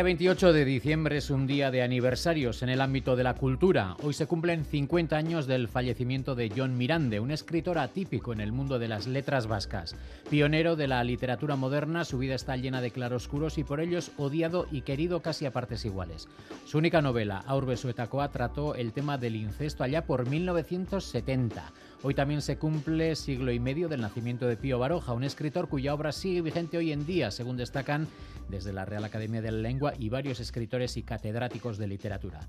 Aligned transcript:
Este 0.00 0.06
28 0.06 0.54
de 0.54 0.64
diciembre 0.64 1.18
es 1.18 1.28
un 1.28 1.46
día 1.46 1.70
de 1.70 1.82
aniversarios 1.82 2.62
en 2.62 2.70
el 2.70 2.80
ámbito 2.80 3.16
de 3.16 3.22
la 3.22 3.34
cultura. 3.34 3.98
Hoy 4.02 4.14
se 4.14 4.26
cumplen 4.26 4.64
50 4.64 5.14
años 5.14 5.46
del 5.46 5.68
fallecimiento 5.68 6.34
de 6.34 6.50
John 6.56 6.78
Mirande, 6.78 7.20
un 7.20 7.30
escritor 7.30 7.76
atípico 7.76 8.32
en 8.32 8.40
el 8.40 8.50
mundo 8.50 8.78
de 8.78 8.88
las 8.88 9.06
letras 9.06 9.46
vascas. 9.46 9.94
Pionero 10.30 10.74
de 10.74 10.88
la 10.88 11.04
literatura 11.04 11.54
moderna, 11.54 12.06
su 12.06 12.16
vida 12.16 12.34
está 12.34 12.56
llena 12.56 12.80
de 12.80 12.92
claroscuros 12.92 13.58
y 13.58 13.64
por 13.64 13.78
ellos 13.78 14.10
odiado 14.16 14.66
y 14.72 14.80
querido 14.80 15.20
casi 15.20 15.44
a 15.44 15.52
partes 15.52 15.84
iguales. 15.84 16.28
Su 16.64 16.78
única 16.78 17.02
novela, 17.02 17.44
Aurbe 17.46 17.76
Suetacoa, 17.76 18.30
trató 18.30 18.76
el 18.76 18.94
tema 18.94 19.18
del 19.18 19.36
incesto 19.36 19.84
allá 19.84 20.06
por 20.06 20.26
1970. 20.26 21.72
Hoy 22.02 22.14
también 22.14 22.40
se 22.40 22.56
cumple 22.56 23.14
siglo 23.14 23.52
y 23.52 23.60
medio 23.60 23.86
del 23.86 24.00
nacimiento 24.00 24.46
de 24.46 24.56
Pío 24.56 24.78
Baroja, 24.78 25.12
un 25.12 25.22
escritor 25.22 25.68
cuya 25.68 25.92
obra 25.92 26.12
sigue 26.12 26.40
vigente 26.40 26.78
hoy 26.78 26.92
en 26.92 27.04
día, 27.04 27.30
según 27.30 27.58
destacan 27.58 28.08
desde 28.48 28.72
la 28.72 28.86
Real 28.86 29.04
Academia 29.04 29.42
de 29.42 29.52
la 29.52 29.58
Lengua 29.58 29.92
y 29.98 30.08
varios 30.08 30.40
escritores 30.40 30.96
y 30.96 31.02
catedráticos 31.02 31.76
de 31.76 31.88
literatura. 31.88 32.40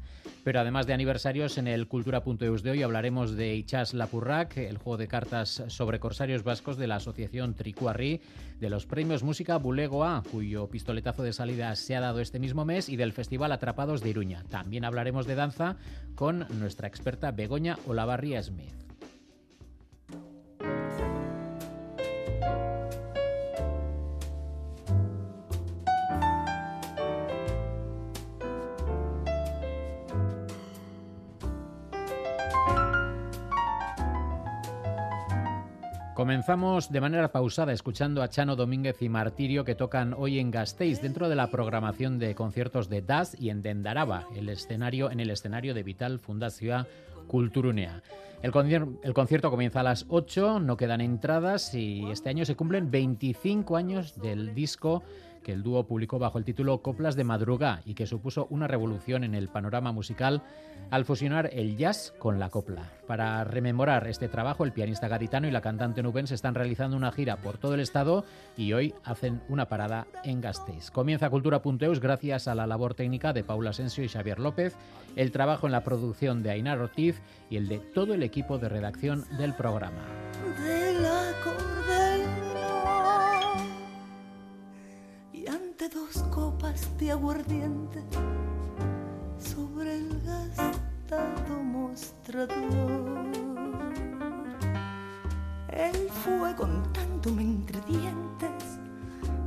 Pero 0.45 0.61
además 0.61 0.87
de 0.87 0.93
aniversarios, 0.93 1.57
en 1.57 1.67
el 1.67 1.89
Cultura.eus 1.89 2.63
de 2.63 2.71
hoy 2.71 2.81
hablaremos 2.81 3.35
de 3.35 3.53
Ichas 3.53 3.93
Lapurrac, 3.93 4.55
el 4.55 4.77
juego 4.77 4.95
de 4.95 5.09
cartas 5.09 5.63
sobre 5.67 5.99
corsarios 5.99 6.43
vascos 6.43 6.77
de 6.77 6.87
la 6.87 6.95
Asociación 6.95 7.53
Tricuarri, 7.53 8.21
de 8.61 8.69
los 8.69 8.85
premios 8.85 9.21
Música 9.21 9.57
Bulegoa, 9.57 10.23
cuyo 10.31 10.69
pistoletazo 10.69 11.23
de 11.23 11.33
salida 11.33 11.75
se 11.75 11.97
ha 11.97 11.99
dado 11.99 12.21
este 12.21 12.39
mismo 12.39 12.63
mes, 12.63 12.87
y 12.87 12.95
del 12.95 13.11
Festival 13.11 13.51
Atrapados 13.51 13.99
de 13.99 14.11
Iruña. 14.11 14.45
También 14.49 14.85
hablaremos 14.85 15.27
de 15.27 15.35
danza 15.35 15.75
con 16.15 16.47
nuestra 16.57 16.87
experta 16.87 17.31
Begoña 17.31 17.77
Olavarría 17.85 18.41
Smith. 18.41 18.90
Comenzamos 36.21 36.91
de 36.91 37.01
manera 37.01 37.31
pausada 37.31 37.73
escuchando 37.73 38.21
a 38.21 38.29
Chano 38.29 38.55
Domínguez 38.55 39.01
y 39.01 39.09
Martirio 39.09 39.65
que 39.65 39.73
tocan 39.73 40.13
hoy 40.15 40.37
en 40.37 40.51
Gasteiz 40.51 41.01
dentro 41.01 41.29
de 41.29 41.35
la 41.35 41.47
programación 41.47 42.19
de 42.19 42.35
conciertos 42.35 42.89
de 42.89 43.01
DAS 43.01 43.35
y 43.39 43.49
en 43.49 43.63
Dendaraba, 43.63 44.27
el 44.35 44.47
escenario, 44.49 45.09
en 45.09 45.19
el 45.19 45.31
escenario 45.31 45.73
de 45.73 45.81
Vital 45.81 46.19
Fundación 46.19 46.85
Culturunea. 47.25 48.03
El, 48.43 48.51
el, 49.01 49.13
concierto 49.15 49.49
comienza 49.49 49.79
a 49.79 49.83
las 49.83 50.05
8, 50.09 50.59
no 50.59 50.77
quedan 50.77 51.01
entradas 51.01 51.73
y 51.73 52.05
este 52.11 52.29
año 52.29 52.45
se 52.45 52.55
cumplen 52.55 52.91
25 52.91 53.75
años 53.75 54.21
del 54.21 54.53
disco 54.53 55.01
que 55.43 55.53
el 55.53 55.63
dúo 55.63 55.85
publicó 55.85 56.19
bajo 56.19 56.37
el 56.37 56.45
título 56.45 56.81
Coplas 56.81 57.15
de 57.15 57.23
Madruga 57.23 57.81
y 57.85 57.93
que 57.93 58.05
supuso 58.05 58.47
una 58.49 58.67
revolución 58.67 59.23
en 59.23 59.35
el 59.35 59.47
panorama 59.47 59.91
musical 59.91 60.41
al 60.89 61.05
fusionar 61.05 61.49
el 61.53 61.77
jazz 61.77 62.13
con 62.17 62.39
la 62.39 62.49
copla. 62.49 62.89
Para 63.07 63.43
rememorar 63.43 64.07
este 64.07 64.27
trabajo, 64.27 64.63
el 64.63 64.73
pianista 64.73 65.07
gaditano 65.07 65.47
y 65.47 65.51
la 65.51 65.61
cantante 65.61 66.03
nubense 66.03 66.35
están 66.35 66.55
realizando 66.55 66.97
una 66.97 67.11
gira 67.11 67.37
por 67.37 67.57
todo 67.57 67.75
el 67.75 67.79
estado 67.79 68.25
y 68.57 68.73
hoy 68.73 68.93
hacen 69.03 69.41
una 69.47 69.67
parada 69.67 70.07
en 70.23 70.41
Gasteiz. 70.41 70.91
Comienza 70.91 71.29
Cultura.eus 71.29 71.99
gracias 71.99 72.47
a 72.47 72.55
la 72.55 72.67
labor 72.67 72.93
técnica 72.93 73.33
de 73.33 73.43
Paula 73.43 73.69
Asensio 73.71 74.03
y 74.03 74.09
Xavier 74.09 74.39
López, 74.39 74.75
el 75.15 75.31
trabajo 75.31 75.65
en 75.65 75.71
la 75.71 75.83
producción 75.83 76.43
de 76.43 76.51
Ainar 76.51 76.79
Ortiz 76.79 77.21
y 77.49 77.57
el 77.57 77.67
de 77.67 77.79
todo 77.79 78.13
el 78.13 78.23
equipo 78.23 78.57
de 78.57 78.69
redacción 78.69 79.25
del 79.37 79.53
programa. 79.53 80.01
Dos 85.89 86.23
copas 86.29 86.87
de 86.99 87.11
aguardiente 87.11 88.03
sobre 89.39 89.97
el 89.97 90.21
gastado 90.21 91.63
mostrador. 91.63 93.25
El 95.69 96.09
fuego 96.09 96.67
contando 96.67 97.29
entre 97.29 97.81
dientes 97.81 98.63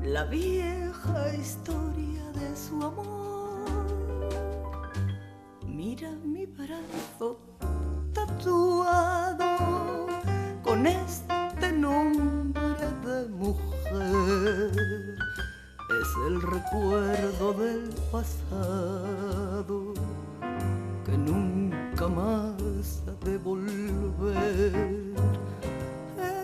la 0.02 0.24
vieja 0.24 1.34
historia 1.36 2.24
de 2.32 2.56
su 2.56 2.82
amor. 2.82 3.68
Mira 5.64 6.10
mi 6.24 6.46
brazo 6.46 7.38
tatuado 8.12 9.46
con 10.64 10.84
este 10.86 11.72
nombre 11.72 12.88
de 13.04 13.28
mujer 13.28 15.23
el 16.26 16.40
recuerdo 16.40 17.52
del 17.54 17.90
pasado 18.10 19.94
que 21.04 21.18
nunca 21.18 22.08
más 22.08 23.02
ha 23.06 23.24
de 23.24 23.38
volver. 23.38 24.72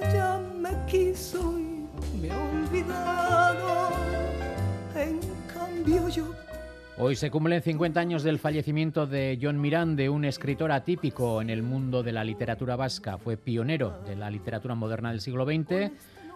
Ella 0.02 0.40
me 0.58 0.70
quiso 0.86 1.58
y 1.58 1.86
me 2.20 2.30
ha 2.30 2.38
olvidado, 2.38 3.90
en 4.94 5.20
cambio 5.52 6.08
yo 6.08 6.26
Hoy 7.02 7.16
se 7.16 7.30
cumplen 7.30 7.62
50 7.62 7.98
años 7.98 8.22
del 8.22 8.38
fallecimiento 8.38 9.06
de 9.06 9.38
John 9.40 9.58
Mirande, 9.58 10.10
un 10.10 10.26
escritor 10.26 10.70
atípico 10.70 11.40
en 11.40 11.48
el 11.48 11.62
mundo 11.62 12.02
de 12.02 12.12
la 12.12 12.24
literatura 12.24 12.76
vasca. 12.76 13.16
Fue 13.16 13.38
pionero 13.38 14.02
de 14.06 14.16
la 14.16 14.28
literatura 14.28 14.74
moderna 14.74 15.10
del 15.10 15.22
siglo 15.22 15.46
XX 15.46 15.90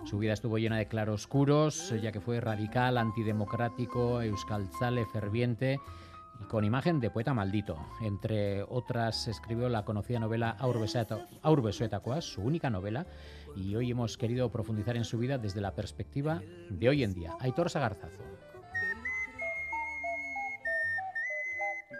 su 0.04 0.18
vida 0.18 0.32
estuvo 0.34 0.58
llena 0.58 0.76
de 0.76 0.86
claroscuros, 0.86 1.94
ya 2.00 2.12
que 2.12 2.20
fue 2.20 2.40
radical, 2.40 2.98
antidemocrático, 2.98 4.20
euskalzale, 4.20 5.06
ferviente 5.06 5.80
y 6.40 6.44
con 6.44 6.64
imagen 6.64 7.00
de 7.00 7.10
poeta 7.10 7.32
maldito. 7.32 7.78
Entre 8.02 8.62
otras, 8.64 9.28
escribió 9.28 9.68
la 9.68 9.84
conocida 9.84 10.18
novela 10.18 10.56
Aurbe 10.58 11.72
su 12.22 12.42
única 12.42 12.70
novela, 12.70 13.06
y 13.56 13.74
hoy 13.76 13.90
hemos 13.90 14.18
querido 14.18 14.50
profundizar 14.50 14.96
en 14.96 15.04
su 15.04 15.18
vida 15.18 15.38
desde 15.38 15.60
la 15.60 15.74
perspectiva 15.74 16.42
de 16.70 16.88
hoy 16.88 17.02
en 17.02 17.14
día. 17.14 17.34
Aitor 17.40 17.70
Sagarzazo. 17.70 18.22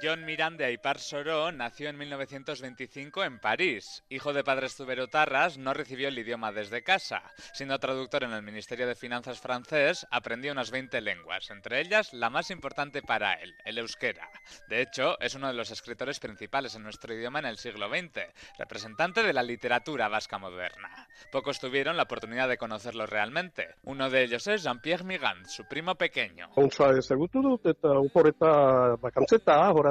John 0.05 0.27
Miranda 0.27 0.71
Ipar 0.71 0.99
Soró 0.99 1.51
nació 1.51 1.89
en 1.89 1.97
1925 1.97 3.25
en 3.25 3.39
París. 3.39 4.05
Hijo 4.11 4.35
de 4.35 4.45
padres 4.45 4.77
zuberotarras, 4.77 5.57
no 5.57 5.73
recibió 5.73 6.09
el 6.09 6.19
idioma 6.19 6.53
desde 6.53 6.83
casa. 6.83 7.23
Siendo 7.55 7.79
traductor 7.79 8.23
en 8.23 8.33
el 8.33 8.43
Ministerio 8.43 8.87
de 8.87 8.97
Finanzas 8.97 9.41
francés, 9.41 10.07
aprendió 10.11 10.53
unas 10.53 10.71
20 10.71 11.01
lenguas, 11.01 11.51
entre 11.51 11.81
ellas 11.81 12.13
la 12.13 12.29
más 12.29 12.51
importante 12.51 13.01
para 13.01 13.33
él, 13.33 13.55
el 13.65 13.79
euskera. 13.79 14.29
De 14.69 14.83
hecho, 14.83 15.19
es 15.21 15.37
uno 15.37 15.47
de 15.47 15.55
los 15.55 15.71
escritores 15.71 16.21
principales 16.21 16.75
en 16.75 16.83
nuestro 16.83 17.15
idioma 17.15 17.39
en 17.39 17.47
el 17.47 17.57
siglo 17.57 17.89
XX, 17.89 18.27
representante 18.59 19.23
de 19.23 19.33
la 19.33 19.43
literatura 19.43 20.09
vasca 20.09 20.37
moderna. 20.37 21.09
Pocos 21.33 21.61
tuvieron 21.61 21.97
la 21.97 22.03
oportunidad 22.03 22.51
de 22.51 22.59
conocerlo 22.59 23.07
realmente. 23.07 23.77
Uno 23.85 24.11
de 24.11 24.25
ellos 24.25 24.47
es 24.49 24.65
Jean-Pierre 24.65 25.05
Migand, 25.05 25.47
su 25.47 25.65
primo 25.65 25.95
pequeño. 25.95 26.51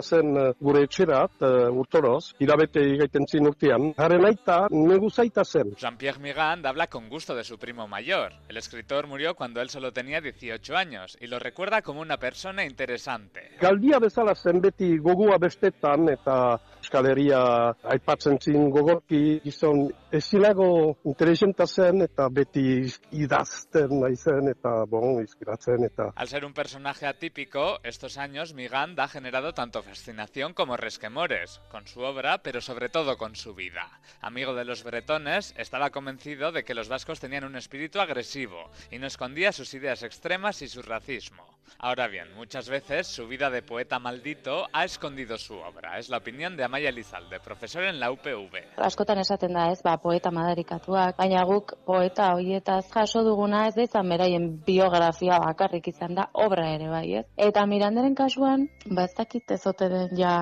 Zen 0.03 0.37
eh, 0.37 0.51
gure 0.59 0.83
etxerat 0.85 1.41
uh, 1.41 1.71
urtoroz, 1.71 2.33
hilabete 2.39 2.83
gaiten 2.99 3.25
zin 3.29 3.47
urtean, 3.49 3.89
haren 3.97 4.25
aita 4.27 4.59
negu 4.71 5.09
zaita 5.09 5.45
zen. 5.45 5.73
Jean-Pierre 5.79 6.19
Migand 6.19 6.65
habla 6.65 6.87
con 6.87 7.09
gusto 7.09 7.35
de 7.35 7.43
su 7.43 7.57
primo 7.57 7.87
mayor. 7.87 8.33
El 8.47 8.57
escritor 8.57 9.07
murió 9.07 9.35
cuando 9.35 9.61
él 9.61 9.69
solo 9.69 9.91
tenía 9.91 10.21
18 10.21 10.75
años 10.75 11.17
y 11.19 11.27
lo 11.27 11.39
recuerda 11.39 11.81
como 11.81 12.01
una 12.01 12.17
persona 12.17 12.65
interesante. 12.65 13.51
Galdia 13.59 13.99
bezala 13.99 14.35
zen 14.35 14.61
beti 14.61 14.97
gogua 14.97 15.37
bestetan 15.39 16.09
eta 16.09 16.59
eskaleria 16.83 17.39
aipatzen 17.95 18.39
zin 18.41 18.69
gogorki 18.69 19.39
gizon 19.43 19.85
ezinago 20.11 20.97
interesenta 21.09 21.65
zen 21.67 22.03
eta 22.05 22.27
beti 22.29 22.83
idazten 23.23 23.99
naizen 24.01 24.51
eta 24.51 24.73
bon, 24.89 25.21
izkiratzen 25.23 25.87
eta... 25.87 26.11
Al 26.15 26.27
ser 26.27 26.45
un 26.45 26.53
personaje 26.53 27.07
atípico, 27.07 27.79
estos 27.83 28.17
años 28.17 28.53
Migand 28.53 28.99
ha 28.99 29.07
generado 29.07 29.53
tanto 29.53 29.82
fascinación 29.83 30.53
como 30.53 30.77
resquemores, 30.77 31.61
con 31.69 31.87
su 31.87 32.01
obra, 32.01 32.39
pero 32.39 32.61
sobre 32.61 32.89
todo 32.89 33.17
con 33.17 33.35
su 33.35 33.53
vida. 33.53 33.99
Amigo 34.21 34.53
de 34.53 34.65
los 34.65 34.83
bretones, 34.83 35.53
estaba 35.57 35.91
convencido 35.91 36.51
de 36.51 36.63
que 36.63 36.73
los 36.73 36.89
vascos 36.89 37.19
tenían 37.19 37.43
un 37.43 37.55
espíritu 37.55 37.99
agresivo 37.99 38.69
y 38.91 38.97
no 38.97 39.07
escondía 39.07 39.51
sus 39.51 39.73
ideas 39.73 40.03
extremas 40.03 40.61
y 40.61 40.67
su 40.67 40.81
racismo. 40.81 41.45
Ahora 41.79 42.07
bien, 42.07 42.33
muchas 42.35 42.69
veces 42.69 43.07
su 43.07 43.27
vida 43.27 43.49
de 43.49 43.61
poeta 43.61 43.99
maldito 43.99 44.67
ha 44.71 44.85
escondido 44.85 45.37
su 45.37 45.55
obra. 45.55 45.97
Es 45.97 46.09
la 46.09 46.17
opinión 46.17 46.55
de 46.55 46.63
Amaya 46.63 46.91
Lizalde, 46.91 47.39
profesor 47.39 47.83
en 47.83 47.99
la 47.99 48.11
UPV. 48.11 48.77
Askotan 48.77 49.19
esaten 49.19 49.53
da, 49.53 49.69
ez, 49.71 49.81
ba, 49.83 49.97
poeta 49.97 50.31
madarikatuak, 50.31 51.17
baina 51.17 51.43
guk 51.43 51.75
poeta 51.85 52.33
hoietaz 52.35 52.89
jaso 52.91 53.23
duguna 53.23 53.67
ez 53.67 53.75
da 53.75 53.83
izan 53.83 54.09
beraien 54.09 54.47
biografia 54.65 55.39
bakarrik 55.43 55.87
izan 55.91 56.15
da 56.15 56.29
obra 56.33 56.69
ere 56.75 56.89
bai, 56.89 57.05
ez? 57.19 57.25
Eta 57.37 57.65
Miranderen 57.65 58.15
kasuan, 58.15 58.69
ba 58.85 59.07
ez 59.09 59.15
dakit 59.17 59.51
ez 59.51 59.61
ote 59.73 59.89
den 59.89 60.15
ja 60.17 60.33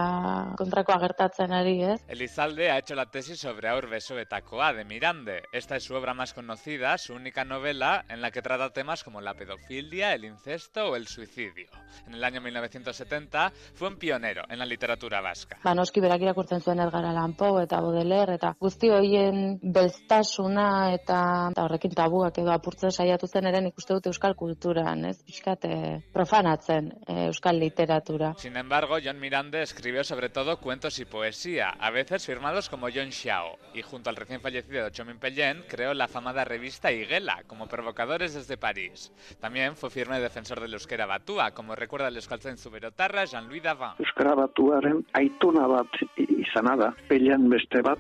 kontrakoa 0.59 0.99
gertatzen 1.01 1.53
ari, 1.55 1.77
ez? 1.93 1.99
Elizalde 2.11 2.69
ha 2.71 2.77
hecho 2.79 2.95
la 2.95 3.07
tesis 3.11 3.39
sobre 3.39 3.69
Aur 3.69 3.87
Besoetakoa 3.89 4.73
de 4.73 4.85
Mirande. 4.85 5.41
Esta 5.51 5.75
es 5.75 5.83
su 5.83 5.95
obra 5.95 6.13
más 6.13 6.33
conocida, 6.33 6.97
su 6.97 7.13
única 7.13 7.45
novela 7.45 8.05
en 8.09 8.21
la 8.21 8.31
que 8.31 8.41
trata 8.41 8.69
temas 8.71 9.03
como 9.03 9.21
la 9.21 9.33
pedofilia, 9.33 10.13
el 10.13 10.25
incesto 10.25 10.91
o 10.91 10.95
el 10.95 11.07
suicidio. 11.07 11.69
En 12.07 12.15
el 12.15 12.23
año 12.23 12.41
1970 12.41 13.51
fue 13.73 13.87
un 13.87 13.97
pionero 13.97 14.43
en 14.49 14.59
la 14.59 14.65
literatura 14.65 15.21
vasca. 15.21 15.57
Ba, 15.63 15.73
noski 15.75 16.01
berak 16.03 16.21
irakurtzen 16.21 16.61
zuen 16.61 16.79
Edgar 16.83 17.05
Allan 17.05 17.35
Poe 17.37 17.63
eta 17.63 17.79
Baudelaire 17.81 18.35
eta 18.39 18.53
guzti 18.59 18.89
horien 18.91 19.59
belztasuna 19.61 20.67
eta, 20.95 21.21
eta 21.51 21.65
horrekin 21.65 21.95
tabuak 21.95 22.37
edo 22.41 22.51
apurtzen 22.51 22.91
saiatu 22.91 23.27
zen 23.27 23.47
ere 23.47 23.61
nik 23.61 23.77
uste 23.77 23.95
dut 23.95 24.11
euskal 24.11 24.35
kulturan, 24.35 25.05
ez? 25.05 25.21
Pixkat 25.23 25.67
profanatzen 26.13 26.91
eh, 27.07 27.27
euskal 27.29 27.59
literatura. 27.59 28.33
Sin 28.37 28.57
embargo, 28.57 28.97
John 29.03 29.19
Mirande 29.21 29.61
escribió 29.61 30.03
sobre 30.03 30.29
todo 30.29 30.57
cuentos 30.57 30.97
y 30.99 31.05
poesía, 31.05 31.69
a 31.79 31.91
veces 31.91 32.25
firmados 32.25 32.67
como 32.69 32.87
John 32.93 33.11
Xiao, 33.11 33.57
y 33.73 33.81
junto 33.83 34.09
al 34.09 34.15
recién 34.15 34.41
fallecido 34.41 34.89
Chomin 34.89 35.19
Pellen 35.19 35.63
creó 35.69 35.93
la 35.93 36.07
famada 36.07 36.43
revista 36.43 36.91
Higuela, 36.91 37.43
como 37.47 37.67
provocadores 37.67 38.33
desde 38.33 38.57
París. 38.57 39.11
También 39.39 39.75
fue 39.75 39.91
firme 39.91 40.19
defensor 40.19 40.59
del 40.59 40.73
euskera 40.73 41.05
batua, 41.05 41.51
como 41.51 41.75
recuerda 41.75 42.07
el 42.07 42.15
euskaltzain 42.15 42.57
zuberotarra 42.57 43.25
Jean-Louis 43.25 43.61
Davin. 43.63 43.91
Euskara 43.99 44.33
batuaren 44.33 45.05
aitona 45.13 45.67
bat 45.67 45.87
i- 46.17 46.27
izana 46.41 46.75
da, 46.75 46.89
pelean 47.07 47.47
beste 47.47 47.81
bat, 47.81 47.99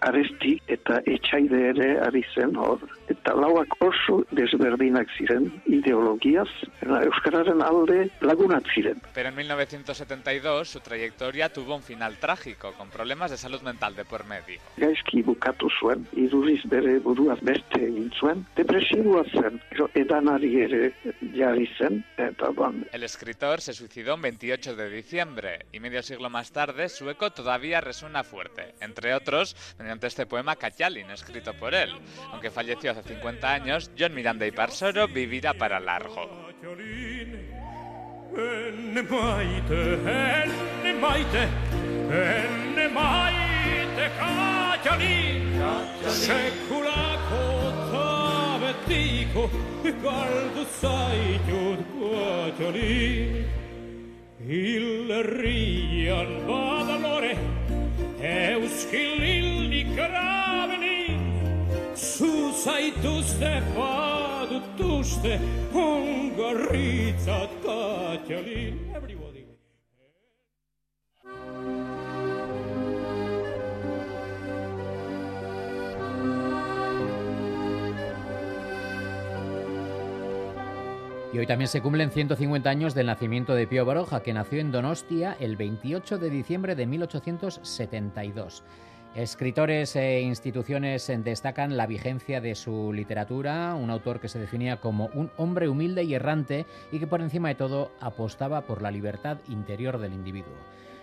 aresti 0.00 0.56
eta 0.66 1.02
etxaide 1.06 1.68
ere 1.70 1.90
ari 2.00 2.24
zen 2.34 2.56
hor. 2.56 2.80
Eta 3.12 3.34
lauak 3.36 3.68
oso 3.84 4.22
desberdinak 4.32 5.06
ziren 5.18 5.50
ideologiaz, 5.66 6.48
Euskararen 6.82 7.60
alde 7.62 8.08
lagunat 8.22 8.64
ziren. 8.74 9.00
Pero 9.14 9.28
en 9.28 9.36
1972 9.36 10.61
su 10.64 10.80
trayectoria 10.80 11.52
tuvo 11.52 11.76
un 11.76 11.82
final 11.82 12.16
trágico, 12.16 12.72
con 12.74 12.90
problemas 12.90 13.30
de 13.30 13.36
salud 13.36 13.60
mental 13.62 13.94
de 13.94 14.04
por 14.04 14.24
medio. 14.24 14.60
Gaizki 14.76 15.22
bukatu 15.22 15.68
zuen, 15.80 16.06
iduriz 16.12 16.62
bere 16.64 16.98
buruaz 16.98 17.40
beste 17.40 17.84
egin 17.86 18.10
zuen, 18.18 18.46
depresiboa 18.56 19.24
zen, 19.32 19.60
edanari 19.94 20.52
ere 20.62 20.92
jarri 21.34 21.68
zen, 21.78 22.04
eta 22.16 22.50
ban, 22.50 22.86
El 22.92 23.02
escritor 23.02 23.60
se 23.60 23.72
suicidó 23.72 24.14
un 24.14 24.22
28 24.22 24.76
de 24.76 24.90
diciembre 24.90 25.66
y 25.72 25.80
medio 25.80 26.02
siglo 26.02 26.30
más 26.30 26.52
tarde 26.52 26.88
su 26.88 27.08
eco 27.10 27.30
todavía 27.30 27.80
resuena 27.80 28.24
fuerte, 28.24 28.74
entre 28.80 29.14
otros 29.14 29.56
mediante 29.78 30.06
este 30.06 30.26
poema 30.26 30.56
Cachalin, 30.56 31.10
escrito 31.10 31.54
por 31.54 31.74
él. 31.74 31.90
Aunque 32.32 32.50
falleció 32.50 32.92
hace 32.92 33.02
50 33.02 33.52
años, 33.52 33.90
John 33.98 34.14
Miranda 34.14 34.46
y 34.46 34.52
Parsoro 34.52 35.08
vivirá 35.08 35.54
para 35.54 35.80
largo. 35.80 36.52
Enne 38.34 39.02
maite, 39.02 39.98
enne 40.08 40.92
maite, 40.98 41.48
enne 42.08 42.88
maite 42.88 42.88
en 42.88 42.92
mai 42.94 43.34
te, 43.94 44.08
caccia 44.18 44.96
lì, 44.96 45.52
secola 46.06 47.18
cotove 47.28 48.74
tigo, 48.86 49.50
guardo 50.00 50.64
so 50.80 51.08
in 51.12 51.84
tuo 52.56 52.70
lì, 52.70 53.44
il 54.46 55.22
rian 55.24 56.46
va 56.46 56.84
dalore, 56.86 57.36
e 58.18 58.54
uschi 58.54 59.12
su 61.94 62.52
sait 62.52 62.94
tu 63.02 63.20
Y 81.32 81.38
hoy 81.38 81.46
también 81.46 81.68
se 81.68 81.80
cumplen 81.80 82.10
150 82.10 82.68
años 82.68 82.94
del 82.94 83.06
nacimiento 83.06 83.54
de 83.54 83.66
Pío 83.66 83.86
Baroja, 83.86 84.22
que 84.22 84.34
nació 84.34 84.60
en 84.60 84.70
Donostia 84.70 85.34
el 85.40 85.56
28 85.56 86.18
de 86.18 86.28
diciembre 86.28 86.74
de 86.74 86.86
1872. 86.86 88.62
Escritores 89.14 89.94
e 89.94 90.22
instituciones 90.22 91.12
destacan 91.22 91.76
la 91.76 91.86
vigencia 91.86 92.40
de 92.40 92.54
su 92.54 92.94
literatura, 92.94 93.74
un 93.74 93.90
autor 93.90 94.20
que 94.20 94.28
se 94.28 94.38
definía 94.38 94.80
como 94.80 95.10
un 95.12 95.30
hombre 95.36 95.68
humilde 95.68 96.02
y 96.04 96.14
errante 96.14 96.64
y 96.90 96.98
que 96.98 97.06
por 97.06 97.20
encima 97.20 97.48
de 97.48 97.54
todo 97.54 97.92
apostaba 98.00 98.62
por 98.62 98.80
la 98.80 98.90
libertad 98.90 99.36
interior 99.50 99.98
del 99.98 100.14
individuo. 100.14 100.54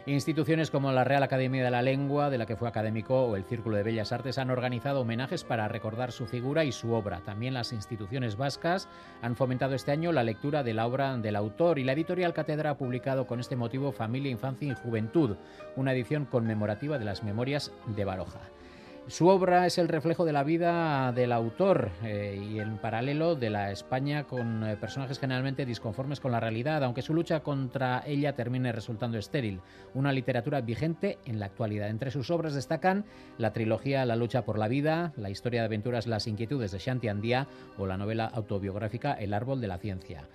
Instituciones 0.09 0.71
como 0.71 0.91
la 0.91 1.03
Real 1.03 1.21
Academia 1.21 1.63
de 1.63 1.69
la 1.69 1.83
Lengua, 1.83 2.31
de 2.31 2.39
la 2.39 2.47
que 2.47 2.55
fue 2.55 2.67
académico, 2.67 3.25
o 3.25 3.35
el 3.35 3.43
Círculo 3.43 3.77
de 3.77 3.83
Bellas 3.83 4.11
Artes 4.11 4.39
han 4.39 4.49
organizado 4.49 5.01
homenajes 5.01 5.43
para 5.43 5.67
recordar 5.67 6.11
su 6.11 6.25
figura 6.25 6.63
y 6.63 6.71
su 6.71 6.93
obra. 6.93 7.19
También 7.19 7.53
las 7.53 7.73
instituciones 7.73 8.35
vascas 8.35 8.87
han 9.21 9.35
fomentado 9.35 9.75
este 9.75 9.91
año 9.91 10.11
la 10.11 10.23
lectura 10.23 10.63
de 10.63 10.73
la 10.73 10.87
obra 10.87 11.15
del 11.15 11.35
autor 11.35 11.77
y 11.77 11.83
la 11.83 11.91
editorial 11.91 12.33
Cátedra 12.33 12.71
ha 12.71 12.77
publicado 12.77 13.27
con 13.27 13.39
este 13.39 13.55
motivo 13.55 13.91
Familia, 13.91 14.31
Infancia 14.31 14.71
y 14.71 14.73
Juventud, 14.73 15.35
una 15.75 15.93
edición 15.93 16.25
conmemorativa 16.25 16.97
de 16.97 17.05
las 17.05 17.23
memorias 17.23 17.71
de 17.95 18.03
Baroja. 18.03 18.39
Su 19.09 19.27
obra 19.27 19.65
es 19.65 19.79
el 19.79 19.87
reflejo 19.87 20.23
de 20.23 20.33
la 20.33 20.43
vida 20.43 21.11
del 21.13 21.31
autor 21.31 21.89
eh, 22.03 22.39
y 22.47 22.59
en 22.59 22.77
paralelo 22.77 23.33
de 23.33 23.49
la 23.49 23.71
España 23.71 24.25
con 24.25 24.63
eh, 24.63 24.77
personajes 24.77 25.17
generalmente 25.17 25.65
disconformes 25.65 26.19
con 26.19 26.31
la 26.31 26.39
realidad, 26.39 26.83
aunque 26.83 27.01
su 27.01 27.15
lucha 27.15 27.39
contra 27.39 28.03
ella 28.05 28.35
termine 28.35 28.71
resultando 28.71 29.17
estéril. 29.17 29.61
Una 29.95 30.11
literatura 30.11 30.61
vigente 30.61 31.17
en 31.25 31.39
la 31.39 31.47
actualidad. 31.47 31.89
Entre 31.89 32.11
sus 32.11 32.29
obras 32.29 32.53
destacan 32.53 33.03
la 33.39 33.51
trilogía 33.51 34.05
La 34.05 34.15
lucha 34.15 34.45
por 34.45 34.59
la 34.59 34.67
vida, 34.67 35.11
la 35.17 35.31
historia 35.31 35.61
de 35.61 35.65
aventuras 35.65 36.05
Las 36.05 36.27
inquietudes 36.27 36.69
de 36.69 36.77
Shanti 36.77 37.07
Andía 37.07 37.47
o 37.79 37.87
la 37.87 37.97
novela 37.97 38.25
autobiográfica 38.25 39.13
El 39.13 39.33
árbol 39.33 39.59
de 39.59 39.67
la 39.69 39.79
ciencia. 39.79 40.27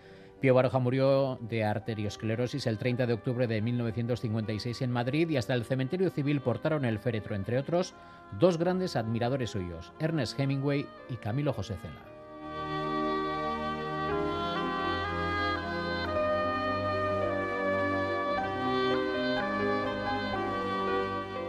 Pío 0.44 0.52
Baroja 0.52 0.79
murió 0.79 1.38
de 1.41 1.64
arteriosclerosis 1.64 2.67
el 2.67 2.76
30 2.76 3.06
de 3.06 3.14
octubre 3.14 3.46
de 3.46 3.62
1956 3.62 4.82
en 4.82 4.91
Madrid 4.91 5.31
y 5.31 5.38
hasta 5.38 5.55
el 5.55 5.64
cementerio 5.64 6.11
civil 6.11 6.43
portaron 6.43 6.85
el 6.85 6.99
féretro, 6.99 7.35
entre 7.35 7.56
otros, 7.56 7.94
dos 8.38 8.58
grandes 8.58 8.94
admiradores 8.94 9.52
suyos, 9.52 9.94
Ernest 10.00 10.38
Hemingway 10.38 10.87
y 11.08 11.17
Camilo 11.17 11.55
José 11.55 11.79
Cela. 11.81 12.05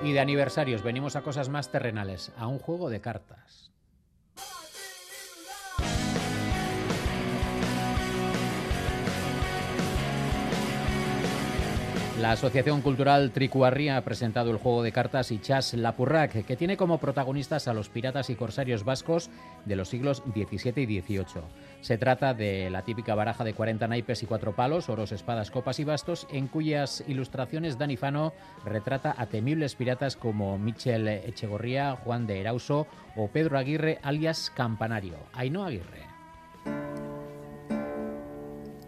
Y 0.05 0.13
de 0.13 0.19
aniversarios 0.21 0.83
venimos 0.83 1.17
a 1.17 1.21
cosas 1.21 1.49
más 1.49 1.69
terrenales, 1.69 2.31
a 2.37 2.47
un 2.47 2.59
juego 2.59 2.89
de 2.89 3.01
cartas. 3.01 3.73
La 12.19 12.31
Asociación 12.31 12.79
Cultural 12.79 13.31
Tricuarría 13.31 13.97
ha 13.97 14.03
presentado 14.05 14.49
el 14.49 14.57
juego 14.57 14.83
de 14.83 14.93
cartas 14.93 15.31
Ichas 15.31 15.73
Lapurrac, 15.73 16.45
que 16.45 16.55
tiene 16.55 16.77
como 16.77 16.97
protagonistas 16.97 17.67
a 17.67 17.73
los 17.73 17.89
piratas 17.89 18.29
y 18.29 18.35
corsarios 18.35 18.85
vascos 18.85 19.29
de 19.65 19.75
los 19.75 19.89
siglos 19.89 20.23
XVII 20.33 20.81
y 20.81 21.01
XVIII. 21.01 21.43
Se 21.81 21.97
trata 21.97 22.33
de 22.33 22.69
la 22.69 22.83
típica 22.83 23.15
baraja 23.15 23.43
de 23.43 23.53
40 23.53 23.89
naipes 23.89 24.23
y 24.23 24.27
cuatro 24.27 24.55
palos, 24.55 24.87
oros, 24.87 25.11
espadas, 25.11 25.51
copas 25.51 25.77
y 25.81 25.83
bastos, 25.83 26.25
en 26.31 26.47
cuyas 26.47 27.03
ilustraciones 27.05 27.77
Dani 27.77 27.97
Fano 27.97 28.33
retrata 28.63 29.13
a 29.17 29.25
temibles 29.25 29.75
piratas 29.75 30.15
como 30.15 30.57
Michel 30.57 31.09
Echegorría, 31.09 31.97
Juan 31.97 32.27
de 32.27 32.39
Erauso 32.39 32.87
o 33.17 33.27
Pedro 33.27 33.57
Aguirre, 33.57 33.99
alias 34.03 34.53
Campanario. 34.55 35.17
Ainhoa 35.33 35.67
Aguirre. 35.67 36.05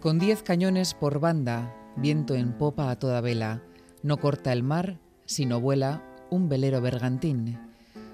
Con 0.00 0.18
10 0.18 0.42
cañones 0.44 0.94
por 0.94 1.20
banda, 1.20 1.74
viento 1.96 2.34
en 2.34 2.52
popa 2.52 2.90
a 2.90 2.98
toda 2.98 3.20
vela, 3.20 3.62
no 4.02 4.18
corta 4.18 4.52
el 4.52 4.62
mar, 4.62 4.98
sino 5.26 5.60
vuela 5.60 6.02
un 6.30 6.48
velero 6.48 6.80
bergantín. 6.80 7.58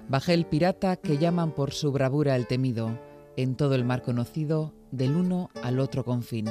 Bajé 0.07 0.33
el 0.33 0.45
pirata 0.45 0.95
que 0.97 1.17
llaman 1.17 1.51
por 1.51 1.73
su 1.73 1.91
bravura 1.91 2.35
el 2.35 2.47
temido, 2.47 2.99
en 3.37 3.55
todo 3.55 3.75
el 3.75 3.85
mar 3.85 4.01
conocido, 4.01 4.73
del 4.91 5.15
uno 5.15 5.49
al 5.63 5.79
otro 5.79 6.05
confín. 6.05 6.47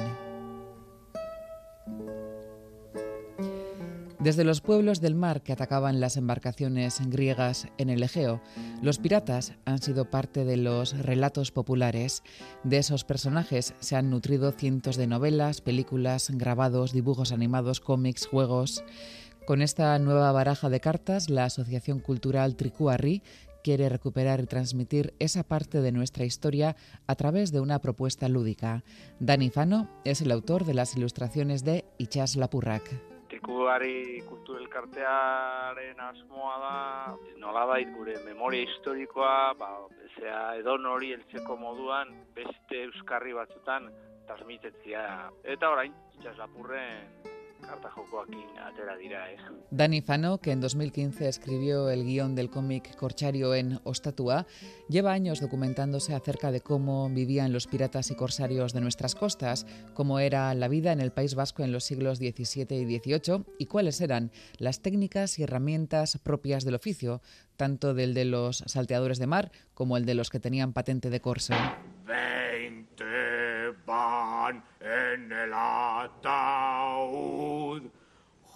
Desde 4.25 4.43
los 4.43 4.59
pueblos 4.59 5.01
del 5.01 5.13
mar 5.13 5.43
que 5.43 5.53
atacaban 5.53 5.99
las 5.99 6.17
embarcaciones 6.17 6.99
griegas 7.09 7.67
en 7.77 7.91
el 7.91 8.01
Egeo, 8.01 8.41
los 8.81 8.97
piratas 8.97 9.53
han 9.65 9.79
sido 9.83 10.09
parte 10.09 10.45
de 10.45 10.57
los 10.57 10.97
relatos 10.97 11.51
populares. 11.51 12.23
De 12.63 12.77
esos 12.77 13.03
personajes 13.03 13.75
se 13.81 13.95
han 13.95 14.09
nutrido 14.09 14.51
cientos 14.51 14.97
de 14.97 15.05
novelas, 15.05 15.61
películas, 15.61 16.31
grabados, 16.31 16.91
dibujos 16.91 17.31
animados, 17.31 17.79
cómics, 17.79 18.25
juegos. 18.25 18.83
Con 19.45 19.61
esta 19.61 19.99
nueva 19.99 20.31
baraja 20.31 20.69
de 20.69 20.79
cartas, 20.79 21.29
la 21.29 21.45
Asociación 21.45 21.99
Cultural 21.99 22.55
Tricuarri 22.55 23.21
quiere 23.63 23.89
recuperar 23.89 24.39
y 24.39 24.47
transmitir 24.47 25.13
esa 25.19 25.43
parte 25.43 25.81
de 25.81 25.91
nuestra 25.91 26.25
historia 26.25 26.75
a 27.05 27.13
través 27.13 27.51
de 27.51 27.59
una 27.59 27.77
propuesta 27.77 28.27
lúdica. 28.27 28.83
Dani 29.19 29.51
Fano 29.51 29.87
es 30.03 30.21
el 30.21 30.31
autor 30.31 30.65
de 30.65 30.73
las 30.73 30.97
ilustraciones 30.97 31.63
de 31.63 31.85
Ichas 31.99 32.35
Lapurrak. 32.35 33.14
Trikuari 33.45 34.23
kultur 34.25 34.57
elkartearen 34.57 35.99
asmoa 36.01 36.55
da, 36.63 36.71
nolabait 37.37 37.91
gure 37.93 38.15
memoria 38.25 38.65
historikoa, 38.65 39.53
ba, 39.59 39.69
zea 40.15 40.39
edon 40.63 40.89
hori 40.89 41.11
heltzeko 41.13 41.59
moduan 41.61 42.09
beste 42.33 42.81
euskarri 42.87 43.37
batzutan 43.37 43.91
transmitetzia. 44.25 45.05
Eta 45.45 45.69
orain, 45.77 45.93
itxas 46.17 46.39
lapurren 46.41 47.34
carta 47.65 47.89
jokoakin 47.89 48.57
atera 48.59 48.95
dira, 48.95 49.31
eh. 49.31 49.37
Dani 49.71 50.01
Fano, 50.01 50.39
que 50.39 50.51
en 50.51 50.61
2015 50.61 51.27
escribió 51.27 51.89
el 51.89 52.03
guion 52.03 52.35
del 52.35 52.49
cómic 52.49 52.95
Corchario 52.95 53.55
en 53.55 53.79
Ostatua, 53.83 54.45
lleva 54.89 55.11
años 55.11 55.41
documentándose 55.41 56.13
acerca 56.13 56.51
de 56.51 56.61
cómo 56.61 57.09
vivían 57.09 57.53
los 57.53 57.67
piratas 57.67 58.11
y 58.11 58.15
corsarios 58.15 58.73
de 58.73 58.81
nuestras 58.81 59.15
costas, 59.15 59.65
cómo 59.93 60.19
era 60.19 60.53
la 60.53 60.67
vida 60.67 60.91
en 60.91 61.01
el 61.01 61.11
País 61.11 61.35
Vasco 61.35 61.63
en 61.63 61.71
los 61.71 61.83
siglos 61.83 62.19
XVII 62.19 62.75
y 62.75 62.99
XVIII 62.99 63.45
y 63.57 63.65
cuáles 63.65 64.01
eran 64.01 64.31
las 64.57 64.81
técnicas 64.81 65.39
y 65.39 65.43
herramientas 65.43 66.17
propias 66.23 66.63
del 66.63 66.75
oficio, 66.75 67.21
tanto 67.57 67.93
del 67.93 68.13
de 68.13 68.25
los 68.25 68.57
salteadores 68.65 69.19
de 69.19 69.27
mar 69.27 69.51
como 69.73 69.97
el 69.97 70.05
de 70.05 70.15
los 70.15 70.29
que 70.29 70.39
tenían 70.39 70.73
patente 70.73 71.09
de 71.09 71.21
corso. 71.21 71.53
Van 73.85 74.63
en 74.79 75.31
el 75.31 75.53
ataúd. 75.53 76.35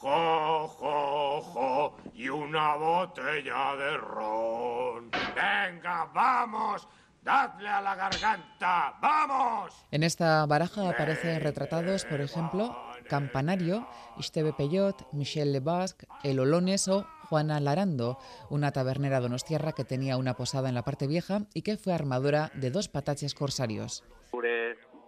Jo, 0.01 0.67
jo, 0.67 1.41
jo, 1.41 1.97
y 2.13 2.29
una 2.29 2.75
botella 2.75 3.75
de 3.75 3.97
ron. 3.97 5.11
Venga, 5.11 6.09
vamos, 6.13 6.87
dadle 7.21 7.67
a 7.67 7.81
la 7.81 7.95
garganta, 7.95 8.95
vamos. 9.01 9.85
En 9.91 10.03
esta 10.03 10.45
baraja 10.45 10.89
aparecen 10.89 11.41
retratados, 11.41 12.05
por 12.05 12.21
ejemplo, 12.21 12.77
Campanario, 13.09 13.87
Istebe 14.17 14.53
Peyot, 14.53 15.11
Michel 15.11 15.51
Lebasque, 15.51 16.07
El 16.23 16.39
Olones 16.39 16.87
o 16.87 17.05
Juana 17.27 17.59
Larando, 17.59 18.19
una 18.49 18.71
tabernera 18.71 19.19
donostiarra 19.19 19.73
que 19.73 19.83
tenía 19.83 20.15
una 20.15 20.35
posada 20.35 20.69
en 20.69 20.75
la 20.75 20.83
parte 20.83 21.07
vieja 21.07 21.41
y 21.53 21.61
que 21.63 21.75
fue 21.77 21.93
armadora 21.93 22.51
de 22.55 22.71
dos 22.71 22.87
pataches 22.87 23.35
corsarios. 23.35 24.03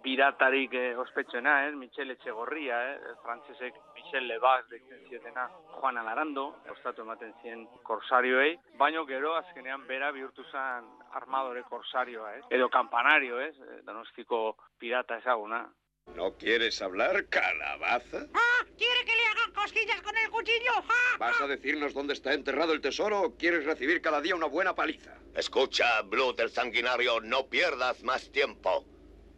Gure 0.02 0.16
piratarik 0.16 0.72
eh, 0.74 0.96
ospetsuena, 0.96 1.68
eh, 1.68 1.72
Michel 1.72 2.10
Etxegorria, 2.10 2.94
eh, 2.94 3.14
frantzesek 3.22 3.74
Michel 3.94 4.26
Lebas 4.26 4.66
deitzen 4.68 4.98
zietena 5.08 5.48
Juana 5.78 6.02
Larando, 6.02 6.56
ostatu 6.70 7.02
ematen 7.02 7.32
zien 7.42 7.66
korsarioei, 7.84 8.58
baino 8.78 9.04
gero 9.06 9.36
azkenean 9.36 9.86
bera 9.86 10.10
bihurtu 10.10 10.42
zen 10.50 10.88
armadore 11.12 11.62
korsarioa, 11.62 12.36
eh, 12.36 12.42
edo 12.50 12.68
campanario, 12.68 13.40
eh, 13.40 13.52
donostiko 13.84 14.56
pirata 14.78 15.18
ezaguna. 15.18 15.68
¿No 16.16 16.32
quieres 16.36 16.82
hablar, 16.82 17.28
calabaza? 17.28 18.26
¡Ah! 18.34 18.64
¿Quiere 18.76 19.04
que 19.04 19.14
le 19.14 19.26
hagan 19.26 19.52
cosquillas 19.54 20.02
con 20.02 20.16
el 20.16 20.30
cuchillo? 20.30 20.72
¡Ah! 20.88 21.16
¿Vas 21.18 21.40
a 21.40 21.46
decirnos 21.46 21.94
dónde 21.94 22.14
está 22.14 22.34
enterrado 22.34 22.72
el 22.72 22.80
tesoro 22.80 23.20
o 23.20 23.36
quieres 23.36 23.64
recibir 23.64 24.02
cada 24.02 24.20
día 24.20 24.34
una 24.34 24.46
buena 24.46 24.74
paliza? 24.74 25.14
Escucha, 25.36 26.02
Blood 26.02 26.40
el 26.40 26.50
sanguinario, 26.50 27.20
no 27.20 27.46
pierdas 27.46 28.02
más 28.02 28.32
tiempo. 28.32 28.84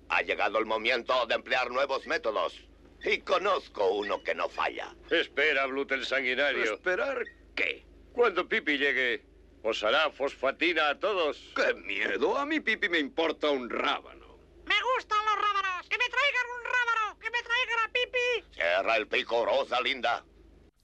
Ha 0.09 0.23
llegado 0.23 0.59
el 0.59 0.67
momento 0.67 1.27
de 1.27 1.35
emplear 1.35 1.71
nuevos 1.71 2.07
métodos. 2.07 2.61
Y 3.05 3.19
conozco 3.21 3.87
uno 3.91 4.23
que 4.23 4.35
no 4.35 4.49
falla. 4.49 4.95
Espera, 5.11 5.67
Blut 5.67 5.93
el 5.93 6.07
sanguinario. 6.07 6.75
¿Esperar 6.75 7.25
qué? 7.55 7.85
Cuando 8.13 8.49
Pipi 8.49 8.79
llegue, 8.79 9.25
os 9.63 9.83
hará 9.83 10.11
fosfatina 10.11 10.89
a 10.91 10.99
todos. 10.99 11.53
¡Qué 11.55 11.75
miedo! 11.75 12.37
A 12.39 12.47
mí 12.47 12.61
Pipi 12.61 12.89
me 12.89 12.99
importa 12.99 13.51
un 13.51 13.69
rábano. 13.69 14.39
¡Me 14.65 14.75
gustan 14.95 15.19
los 15.27 15.35
rábanos! 15.35 15.89
¡Que 15.89 15.99
me 15.99 16.09
traigan 16.09 16.47
un 16.59 16.65
rábano! 16.65 17.19
¡Que 17.19 17.31
me 17.31 17.43
traigan 17.43 17.79
a 17.85 17.93
Pipi! 17.93 18.55
Cierra 18.55 18.97
el 18.97 19.07
pico, 19.07 19.45
Rosa 19.45 19.81
linda. 19.83 20.25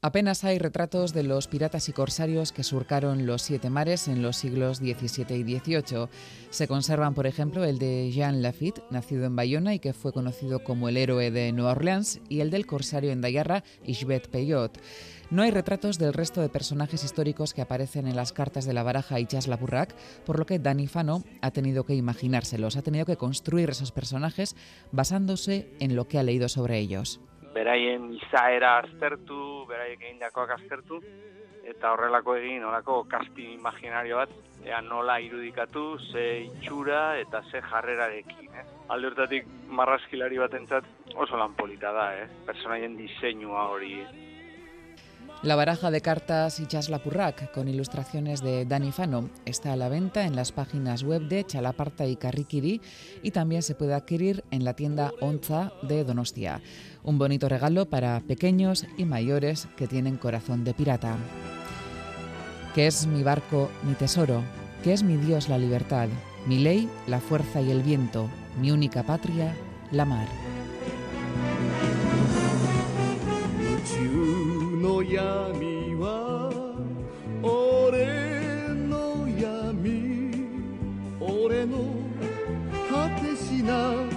Apenas 0.03 0.45
hay 0.45 0.59
retratos 0.59 1.13
de 1.13 1.23
los 1.23 1.47
piratas 1.47 1.91
y 1.91 1.93
corsarios 1.93 2.53
que 2.53 2.65
surcaron 2.65 3.27
los 3.27 3.43
siete 3.43 3.69
mares 3.69 4.09
en 4.09 4.23
los 4.23 4.39
siglos 4.39 4.79
XVII 4.79 5.37
y 5.37 5.59
XVIII. 5.59 6.09
Se 6.49 6.67
conservan, 6.67 7.13
por 7.13 7.27
ejemplo, 7.27 7.65
el 7.65 7.79
de 7.79 8.11
Jean 8.11 8.41
Lafitte, 8.41 8.83
nacido 8.89 9.27
en 9.27 9.37
Bayona 9.37 9.75
y 9.75 9.79
que 9.79 9.93
fue 9.93 10.15
conocido 10.15 10.65
como 10.65 10.89
el 10.89 10.97
héroe 10.97 11.31
de 11.31 11.53
Nueva 11.53 11.73
Orleans, 11.73 12.21
y 12.31 12.41
el 12.41 12.49
del 12.49 12.65
corsario 12.65 13.11
en 13.11 13.21
Dayarra, 13.21 13.63
Ishbet 13.85 14.31
Peyot. 14.31 14.81
No 15.31 15.43
hay 15.43 15.51
retratos 15.51 15.99
del 15.99 16.15
resto 16.15 16.41
de 16.41 16.49
personajes 16.49 17.05
históricos 17.05 17.53
que 17.53 17.61
aparecen 17.61 18.07
en 18.07 18.17
las 18.17 18.33
cartas 18.33 18.65
de 18.65 18.73
la 18.73 18.83
baraja 18.83 19.21
y 19.21 19.27
Chas 19.27 19.49
Laburrac, 19.49 19.95
por 20.25 20.39
lo 20.39 20.47
que 20.47 20.59
Dani 20.59 20.87
Fano 20.87 21.25
ha 21.43 21.51
tenido 21.51 21.85
que 21.85 21.95
imaginárselos, 21.95 22.79
ha 22.79 22.83
tenido 22.83 23.05
que 23.05 23.19
construir 23.19 23.69
esos 23.69 23.93
personajes 23.93 24.57
basándose 24.93 25.69
en 25.79 25.95
lo 25.95 26.09
que 26.09 26.19
ha 26.19 26.23
leído 26.23 26.49
sobre 26.49 26.79
ellos. 26.79 27.21
Beraien 27.55 28.13
izaera 28.15 28.79
aztertu, 28.79 29.67
beraiek 29.69 30.03
egindakoak 30.03 30.55
aztertu, 30.59 31.01
eta 31.65 31.93
horrelako 31.93 32.37
egin, 32.39 32.65
horrelako 32.65 33.03
kaspi 33.11 33.53
imaginario 33.55 34.21
bat, 34.23 34.33
ea 34.65 34.81
nola 34.85 35.19
irudikatu, 35.21 35.85
ze 36.13 36.27
itxura 36.47 37.19
eta 37.21 37.43
ze 37.51 37.63
jarrerarekin, 37.63 38.51
eh? 38.55 38.67
Alde 38.91 39.13
hortatik 39.13 39.47
marrazkilari 39.69 40.41
batentzat 40.41 40.89
oso 41.15 41.39
lan 41.39 41.55
polita 41.55 41.93
da, 41.93 42.11
eh? 42.23 42.27
Personaien 42.47 42.97
diseinua 42.99 43.69
hori. 43.71 43.95
La 45.43 45.57
baraja 45.57 45.91
de 45.91 46.03
cartas 46.03 46.61
y 46.61 46.67
Chaslapurrac, 46.67 47.51
con 47.53 47.67
ilustraciones 47.67 48.43
de 48.43 48.67
Dani 48.67 48.93
Fano, 48.93 49.31
está 49.47 49.73
a 49.73 49.77
la 49.77 49.89
venta 49.89 50.27
en 50.27 50.37
las 50.37 50.53
páginas 50.53 51.03
web 51.03 51.23
de 51.23 51.45
Chalaparta 51.45 52.05
y 52.07 52.17
Carriquiri 52.17 52.83
y 53.23 53.31
también 53.31 53.63
se 53.63 53.75
puede 53.75 53.95
adquirir 53.95 54.45
en 54.51 54.67
la 54.67 54.75
tienda 54.75 55.13
Onza 55.23 55.73
de 55.81 56.05
Donostia. 56.05 56.61
Un 57.03 57.19
bonito 57.19 57.49
regalo 57.49 57.87
para 57.87 58.21
pequeños 58.21 58.87
y 58.97 59.05
mayores 59.05 59.69
que 59.77 59.87
tienen 59.87 60.17
corazón 60.17 60.65
de 60.65 60.75
pirata. 60.75 61.17
Que 62.75 62.87
es 62.87 63.07
mi 63.07 63.23
barco, 63.23 63.71
mi 63.83 63.95
tesoro, 63.95 64.43
que 64.85 64.93
es 64.93 65.03
mi 65.03 65.17
Dios 65.17 65.49
la 65.49 65.59
libertad, 65.59 66.09
mi 66.47 66.59
ley, 66.59 66.89
la 67.07 67.21
fuerza 67.21 67.61
y 67.61 67.71
el 67.71 67.83
viento, 67.83 68.29
mi 68.61 68.71
única 68.71 69.03
patria, 69.03 69.55
la 69.91 70.05
mar. 70.05 70.29
の 83.63 84.10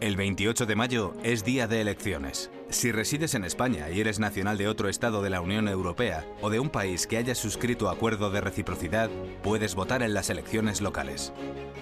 El 0.00 0.16
28 0.16 0.64
de 0.64 0.74
mayo 0.74 1.14
es 1.22 1.44
día 1.44 1.66
de 1.66 1.82
elecciones. 1.82 2.50
Si 2.70 2.90
resides 2.90 3.34
en 3.34 3.44
España 3.44 3.90
y 3.90 4.00
eres 4.00 4.18
nacional 4.18 4.56
de 4.56 4.68
otro 4.68 4.88
Estado 4.88 5.20
de 5.20 5.28
la 5.28 5.42
Unión 5.42 5.68
Europea 5.68 6.24
o 6.40 6.48
de 6.48 6.58
un 6.58 6.70
país 6.70 7.06
que 7.06 7.18
haya 7.18 7.34
suscrito 7.34 7.90
acuerdo 7.90 8.30
de 8.30 8.40
reciprocidad, 8.40 9.10
puedes 9.42 9.74
votar 9.74 10.02
en 10.02 10.14
las 10.14 10.30
elecciones 10.30 10.80
locales. 10.80 11.34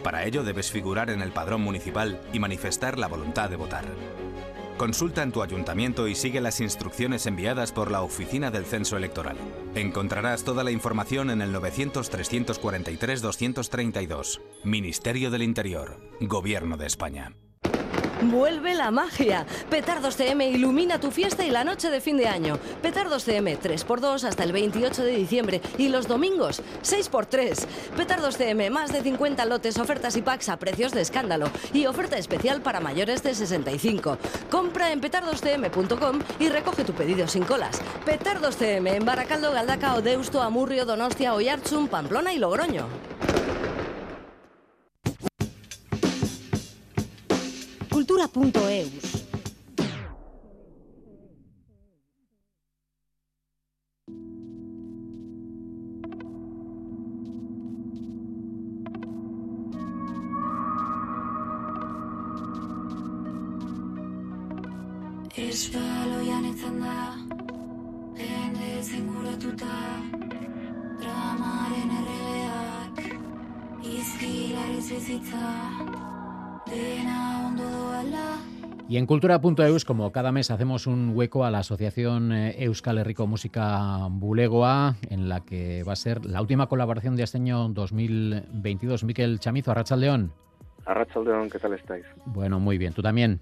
Para 0.03 0.25
ello 0.25 0.43
debes 0.43 0.73
figurar 0.73 1.11
en 1.11 1.23
el 1.23 1.31
padrón 1.31 1.61
municipal 1.61 2.21
y 2.33 2.41
manifestar 2.41 2.99
la 2.99 3.07
voluntad 3.07 3.51
de 3.51 3.57
votar. 3.57 3.85
Consulta 4.77 5.23
en 5.23 5.31
tu 5.31 5.41
ayuntamiento 5.43 6.09
y 6.09 6.17
sigue 6.17 6.41
las 6.41 6.61
instrucciones 6.61 7.27
enviadas 7.27 7.71
por 7.71 7.93
la 7.93 8.03
Oficina 8.03 8.51
del 8.51 8.65
Censo 8.65 8.97
Electoral. 8.97 9.37
Encontrarás 9.77 10.43
toda 10.43 10.65
la 10.65 10.73
información 10.73 11.31
en 11.31 11.43
el 11.43 11.55
900-343-232. 11.55 14.41
Ministerio 14.65 15.31
del 15.31 15.45
Interior. 15.45 16.01
Gobierno 16.21 16.77
de 16.77 16.87
España. 16.87 17.37
Vuelve 18.31 18.75
la 18.75 18.91
magia. 18.91 19.45
Petardos 19.69 20.17
CM 20.17 20.49
ilumina 20.49 20.99
tu 20.99 21.11
fiesta 21.11 21.45
y 21.45 21.51
la 21.51 21.63
noche 21.63 21.91
de 21.91 22.01
fin 22.01 22.17
de 22.17 22.27
año. 22.27 22.59
Petardos 22.81 23.25
CM 23.25 23.59
3x2 23.59 24.25
hasta 24.25 24.45
el 24.45 24.53
28 24.53 25.03
de 25.05 25.17
diciembre 25.17 25.61
y 25.77 25.89
los 25.89 26.09
domingos 26.09 26.63
6x3. 26.83 27.67
Petardos 27.97 28.37
CM, 28.39 28.71
más 28.71 28.93
de 28.93 29.03
50 29.03 29.45
lotes, 29.45 29.79
ofertas 29.79 30.17
y 30.17 30.23
packs 30.23 30.49
a 30.49 30.57
precios 30.57 30.93
de 30.93 31.03
escándalo 31.03 31.51
y 31.75 31.85
oferta 31.85 32.17
especial 32.17 32.63
para 32.63 32.81
mayores 32.81 33.23
de 33.23 33.35
65. 33.35 34.17
Compra 34.51 34.91
en 34.93 35.01
petardoscm.com 35.01 36.21
y 36.39 36.49
recoge 36.49 36.85
tu 36.85 36.95
pedido 36.95 37.29
sin 37.29 37.45
colas. 37.45 37.81
Petardos 38.07 38.57
CM 38.57 38.97
en 38.97 39.05
Baracaldo, 39.05 39.53
Galdaca, 39.53 40.01
Deusto, 40.01 40.41
Amurrio, 40.41 40.87
Donostia, 40.87 41.35
Oyarzun, 41.35 41.89
Pamplona 41.89 42.33
y 42.33 42.39
Logroño. 42.39 42.87
kultura.eus. 48.05 49.25
Espaloian 65.35 66.45
etzan 66.51 66.81
da, 66.83 66.95
hendezen 68.21 69.09
guratuta, 69.15 69.81
dramaren 71.01 71.93
erregeak, 72.01 73.05
izkilariz 73.97 74.89
bizitza, 74.93 75.53
dena 76.69 77.24
Y 78.87 78.99
en 78.99 79.07
cultura.eus, 79.07 79.87
como 79.87 80.13
cada 80.13 80.31
mes, 80.31 80.51
hacemos 80.51 80.87
un 80.87 81.13
hueco 81.15 81.47
a 81.47 81.51
la 81.51 81.61
Asociación 81.61 82.33
eh, 82.33 82.55
Euskal 82.65 82.99
Herriko 82.99 83.27
Música 83.27 84.07
Bulegoa, 84.11 84.97
en 85.09 85.31
la 85.31 85.41
que 85.41 85.83
va 85.85 85.95
a 85.95 85.97
ser 85.97 86.27
la 86.27 86.43
última 86.43 86.67
colaboración 86.67 87.17
de 87.17 87.23
este 87.23 87.39
año 87.39 87.71
2022. 87.71 89.05
Miquel 89.05 89.41
Chamizo, 89.41 89.71
Arrachaldeón. 89.71 90.33
Arrachaldeón, 90.85 91.49
¿qué 91.49 91.59
tal 91.59 91.73
estáis? 91.73 92.05
Bueno, 92.27 92.61
muy 92.61 92.77
bien. 92.77 92.93
¿Tú 92.93 93.01
también? 93.01 93.41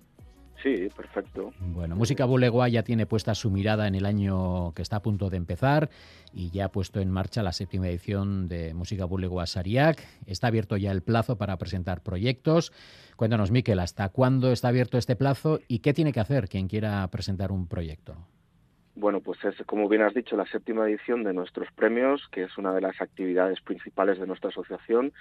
Sí, 0.63 0.89
perfecto. 0.97 1.53
Bueno, 1.59 1.97
Música 1.97 2.25
Bulegoa 2.25 2.69
ya 2.69 2.85
tiene 2.85 3.05
puesta 3.05 3.35
su 3.35 3.51
mirada 3.51 3.89
en 3.89 3.97
el 3.97 4.07
año 4.07 4.73
que 4.75 4.83
está 4.83 4.97
a 4.97 5.03
punto 5.03 5.29
de 5.29 5.37
empezar 5.37 5.91
y 6.33 6.51
ya 6.51 6.67
ha 6.67 6.69
puesto 6.71 7.01
en 7.01 7.11
marcha 7.11 7.43
la 7.43 7.53
séptima 7.53 7.89
edición 7.89 8.47
de 8.47 8.73
Música 8.73 9.05
Bulegoa 9.05 9.47
Sariac. 9.47 10.07
Está 10.27 10.47
abierto 10.47 10.77
ya 10.77 10.93
el 10.93 11.03
plazo 11.03 11.37
para 11.37 11.59
presentar 11.59 12.03
proyectos. 12.03 12.73
Cuéntanos, 13.17 13.51
Miquel, 13.51 13.81
¿hasta 13.81 14.09
cuándo 14.11 14.53
está 14.53 14.69
abierto 14.69 14.99
este 14.99 15.17
plazo 15.17 15.59
y 15.67 15.81
qué 15.81 15.93
tiene 15.93 16.13
que 16.13 16.21
hacer 16.21 16.49
quien 16.49 16.69
quiera 16.69 17.09
presentar 17.09 17.51
un 17.51 17.67
proyecto? 17.67 18.15
Bueno, 18.95 19.21
pues 19.21 19.43
es, 19.45 19.57
como 19.65 19.89
bien 19.89 20.03
has 20.03 20.13
dicho, 20.13 20.37
la 20.37 20.47
séptima 20.47 20.87
edición 20.87 21.25
de 21.25 21.33
nuestros 21.33 21.69
premios, 21.73 22.29
que 22.31 22.43
es 22.43 22.59
una 22.59 22.75
de 22.75 22.83
las 22.83 23.01
actividades 23.01 23.61
principales 23.63 24.19
de 24.19 24.27
nuestra 24.27 24.51
asociación, 24.51 25.13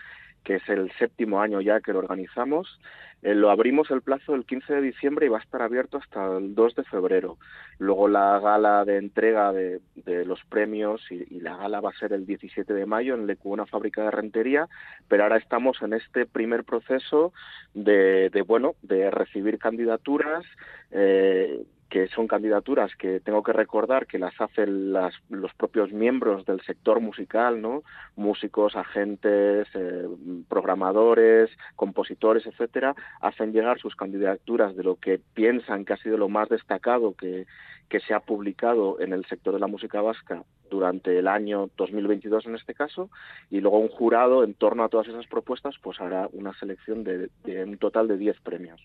que 0.43 0.55
es 0.55 0.69
el 0.69 0.91
séptimo 0.99 1.41
año 1.41 1.61
ya 1.61 1.79
que 1.79 1.93
lo 1.93 1.99
organizamos. 1.99 2.79
Eh, 3.21 3.35
lo 3.35 3.49
abrimos 3.49 3.89
el 3.91 4.01
plazo 4.01 4.33
el 4.35 4.45
15 4.45 4.73
de 4.73 4.81
diciembre 4.81 5.25
y 5.27 5.29
va 5.29 5.37
a 5.37 5.41
estar 5.41 5.61
abierto 5.61 5.99
hasta 5.99 6.37
el 6.37 6.55
2 6.55 6.75
de 6.75 6.83
febrero. 6.83 7.37
Luego 7.77 8.07
la 8.07 8.39
gala 8.39 8.83
de 8.83 8.97
entrega 8.97 9.53
de, 9.53 9.79
los 10.25 10.43
premios 10.45 11.01
y, 11.11 11.39
la 11.39 11.55
gala 11.55 11.79
va 11.79 11.91
a 11.91 11.99
ser 11.99 12.13
el 12.13 12.25
17 12.25 12.73
de 12.73 12.85
mayo 12.85 13.13
en 13.13 13.27
Lecu, 13.27 13.53
una 13.53 13.67
fábrica 13.67 14.03
de 14.03 14.11
rentería, 14.11 14.67
pero 15.07 15.23
ahora 15.23 15.37
estamos 15.37 15.81
en 15.81 15.93
este 15.93 16.25
primer 16.25 16.63
proceso 16.63 17.31
de, 17.73 18.29
de 18.31 18.41
bueno, 18.41 18.75
de 18.81 19.11
recibir 19.11 19.59
candidaturas, 19.59 20.43
eh, 20.91 21.63
que 21.91 22.07
son 22.07 22.25
candidaturas 22.25 22.95
que 22.95 23.19
tengo 23.19 23.43
que 23.43 23.51
recordar 23.51 24.07
que 24.07 24.17
las 24.17 24.33
hacen 24.39 24.93
las, 24.93 25.13
los 25.29 25.53
propios 25.53 25.91
miembros 25.91 26.45
del 26.45 26.62
sector 26.62 27.01
musical, 27.01 27.62
¿no? 27.62 27.83
Músicos, 28.15 28.77
agentes, 28.77 29.67
eh, 29.74 30.07
programadores, 30.48 31.50
compositores, 31.75 32.48
etcétera, 32.48 32.95
hacen 33.19 33.51
llegar 33.51 33.77
sus 33.77 33.98
candidaturas 33.98 34.74
de 34.77 34.83
lo 34.83 34.95
que 34.95 35.19
piensan 35.33 35.83
que 35.83 35.91
ha 35.91 35.98
sido 35.98 36.17
lo 36.17 36.29
más 36.29 36.48
destacado 36.48 37.13
que, 37.13 37.45
que 37.91 38.00
se 38.00 38.13
ha 38.13 38.21
publicado 38.21 39.01
en 39.01 39.12
el 39.12 39.25
sector 39.25 39.53
de 39.53 39.60
la 39.60 39.67
música 39.67 40.01
vasca 40.01 40.45
durante 40.69 41.19
el 41.19 41.27
año 41.27 41.69
2022 41.75 42.45
en 42.45 42.55
este 42.55 42.74
caso, 42.74 43.10
y 43.50 43.60
luego 43.60 43.79
un 43.79 43.89
jurado 43.89 44.45
en 44.45 44.53
torno 44.53 44.86
a 44.86 44.88
todas 44.88 45.10
esas 45.10 45.27
propuestas 45.27 45.75
pues 45.83 46.00
hará 46.00 46.29
una 46.31 46.57
selección 46.57 47.03
de, 47.03 47.29
un 47.65 47.77
total 47.77 48.07
de 48.07 48.17
10 48.17 48.39
premios. 48.39 48.79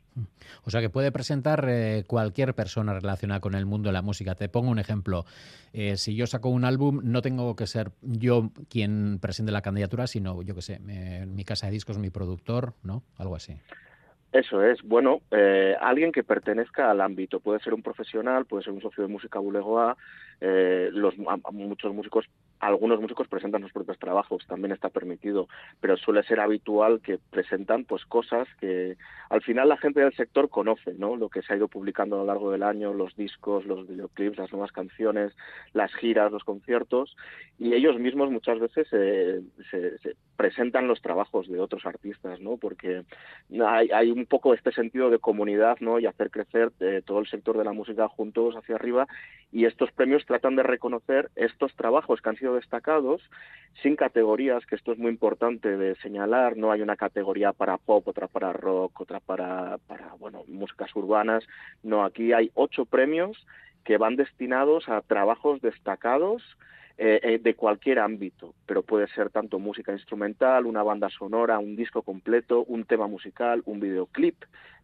O 0.65 0.71
sea 0.71 0.81
que 0.81 0.91
puede 0.91 1.13
presentar 1.13 1.65
eh, 1.69 2.03
cualquier 2.09 2.55
persona 2.55 2.95
relacionada 2.95 3.39
con 3.39 3.55
el 3.55 3.65
mundo 3.65 3.91
de 3.91 3.93
la 3.93 4.03
música. 4.03 4.35
Te 4.35 4.49
pongo 4.49 4.73
un 4.73 4.81
ejemplo. 4.81 5.25
Eh, 5.73 5.97
si 5.97 6.17
yo 6.17 6.27
saco 6.27 6.49
un 6.49 6.65
álbum, 6.65 7.01
no 7.05 7.23
tengo 7.23 7.55
que 7.55 7.69
ser 7.69 7.93
yo 8.03 8.51
quien 8.69 9.21
presente 9.21 9.53
la 9.53 9.63
candidatura, 9.63 10.09
sino 10.09 10.43
yo 10.43 10.57
que 10.57 10.63
sé, 10.63 10.81
eh, 10.89 11.27
mi 11.29 11.45
casa 11.45 11.67
de 11.67 11.73
discos, 11.73 11.97
mi 11.99 12.11
productor, 12.11 12.75
¿no? 12.83 13.05
Algo 13.19 13.37
así. 13.37 13.55
Eso 14.33 14.63
es, 14.63 14.83
bueno, 14.83 15.21
eh, 15.31 15.77
alguien 15.81 16.13
que 16.13 16.25
pertenezca 16.25 16.91
al 16.91 17.01
ámbito, 17.01 17.41
puede 17.41 17.61
ser 17.61 17.73
un 17.73 17.83
profesional, 17.83 18.45
puede 18.45 18.65
ser 18.65 18.73
un 18.73 18.83
socio 18.83 19.03
de 19.03 19.09
música 19.09 19.39
bulegoa, 19.39 19.97
eh, 20.41 20.91
los, 20.93 21.15
muchos 21.53 21.95
músicos, 21.95 22.27
algunos 22.61 23.01
músicos 23.01 23.29
presentan 23.29 23.63
sus 23.63 23.73
propios 23.73 23.99
trabajos, 23.99 24.47
también 24.47 24.73
está 24.73 24.89
permitido, 24.89 25.49
pero 25.81 25.97
suele 25.97 26.23
ser 26.23 26.41
habitual 26.41 27.01
que 27.01 27.19
presentan 27.31 27.85
pues 27.85 28.05
cosas 28.05 28.49
que 28.61 28.97
al 29.29 29.43
final 29.43 29.69
la 29.69 29.77
gente 29.77 30.01
del 30.01 30.15
sector 30.15 30.49
conoce, 30.49 30.95
¿no? 30.95 31.17
Lo 31.17 31.29
que 31.29 31.43
se 31.43 31.53
ha 31.53 31.57
ido 31.57 31.69
publicando 31.69 32.17
a 32.17 32.19
lo 32.21 32.27
largo 32.27 32.51
del 32.51 32.63
año, 32.63 32.93
los 32.93 33.15
discos, 33.17 33.67
los 33.67 33.87
videoclips, 33.87 34.39
las 34.39 34.53
nuevas 34.53 34.73
canciones, 34.73 35.33
las 35.73 35.93
giras, 35.95 36.33
los 36.33 36.45
conciertos, 36.45 37.17
y 37.59 37.75
ellos 37.75 37.99
mismos 37.99 38.31
muchas 38.31 38.59
veces 38.59 38.87
eh, 38.93 39.41
se, 39.71 39.99
se 39.99 40.17
presentan 40.37 40.87
los 40.87 41.01
trabajos 41.01 41.49
de 41.49 41.59
otros 41.61 41.87
artistas, 41.87 42.41
¿no? 42.41 42.57
Porque 42.57 43.03
hay, 43.67 43.91
hay 43.91 44.11
un 44.11 44.27
poco 44.27 44.55
este 44.55 44.73
sentido 44.73 45.11
de 45.11 45.19
comunidad, 45.19 45.79
¿no? 45.81 45.99
Y 45.99 46.07
hacer 46.07 46.31
crecer 46.31 46.71
eh, 46.81 47.03
todo 47.05 47.19
el 47.19 47.27
sector 47.27 47.57
de 47.57 47.65
la 47.65 47.73
música 47.73 48.09
juntos 48.09 48.55
hacia 48.57 48.75
arriba. 48.77 49.07
Y 49.53 49.65
estos 49.65 49.91
premios 49.93 50.27
tratan 50.27 50.57
de 50.57 50.63
reconocer 50.63 51.31
estos 51.37 51.75
trabajos 51.77 52.21
que 52.21 52.29
han 52.29 52.37
sido 52.37 52.46
destacados 52.55 53.23
sin 53.83 53.97
categorías, 53.97 54.65
que 54.67 54.75
esto 54.75 54.93
es 54.93 54.99
muy 54.99 55.11
importante 55.11 55.77
de 55.77 55.97
señalar. 55.97 56.57
No 56.57 56.73
hay 56.73 56.81
una 56.81 56.97
categoría 56.97 57.53
para 57.53 57.77
pop, 57.77 58.07
otra 58.09 58.27
para 58.27 58.53
rock, 58.53 59.01
otra 59.01 59.21
para, 59.21 59.79
para 59.87 60.15
bueno, 60.15 60.45
músicas 60.49 60.95
urbanas. 60.97 61.45
No, 61.83 62.05
aquí 62.05 62.33
hay 62.33 62.51
ocho 62.55 62.85
premios 62.87 63.47
que 63.85 63.99
van 63.99 64.17
destinados 64.17 64.89
a 64.89 65.01
trabajos 65.03 65.61
destacados 65.61 66.43
eh, 66.99 67.39
de 67.43 67.55
cualquier 67.55 67.99
ámbito, 67.99 68.55
pero 68.65 68.83
puede 68.83 69.07
ser 69.09 69.29
tanto 69.29 69.59
música 69.59 69.93
instrumental, 69.93 70.65
una 70.65 70.83
banda 70.83 71.11
sonora, 71.11 71.59
un 71.59 71.77
disco 71.77 72.01
completo, 72.01 72.65
un 72.65 72.85
tema 72.85 73.07
musical, 73.07 73.63
un 73.67 73.81
videoclip, 73.81 74.37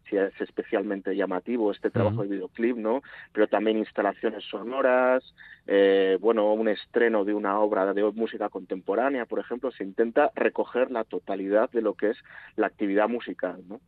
si 0.08 0.16
es 0.16 0.32
especialmente 0.40 1.14
llamativo 1.14 1.70
este 1.70 1.90
trabajo 1.90 2.16
uh 2.16 2.20
-huh. 2.20 2.28
de 2.28 2.34
videoclip, 2.36 2.76
¿no? 2.76 3.02
Pero 3.32 3.46
también 3.48 3.78
instalaciones 3.78 4.44
sonoras, 4.44 5.22
eh, 5.66 6.18
bueno, 6.20 6.52
un 6.52 6.68
estreno 6.68 7.24
de 7.24 7.34
una 7.34 7.58
obra 7.60 7.92
de 7.92 8.02
música 8.12 8.48
contemporánea, 8.48 9.26
por 9.26 9.38
ejemplo, 9.38 9.70
se 9.70 9.84
intenta 9.84 10.30
recoger 10.34 10.90
la 10.90 11.04
totalidad 11.04 11.70
de 11.70 11.82
lo 11.82 11.94
que 11.94 12.10
es 12.10 12.18
la 12.56 12.66
actividad 12.66 13.08
musical, 13.08 13.62
¿no? 13.68 13.80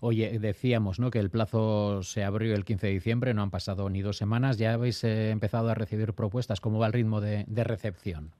Oye, 0.00 0.38
decíamos, 0.38 0.98
¿no? 0.98 1.10
Que 1.10 1.18
el 1.18 1.30
plazo 1.30 2.02
se 2.02 2.24
abrió 2.24 2.54
el 2.54 2.64
15 2.64 2.86
de 2.88 2.92
diciembre, 2.92 3.34
no 3.34 3.42
han 3.42 3.50
pasado 3.50 3.88
ni 3.90 4.02
dos 4.02 4.16
semanas, 4.16 4.58
ya 4.58 4.72
habéis 4.72 5.04
eh, 5.04 5.30
empezado 5.30 5.68
a 5.68 5.74
recibir 5.74 6.12
propuestas, 6.14 6.60
¿cómo 6.60 6.78
va 6.78 6.86
el 6.86 6.92
ritmo 6.92 7.20
de, 7.20 7.44
de 7.46 7.64
recepción? 7.64 8.32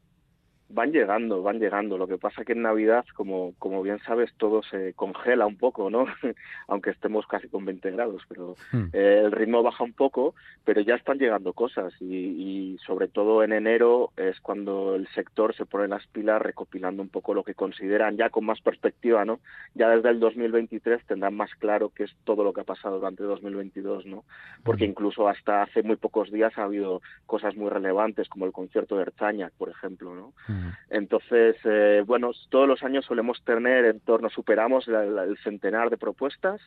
Van 0.73 0.93
llegando, 0.93 1.43
van 1.43 1.59
llegando. 1.59 1.99
Lo 1.99 2.07
que 2.07 2.19
pasa 2.19 2.45
que 2.45 2.53
en 2.53 2.63
Navidad, 2.63 3.05
como, 3.15 3.55
como 3.59 3.83
bien 3.83 3.99
sabes, 4.07 4.33
todo 4.37 4.63
se 4.63 4.95
congela 4.95 5.47
un 5.47 5.57
poco, 5.57 5.91
¿no? 5.91 6.07
Aunque 6.69 6.91
estemos 6.91 7.27
casi 7.27 7.49
con 7.49 7.65
20 7.65 7.91
grados, 7.91 8.23
pero 8.29 8.55
hmm. 8.73 8.85
eh, 8.93 9.23
el 9.25 9.33
ritmo 9.33 9.63
baja 9.63 9.85
un 9.85 9.93
poco, 9.93 10.35
pero 10.65 10.81
ya 10.81 10.95
están 10.95 11.19
llegando 11.19 11.53
cosas 11.53 11.93
y, 12.01 12.15
y, 12.15 12.79
sobre 12.87 13.09
todo 13.09 13.43
en 13.43 13.53
enero 13.53 14.13
es 14.17 14.41
cuando 14.41 14.95
el 14.95 15.09
sector 15.09 15.55
se 15.55 15.67
pone 15.67 15.89
las 15.89 16.07
pilas 16.07 16.41
recopilando 16.41 17.03
un 17.03 17.09
poco 17.09 17.35
lo 17.35 17.45
que 17.45 17.55
consideran 17.55 18.17
ya 18.17 18.31
con 18.31 18.45
más 18.45 18.61
perspectiva, 18.61 19.25
¿no? 19.25 19.41
Ya 19.75 19.89
desde 19.89 20.11
el 20.11 20.21
2023 20.21 21.05
tendrán 21.07 21.35
más 21.35 21.51
claro 21.59 21.91
qué 21.95 22.05
es 22.05 22.15
todo 22.25 22.45
lo 22.45 22.53
que 22.53 22.61
ha 22.61 22.65
pasado 22.65 22.99
durante 22.99 23.25
2022, 23.25 24.07
¿no? 24.07 24.25
Porque 24.65 24.87
hmm. 24.87 24.91
incluso 24.91 25.29
hasta 25.29 25.63
hace 25.63 25.83
muy 25.83 25.97
pocos 25.97 26.31
días 26.31 26.57
ha 26.57 26.65
habido 26.65 27.03
cosas 27.27 27.57
muy 27.57 27.69
relevantes 27.69 28.29
como 28.29 28.47
el 28.47 28.53
concierto 28.53 28.97
de 28.97 29.03
Erzaña, 29.03 29.51
por 29.59 29.69
ejemplo, 29.69 30.15
¿no? 30.15 30.33
Hmm. 30.47 30.60
Entonces, 30.91 31.57
eh, 31.65 32.03
bueno, 32.07 32.31
todos 32.49 32.69
los 32.69 32.83
años 32.83 33.05
solemos 33.05 33.43
tener 33.45 33.85
en 33.85 34.01
torno, 34.01 34.31
superamos 34.31 34.87
el, 34.89 35.19
el 35.19 35.39
centenar 35.39 35.91
de 35.91 35.97
propuestas 35.97 36.61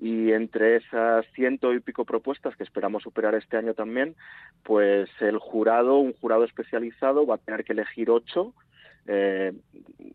y 0.00 0.32
entre 0.32 0.76
esas 0.76 1.24
ciento 1.34 1.72
y 1.72 1.80
pico 1.80 2.04
propuestas 2.04 2.56
que 2.56 2.64
esperamos 2.64 3.02
superar 3.02 3.34
este 3.34 3.56
año 3.56 3.74
también, 3.74 4.16
pues 4.62 5.08
el 5.20 5.38
jurado, 5.38 5.98
un 5.98 6.12
jurado 6.14 6.44
especializado, 6.44 7.26
va 7.26 7.36
a 7.36 7.38
tener 7.38 7.64
que 7.64 7.72
elegir 7.72 8.10
ocho 8.10 8.54
eh, 9.06 9.52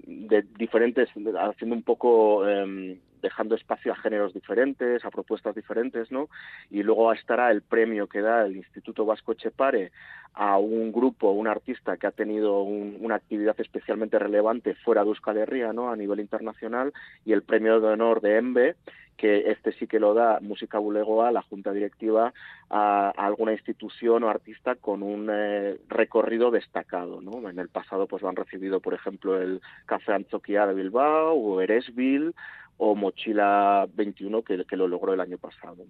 de 0.06 0.46
diferentes, 0.58 1.10
haciendo 1.10 1.76
un 1.76 1.84
poco 1.84 2.48
em, 2.48 3.00
dejando 3.22 3.56
espacio 3.56 3.92
a 3.92 3.96
géneros 3.96 4.34
diferentes, 4.34 5.04
a 5.04 5.12
propuestas 5.12 5.56
diferentes, 5.56 6.12
¿no? 6.12 6.30
Y 6.70 6.84
luego 6.84 7.12
estará 7.14 7.52
el 7.52 7.62
premio 7.62 8.08
que 8.08 8.22
da 8.22 8.46
el 8.46 8.58
Instituto 8.58 9.06
Vasco 9.06 9.34
Echepare 9.34 9.92
a 10.34 10.58
un 10.58 10.92
grupo, 10.92 11.32
un 11.32 11.48
artista 11.48 11.98
que 11.98 12.08
ha 12.08 12.12
tenido 12.12 12.62
una 12.62 13.16
actividad 13.16 13.60
especialmente 13.60 14.20
relevante 14.20 14.76
fuera 14.76 15.04
de 15.04 15.10
Euskal 15.10 15.38
Herria, 15.38 15.74
¿no? 15.74 15.90
A 15.92 15.96
nivel 15.96 16.20
internacional 16.20 16.94
y 17.26 17.34
el 17.34 17.44
premio 17.44 17.80
de 17.80 17.88
honor 17.88 18.22
de 18.22 18.38
EMBE 18.38 18.76
que 19.20 19.52
este 19.52 19.74
sí 19.74 19.86
que 19.86 20.00
lo 20.00 20.14
da 20.14 20.40
Música 20.40 20.80
Bulegoa, 20.80 21.32
la 21.32 21.42
junta 21.42 21.74
directiva, 21.74 22.34
a, 22.70 23.10
alguna 23.18 23.52
institución 23.52 24.24
o 24.24 24.30
artista 24.30 24.76
con 24.76 25.04
un 25.04 25.28
eh, 25.30 25.78
recorrido 25.90 26.52
destacado. 26.52 27.20
¿no? 27.20 27.50
En 27.50 27.60
el 27.60 27.68
pasado 27.68 28.08
pues 28.08 28.22
lo 28.22 28.30
han 28.30 28.38
recibido, 28.38 28.80
por 28.80 28.94
ejemplo, 28.94 29.40
el 29.40 29.62
Café 29.86 30.14
Anzoquia 30.14 30.66
de 30.66 30.74
Bilbao 30.74 31.34
o 31.34 31.60
Eresville 31.60 32.32
o 32.80 32.96
Mochila 32.96 33.88
21 33.94 34.42
que, 34.42 34.66
que 34.66 34.78
lo 34.78 34.88
logró 34.88 35.14
el 35.14 35.20
año 35.20 35.38
pasado. 35.38 35.86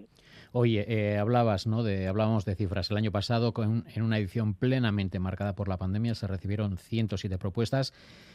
Oye, 0.52 0.86
eh, 0.88 1.17
hablabas, 1.19 1.67
¿no? 1.67 1.84
De, 1.84 2.08
hablábamos 2.08 2.45
de 2.45 2.56
cifras. 2.56 2.89
El 2.89 2.97
año 2.97 3.12
pasado, 3.12 3.54
con, 3.54 3.86
en 3.95 4.02
una 4.02 4.17
edición 4.17 4.56
plenamente 4.56 5.19
marcada 5.19 5.54
por 5.54 5.67
la 5.67 5.78
pandemia, 5.78 6.15
se 6.15 6.25
recibieron 6.25 6.78
107 6.78 7.38
propuestas. 7.38 7.93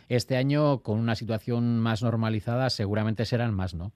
Este 0.08 0.36
año, 0.36 0.82
con 0.82 1.00
una 1.00 1.16
situación 1.16 1.80
más 1.80 2.04
normalizada, 2.04 2.70
seguramente 2.70 3.24
serán 3.24 3.54
más, 3.54 3.74
¿no? 3.74 3.90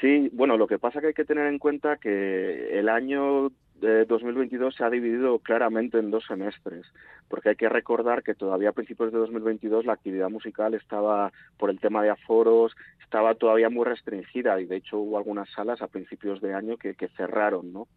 Sí, 0.00 0.30
bueno, 0.32 0.56
lo 0.56 0.66
que 0.66 0.78
pasa 0.78 1.00
que 1.00 1.08
hay 1.08 1.14
que 1.14 1.24
tener 1.24 1.46
en 1.46 1.58
cuenta 1.58 1.98
que 1.98 2.78
el 2.78 2.88
año 2.88 3.50
de 3.80 4.04
2022 4.06 4.74
se 4.74 4.84
ha 4.84 4.90
dividido 4.90 5.38
claramente 5.38 5.98
en 5.98 6.10
dos 6.10 6.24
semestres, 6.26 6.86
porque 7.28 7.50
hay 7.50 7.56
que 7.56 7.68
recordar 7.68 8.22
que 8.22 8.34
todavía 8.34 8.70
a 8.70 8.72
principios 8.72 9.12
de 9.12 9.18
2022 9.18 9.84
la 9.84 9.92
actividad 9.92 10.30
musical 10.30 10.74
estaba, 10.74 11.32
por 11.58 11.70
el 11.70 11.80
tema 11.80 12.02
de 12.02 12.10
aforos, 12.10 12.74
estaba 13.02 13.34
todavía 13.34 13.68
muy 13.68 13.84
restringida 13.84 14.60
y 14.60 14.66
de 14.66 14.76
hecho 14.76 14.98
hubo 14.98 15.18
algunas 15.18 15.50
salas 15.50 15.82
a 15.82 15.88
principios 15.88 16.40
de 16.40 16.54
año 16.54 16.76
que, 16.76 16.94
cerraron, 17.16 17.72
¿no? 17.72 17.88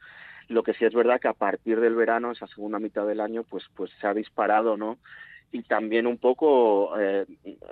Lo 0.47 0.63
que 0.63 0.73
sí 0.73 0.83
es 0.83 0.93
verdad 0.93 1.19
que 1.21 1.27
a 1.27 1.33
partir 1.33 1.79
del 1.79 1.95
verano, 1.95 2.31
esa 2.31 2.47
segunda 2.47 2.79
mitad 2.79 3.05
del 3.05 3.21
año, 3.21 3.43
pues, 3.43 3.63
pues 3.75 3.91
se 4.01 4.07
ha 4.07 4.13
disparado, 4.13 4.77
¿no? 4.77 4.97
y 5.51 5.63
también 5.63 6.05
un 6.05 6.19
poco 6.19 6.95
eh, 6.99 7.25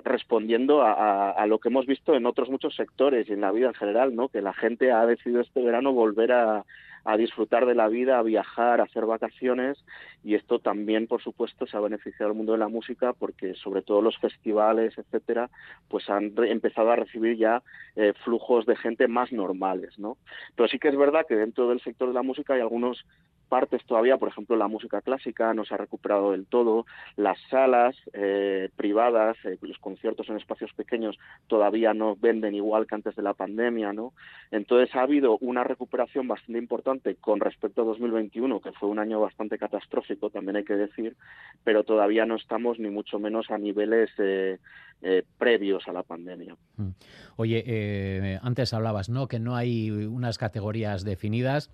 respondiendo 0.03 0.81
a, 0.81 1.29
a, 1.29 1.45
lo 1.45 1.59
que 1.59 1.69
hemos 1.69 1.85
visto 1.85 2.15
en 2.15 2.25
otros 2.25 2.49
muchos 2.49 2.75
sectores 2.75 3.29
y 3.29 3.33
en 3.33 3.41
la 3.41 3.51
vida 3.51 3.67
en 3.67 3.75
general, 3.75 4.15
¿no? 4.15 4.29
Que 4.29 4.41
la 4.41 4.53
gente 4.53 4.91
ha 4.91 5.05
decidido 5.05 5.41
este 5.41 5.61
verano 5.61 5.93
volver 5.93 6.31
a, 6.31 6.65
a 7.07 7.15
disfrutar 7.15 7.65
de 7.65 7.73
la 7.73 7.87
vida, 7.87 8.19
a 8.19 8.21
viajar, 8.21 8.81
a 8.81 8.83
hacer 8.83 9.05
vacaciones 9.05 9.77
y 10.25 10.35
esto 10.35 10.59
también, 10.59 11.07
por 11.07 11.21
supuesto, 11.23 11.65
se 11.65 11.77
ha 11.77 11.79
beneficiado 11.79 12.31
al 12.31 12.37
mundo 12.37 12.51
de 12.51 12.57
la 12.57 12.67
música 12.67 13.13
porque 13.13 13.53
sobre 13.55 13.81
todo 13.81 14.01
los 14.01 14.17
festivales, 14.17 14.97
etcétera, 14.97 15.49
pues 15.87 16.09
han 16.09 16.33
empezado 16.37 16.91
a 16.91 16.97
recibir 16.97 17.37
ya 17.37 17.63
eh, 17.95 18.11
flujos 18.25 18.65
de 18.65 18.75
gente 18.75 19.07
más 19.07 19.31
normales, 19.31 19.97
¿no? 19.97 20.17
Pero 20.57 20.67
sí 20.67 20.79
que 20.79 20.89
es 20.89 20.97
verdad 20.97 21.25
que 21.25 21.35
dentro 21.35 21.69
del 21.69 21.79
sector 21.79 22.09
de 22.09 22.13
la 22.13 22.23
música 22.23 22.55
hay 22.55 22.59
algunos 22.59 23.05
partes 23.47 23.83
todavía, 23.85 24.17
por 24.17 24.29
ejemplo, 24.29 24.55
la 24.55 24.67
música 24.67 25.01
clásica 25.01 25.53
no 25.53 25.65
se 25.65 25.73
ha 25.73 25.77
recuperado 25.77 26.31
del 26.31 26.45
todo, 26.45 26.85
las 27.15 27.37
salas 27.49 27.95
eh, 28.13 28.69
privadas, 28.75 29.37
eh, 29.45 29.57
los 29.61 29.77
conciertos 29.79 30.29
en 30.29 30.37
espacios 30.37 30.71
pequeños 30.73 31.17
todavía 31.47 31.93
no 31.93 32.15
venden 32.15 32.55
igual 32.55 32.87
que 32.87 32.95
antes 32.95 33.15
de 33.15 33.23
la 33.23 33.33
pandemia, 33.33 33.93
¿no? 33.93 34.13
Entonces 34.51 34.93
ha 34.95 35.01
habido 35.01 35.37
una 35.39 35.63
recuperación 35.63 36.27
bastante 36.27 36.59
importante 36.59 37.15
con 37.15 37.39
respecto 37.39 37.81
a 37.81 37.85
2021, 37.85 38.61
que 38.61 38.71
fue 38.73 38.89
un 38.89 38.99
año 38.99 39.19
bastante 39.19 39.57
catastrófico, 39.57 40.29
también 40.29 40.57
hay 40.57 40.63
que 40.63 40.75
decir, 40.75 41.15
pero 41.63 41.83
todavía 41.83 42.25
no 42.25 42.35
estamos 42.35 42.79
ni 42.79 42.89
mucho 42.89 43.19
menos 43.19 43.49
a 43.49 43.57
niveles 43.57 44.09
eh, 44.17 44.59
eh, 45.01 45.23
previos 45.37 45.87
a 45.87 45.93
la 45.93 46.03
pandemia. 46.03 46.55
Mm. 46.75 46.89
Oye, 47.37 48.39
antes 48.41 48.73
hablabas, 48.73 49.09
¿no? 49.09 49.27
Que 49.27 49.39
no 49.39 49.55
hay 49.55 49.91
unas 49.91 50.37
categorías 50.37 51.03
definidas. 51.03 51.71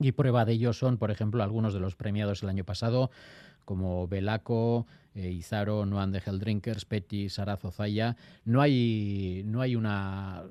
Y 0.00 0.12
prueba 0.12 0.44
de 0.44 0.54
ello 0.54 0.72
son, 0.72 0.98
por 0.98 1.10
ejemplo, 1.10 1.42
algunos 1.42 1.74
de 1.74 1.80
los 1.80 1.96
premiados 1.96 2.42
el 2.42 2.48
año 2.48 2.64
pasado, 2.64 3.10
como 3.64 4.08
Belaco, 4.08 4.86
eh, 5.14 5.30
Izaro, 5.30 5.84
Noan 5.84 6.10
de 6.10 6.20
Drinkers, 6.20 6.84
Petty, 6.84 7.28
Sarazo 7.28 7.70
Zaya. 7.70 8.16
No 8.44 8.60
hay, 8.60 9.42
no 9.44 9.60
hay 9.60 9.76
una 9.76 10.44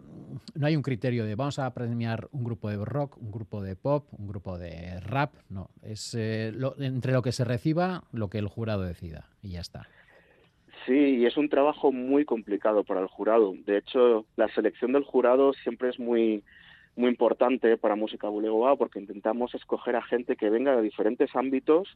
no 0.56 0.68
hay 0.68 0.76
un 0.76 0.82
criterio 0.82 1.26
de 1.26 1.36
vamos 1.36 1.60
a 1.60 1.74
premiar 1.74 2.28
un 2.32 2.44
grupo 2.44 2.70
de 2.70 2.78
rock, 2.78 3.18
un 3.18 3.32
grupo 3.32 3.62
de 3.62 3.76
pop, 3.76 4.08
un 4.12 4.28
grupo 4.28 4.58
de 4.58 5.00
rap. 5.00 5.34
No, 5.50 5.70
es 5.82 6.14
eh, 6.16 6.54
entre 6.80 7.14
lo 7.14 7.22
que 7.22 7.32
se 7.32 7.44
reciba, 7.44 8.04
lo 8.12 8.30
que 8.30 8.38
el 8.38 8.48
jurado 8.48 8.84
decida 8.84 9.30
y 9.42 9.52
ya 9.52 9.62
está. 9.62 9.88
Sí, 10.86 10.94
y 10.94 11.26
es 11.26 11.38
un 11.38 11.50
trabajo 11.50 11.92
muy 11.92 12.26
complicado 12.26 12.84
para 12.84 13.02
el 13.02 13.08
jurado. 13.08 13.54
De 13.66 13.78
hecho, 13.78 14.26
la 14.36 14.48
selección 14.50 14.94
del 14.94 15.04
jurado 15.04 15.54
siempre 15.54 15.90
es 15.90 16.00
muy 16.00 16.44
muy 16.96 17.10
importante 17.10 17.78
para 17.78 17.96
Música 17.96 18.28
Bulegoa 18.28 18.76
porque 18.76 19.00
intentamos 19.00 19.54
escoger 19.56 19.96
a 19.96 20.02
gente 20.02 20.36
que 20.36 20.50
venga 20.50 20.76
de 20.76 20.82
diferentes 20.82 21.36
ámbitos 21.36 21.88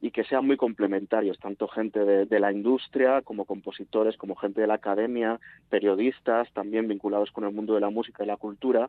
y 0.00 0.10
que 0.10 0.24
sean 0.24 0.46
muy 0.46 0.56
complementarios, 0.56 1.38
tanto 1.38 1.68
gente 1.68 2.04
de, 2.04 2.40
la 2.40 2.52
industria 2.52 3.22
como 3.22 3.44
compositores, 3.44 4.16
como 4.16 4.36
gente 4.36 4.60
de 4.60 4.66
la 4.66 4.74
academia, 4.74 5.40
periodistas, 5.68 6.50
también 6.52 6.86
vinculados 6.86 7.32
con 7.32 7.44
el 7.44 7.52
mundo 7.52 7.74
de 7.74 7.80
la 7.80 7.90
música 7.90 8.22
y 8.22 8.26
la 8.26 8.36
cultura, 8.36 8.88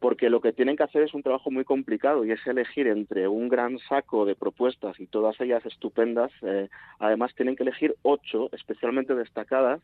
porque 0.00 0.30
lo 0.30 0.40
que 0.40 0.52
tienen 0.52 0.76
que 0.76 0.84
hacer 0.84 1.02
es 1.02 1.12
un 1.12 1.22
trabajo 1.22 1.50
muy 1.50 1.64
complicado 1.64 2.24
y 2.24 2.30
es 2.30 2.46
elegir 2.46 2.86
entre 2.86 3.28
un 3.28 3.48
gran 3.48 3.78
saco 3.80 4.24
de 4.24 4.36
propuestas 4.36 4.98
y 5.00 5.06
todas 5.06 5.38
ellas 5.40 5.64
estupendas. 5.66 6.30
Eh, 6.42 6.68
además, 6.98 7.34
tienen 7.34 7.56
que 7.56 7.64
elegir 7.64 7.94
ocho 8.02 8.48
especialmente 8.52 9.14
destacadas 9.14 9.82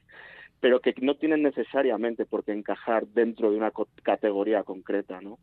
pero 0.60 0.80
que 0.80 0.94
no 1.00 1.14
tienen 1.14 1.42
necesariamente 1.42 2.24
por 2.26 2.44
qué 2.44 2.52
encajar 2.52 3.06
dentro 3.06 3.50
de 3.50 3.56
una 3.56 3.72
categoría 4.02 4.62
concreta, 4.62 5.20
¿no? 5.20 5.38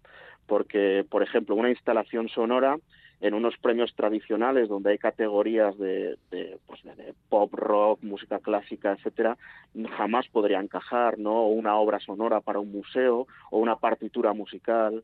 Porque, 0.47 1.05
por 1.09 1.23
ejemplo, 1.23 1.55
una 1.55 1.69
instalación 1.69 2.27
sonora 2.29 2.77
en 3.21 3.35
unos 3.35 3.55
premios 3.57 3.93
tradicionales 3.95 4.67
donde 4.67 4.91
hay 4.91 4.97
categorías 4.97 5.77
de, 5.77 6.17
de, 6.31 6.57
pues 6.65 6.81
de, 6.83 7.13
pop, 7.29 7.53
rock, 7.53 8.01
música 8.01 8.39
clásica, 8.39 8.93
etcétera, 8.93 9.37
jamás 9.95 10.27
podría 10.27 10.59
encajar, 10.59 11.19
¿no? 11.19 11.45
Una 11.45 11.75
obra 11.75 11.99
sonora 11.99 12.41
para 12.41 12.59
un 12.59 12.71
museo 12.71 13.27
o 13.51 13.59
una 13.59 13.75
partitura 13.75 14.33
musical 14.33 15.03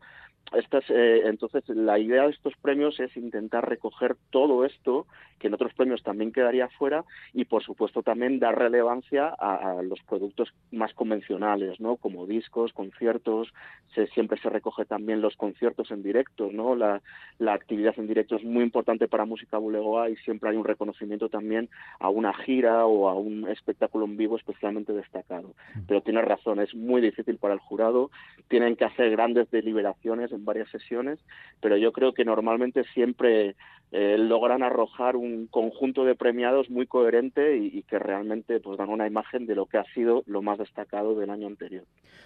estas, 0.54 0.84
eh, 0.90 1.24
entonces, 1.26 1.68
la 1.70 2.00
idea 2.00 2.24
de 2.24 2.32
estos 2.32 2.54
premios 2.62 3.00
es 3.00 3.16
intentar 3.18 3.68
recoger 3.68 4.16
todo 4.30 4.66
esto, 4.66 5.06
que 5.40 5.48
en 5.48 5.54
otros 5.54 5.74
premios 5.74 6.02
también 6.04 6.32
quedaría 6.32 6.70
fuera, 6.70 7.04
y 7.34 7.46
por 7.46 7.64
supuesto 7.64 8.02
también 8.02 8.40
dar 8.40 8.58
relevancia 8.58 9.28
a, 9.28 9.82
los 9.84 10.02
productos 10.04 10.54
más 10.72 10.94
convencionales, 10.94 11.80
¿no? 11.80 11.98
Como 11.98 12.26
discos, 12.26 12.74
conciertos, 12.74 13.54
se, 13.94 14.08
siempre 14.08 14.40
se 14.40 14.50
recoge 14.50 14.86
también 14.86 15.22
los 15.22 15.36
conciertos 15.36 15.92
en 15.92 16.02
directo, 16.02 16.50
¿no? 16.52 16.76
La, 16.76 17.02
la 17.40 17.54
actividad 17.54 17.94
en 17.98 18.08
directo 18.08 18.36
es 18.36 18.44
muy 18.44 18.64
importante 18.64 19.08
para 19.08 19.26
Música 19.26 19.58
Bulegoa 19.58 20.10
y 20.10 20.16
siempre 20.18 20.50
hay 20.50 20.56
un 20.56 20.66
reconocimiento 20.66 21.30
también 21.30 21.70
a 22.00 22.10
una 22.10 22.34
gira 22.34 22.86
o 22.86 23.10
a 23.10 23.14
un 23.14 23.48
espectáculo 23.50 24.06
en 24.06 24.18
vivo 24.18 24.38
especialmente 24.38 24.94
destacado. 24.94 25.54
Pero 25.88 26.02
tienes 26.02 26.26
razón, 26.26 26.60
es 26.60 26.74
muy 26.74 27.02
difícil 27.02 27.38
para 27.38 27.54
el 27.54 27.60
jurado, 27.60 28.10
tienen 28.48 28.76
que 28.76 28.86
hacer 28.86 29.12
grandes 29.12 29.50
deliberaciones 29.52 30.32
en 30.38 30.46
varias 30.46 30.70
sesiones, 30.70 31.20
pero 31.62 31.78
yo 31.78 31.92
creo 31.92 32.14
que 32.14 32.26
normalmente 32.26 32.84
siempre 32.94 33.56
eh, 33.94 34.18
logran 34.18 34.64
arrojar 34.64 35.16
un 35.16 35.48
conjunto 35.48 36.04
de 36.04 36.14
premiados 36.14 36.70
muy 36.70 36.88
coherente 36.88 37.56
y, 37.56 37.84
que 37.84 37.98
realmente 37.98 38.60
pues 38.60 38.78
dan 38.78 38.90
una 38.90 39.08
imagen 39.08 39.46
de 39.46 39.56
lo 39.56 39.66
que 39.66 39.78
ha 39.78 39.86
sido 39.94 40.24
lo 40.26 40.42
más 40.42 40.58
destacado 40.58 41.18
del 41.18 41.30
año 41.30 41.48
anterior. 41.48 41.86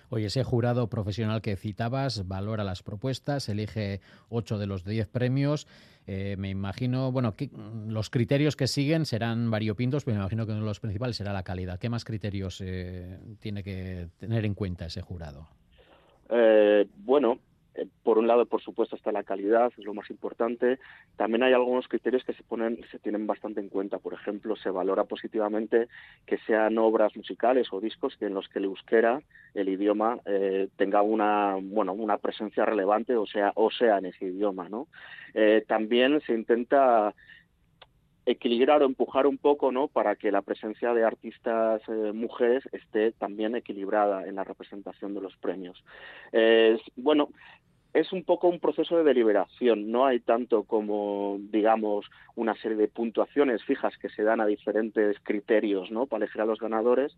Oye, 0.09 0.25
ese 0.25 0.43
jurado 0.43 0.87
profesional 0.87 1.43
que 1.43 1.55
citabas 1.55 2.27
valora 2.27 2.63
las 2.63 2.81
propuestas, 2.81 3.47
elige 3.47 4.01
ocho 4.29 4.57
de 4.57 4.65
los 4.65 4.83
diez 4.83 5.07
premios. 5.07 5.67
Eh, 6.07 6.35
me 6.39 6.49
imagino, 6.49 7.11
bueno, 7.11 7.35
que, 7.35 7.51
los 7.87 8.09
criterios 8.09 8.55
que 8.55 8.65
siguen 8.65 9.05
serán 9.05 9.51
variopintos, 9.51 10.03
pero 10.03 10.15
me 10.15 10.21
imagino 10.21 10.47
que 10.47 10.53
uno 10.53 10.61
de 10.61 10.67
los 10.67 10.79
principales 10.79 11.15
será 11.15 11.31
la 11.31 11.43
calidad. 11.43 11.77
¿Qué 11.77 11.89
más 11.89 12.05
criterios 12.05 12.59
eh, 12.61 13.19
tiene 13.39 13.61
que 13.61 14.07
tener 14.17 14.45
en 14.45 14.55
cuenta 14.55 14.85
ese 14.85 15.01
jurado? 15.01 15.47
bueno, 17.03 17.39
por 18.03 18.17
un 18.17 18.27
lado, 18.27 18.45
por 18.45 18.61
supuesto, 18.61 18.95
está 18.95 19.11
la 19.11 19.23
calidad, 19.23 19.71
es 19.77 19.85
lo 19.85 19.93
más 19.93 20.09
importante. 20.09 20.79
También 21.15 21.43
hay 21.43 21.53
algunos 21.53 21.87
criterios 21.87 22.23
que 22.23 22.33
se 22.33 22.43
ponen, 22.43 22.79
se 22.91 22.99
tienen 22.99 23.27
bastante 23.27 23.59
en 23.59 23.69
cuenta. 23.69 23.99
Por 23.99 24.13
ejemplo, 24.13 24.55
se 24.55 24.69
valora 24.69 25.05
positivamente 25.05 25.87
que 26.25 26.37
sean 26.39 26.77
obras 26.77 27.15
musicales 27.15 27.67
o 27.71 27.79
discos 27.79 28.17
en 28.19 28.33
los 28.33 28.47
que 28.49 28.59
el 28.59 28.65
euskera, 28.65 29.21
el 29.53 29.69
idioma, 29.69 30.19
eh, 30.25 30.69
tenga 30.75 31.01
una, 31.01 31.57
bueno, 31.61 31.93
una 31.93 32.17
presencia 32.17 32.65
relevante, 32.65 33.15
o 33.15 33.25
sea, 33.25 33.51
o 33.55 33.71
sea 33.71 33.97
en 33.97 34.07
ese 34.07 34.25
idioma, 34.25 34.69
¿no? 34.69 34.87
Eh, 35.33 35.63
también 35.67 36.21
se 36.21 36.33
intenta 36.33 37.13
equilibrar 38.31 38.81
o 38.81 38.85
empujar 38.85 39.27
un 39.27 39.37
poco, 39.37 39.71
¿no? 39.71 39.87
Para 39.87 40.15
que 40.15 40.31
la 40.31 40.41
presencia 40.41 40.93
de 40.93 41.03
artistas 41.03 41.81
mujeres 42.13 42.63
esté 42.71 43.11
también 43.11 43.55
equilibrada 43.55 44.27
en 44.27 44.35
la 44.35 44.43
representación 44.43 45.13
de 45.13 45.21
los 45.21 45.35
premios. 45.37 45.83
bueno, 46.95 47.29
es 47.93 48.13
un 48.13 48.23
poco 48.23 48.47
un 48.47 48.59
proceso 48.59 48.97
de 48.97 49.03
deliberación, 49.03 49.91
no 49.91 50.05
hay 50.05 50.19
tanto 50.21 50.63
como, 50.63 51.37
digamos, 51.51 52.09
una 52.35 52.55
serie 52.55 52.77
de 52.77 52.87
puntuaciones 52.87 53.63
fijas 53.63 53.97
que 53.97 54.09
se 54.09 54.23
dan 54.23 54.39
a 54.39 54.45
diferentes 54.45 55.17
criterios 55.23 55.91
¿no? 55.91 56.05
para 56.05 56.23
elegir 56.23 56.41
a 56.41 56.45
los 56.45 56.59
ganadores, 56.59 57.17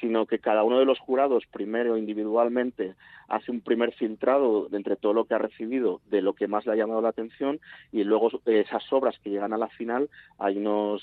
sino 0.00 0.26
que 0.26 0.38
cada 0.38 0.64
uno 0.64 0.78
de 0.78 0.86
los 0.86 0.98
jurados, 0.98 1.44
primero 1.52 1.98
individualmente, 1.98 2.94
hace 3.28 3.50
un 3.50 3.60
primer 3.60 3.92
filtrado 3.92 4.68
de 4.68 4.78
entre 4.78 4.96
todo 4.96 5.12
lo 5.12 5.26
que 5.26 5.34
ha 5.34 5.38
recibido, 5.38 6.00
de 6.08 6.22
lo 6.22 6.32
que 6.32 6.48
más 6.48 6.64
le 6.64 6.72
ha 6.72 6.76
llamado 6.76 7.02
la 7.02 7.10
atención, 7.10 7.60
y 7.92 8.04
luego 8.04 8.30
esas 8.46 8.90
obras 8.92 9.18
que 9.22 9.30
llegan 9.30 9.52
a 9.52 9.58
la 9.58 9.68
final, 9.68 10.08
hay 10.38 10.56
unos, 10.56 11.02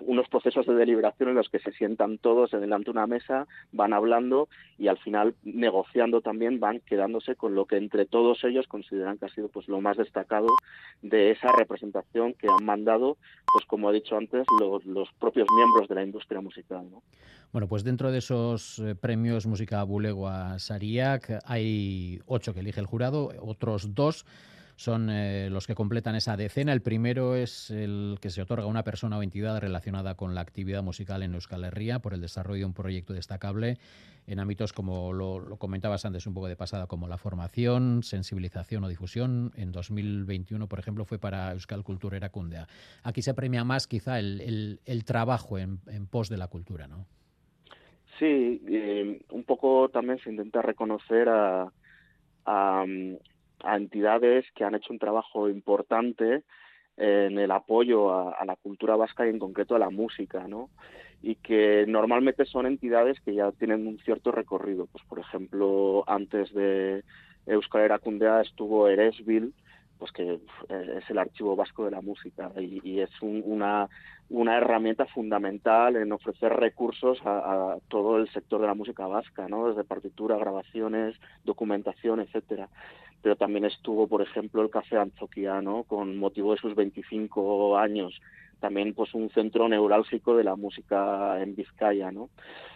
unos 0.00 0.28
procesos 0.28 0.66
de 0.66 0.74
deliberación 0.74 1.30
en 1.30 1.34
los 1.34 1.48
que 1.48 1.58
se 1.58 1.72
sientan 1.72 2.18
todos 2.18 2.52
delante 2.52 2.86
de 2.86 2.90
una 2.92 3.06
mesa, 3.06 3.46
van 3.72 3.92
hablando 3.92 4.48
y 4.78 4.88
al 4.88 4.98
final 4.98 5.34
negociando 5.42 6.20
también 6.20 6.60
van 6.60 6.80
quedándose 6.80 7.34
con 7.34 7.54
lo 7.54 7.66
que 7.66 7.76
entre 7.76 8.06
todos 8.06 8.42
ellos 8.44 8.51
consideran 8.68 9.18
que 9.18 9.26
ha 9.26 9.28
sido 9.28 9.48
pues 9.48 9.68
lo 9.68 9.80
más 9.80 9.96
destacado 9.96 10.48
de 11.02 11.30
esa 11.30 11.48
representación 11.52 12.34
que 12.34 12.48
han 12.48 12.64
mandado, 12.64 13.16
pues 13.52 13.64
como 13.66 13.90
he 13.90 13.94
dicho 13.94 14.16
antes, 14.16 14.44
los, 14.60 14.84
los 14.84 15.08
propios 15.18 15.46
miembros 15.54 15.88
de 15.88 15.94
la 15.94 16.04
industria 16.04 16.40
musical. 16.40 16.90
¿no? 16.90 17.02
Bueno, 17.52 17.68
pues 17.68 17.84
dentro 17.84 18.10
de 18.10 18.18
esos 18.18 18.78
eh, 18.78 18.94
premios 18.94 19.46
Música 19.46 19.82
Bulegua 19.82 20.58
Sariak 20.58 21.40
hay 21.44 22.20
ocho 22.26 22.54
que 22.54 22.60
elige 22.60 22.80
el 22.80 22.86
jurado, 22.86 23.30
otros 23.40 23.94
dos 23.94 24.24
son 24.82 25.10
eh, 25.10 25.48
los 25.50 25.66
que 25.66 25.74
completan 25.74 26.16
esa 26.16 26.36
decena. 26.36 26.72
El 26.72 26.82
primero 26.82 27.36
es 27.36 27.70
el 27.70 28.18
que 28.20 28.30
se 28.30 28.42
otorga 28.42 28.64
a 28.64 28.68
una 28.68 28.82
persona 28.82 29.16
o 29.18 29.22
entidad 29.22 29.60
relacionada 29.60 30.16
con 30.16 30.34
la 30.34 30.40
actividad 30.40 30.82
musical 30.82 31.22
en 31.22 31.34
Euskal 31.34 31.64
Herria 31.64 32.00
por 32.00 32.14
el 32.14 32.20
desarrollo 32.20 32.60
de 32.60 32.66
un 32.66 32.74
proyecto 32.74 33.12
destacable 33.12 33.78
en 34.26 34.38
ámbitos 34.38 34.72
como 34.72 35.12
lo, 35.12 35.40
lo, 35.40 35.56
comentabas 35.56 36.04
antes 36.04 36.26
un 36.26 36.34
poco 36.34 36.48
de 36.48 36.56
pasada, 36.56 36.86
como 36.86 37.08
la 37.08 37.18
formación, 37.18 38.02
sensibilización 38.02 38.84
o 38.84 38.88
difusión. 38.88 39.52
En 39.56 39.72
2021, 39.72 40.68
por 40.68 40.78
ejemplo, 40.78 41.04
fue 41.04 41.18
para 41.18 41.52
Euskal 41.52 41.82
Cultura 41.82 42.16
Eracundea. 42.16 42.66
Aquí 43.02 43.22
se 43.22 43.34
premia 43.34 43.64
más 43.64 43.86
quizá 43.86 44.18
el, 44.18 44.80
el, 44.84 45.04
trabajo 45.04 45.58
en, 45.58 45.78
en, 45.88 46.06
pos 46.06 46.28
de 46.28 46.36
la 46.36 46.48
cultura, 46.48 46.86
¿no? 46.86 47.06
Sí, 48.18 48.62
eh, 48.68 49.20
un 49.30 49.44
poco 49.44 49.88
también 49.88 50.18
se 50.20 50.30
intenta 50.30 50.62
reconocer 50.62 51.28
a, 51.28 51.72
a 53.62 53.76
entidades 53.76 54.44
que 54.54 54.64
han 54.64 54.74
hecho 54.74 54.92
un 54.92 54.98
trabajo 54.98 55.48
importante 55.48 56.42
en 56.96 57.38
el 57.38 57.50
apoyo 57.50 58.12
a, 58.12 58.32
a, 58.32 58.44
la 58.44 58.56
cultura 58.56 58.96
vasca 58.96 59.26
y 59.26 59.30
en 59.30 59.38
concreto 59.38 59.74
a 59.74 59.78
la 59.78 59.90
música, 59.90 60.46
¿no? 60.46 60.68
Y 61.22 61.36
que 61.36 61.84
normalmente 61.86 62.44
son 62.44 62.66
entidades 62.66 63.20
que 63.20 63.34
ya 63.34 63.50
tienen 63.52 63.86
un 63.86 63.98
cierto 64.00 64.32
recorrido. 64.32 64.86
Pues, 64.86 65.04
por 65.04 65.18
ejemplo, 65.18 66.04
antes 66.06 66.52
de 66.52 67.04
Euskal 67.46 67.82
Heracundea 67.82 68.42
estuvo 68.42 68.88
Eresville, 68.88 69.52
pues 69.98 70.12
que 70.12 70.40
es 70.68 71.10
el 71.10 71.18
archivo 71.18 71.56
vasco 71.56 71.84
de 71.84 71.90
la 71.92 72.00
música 72.00 72.50
y, 72.58 72.80
y 72.82 73.00
es 73.00 73.10
un, 73.22 73.42
una, 73.44 73.88
una 74.30 74.56
herramienta 74.56 75.06
fundamental 75.06 75.96
en 75.96 76.12
ofrecer 76.12 76.52
recursos 76.52 77.18
a, 77.24 77.72
a, 77.72 77.78
todo 77.88 78.18
el 78.18 78.28
sector 78.30 78.60
de 78.60 78.66
la 78.66 78.74
música 78.74 79.06
vasca, 79.06 79.48
¿no? 79.48 79.68
Desde 79.68 79.84
partitura, 79.84 80.36
grabaciones, 80.36 81.16
documentación, 81.44 82.20
etcétera 82.20 82.68
pero 83.22 83.36
también 83.36 83.64
estuvo, 83.64 84.08
por 84.08 84.20
ejemplo, 84.20 84.62
el 84.62 84.70
Café 84.70 84.98
Anzoquiano 84.98 85.84
con 85.84 86.18
motivo 86.18 86.52
de 86.52 86.60
sus 86.60 86.74
25 86.74 87.78
años, 87.78 88.20
también 88.60 88.94
pues 88.94 89.14
un 89.14 89.30
centro 89.30 89.68
neurálgico 89.68 90.36
de 90.36 90.44
la 90.44 90.56
música 90.56 91.40
en 91.40 91.54
Vizcaya, 91.54 92.10
¿no? 92.10 92.30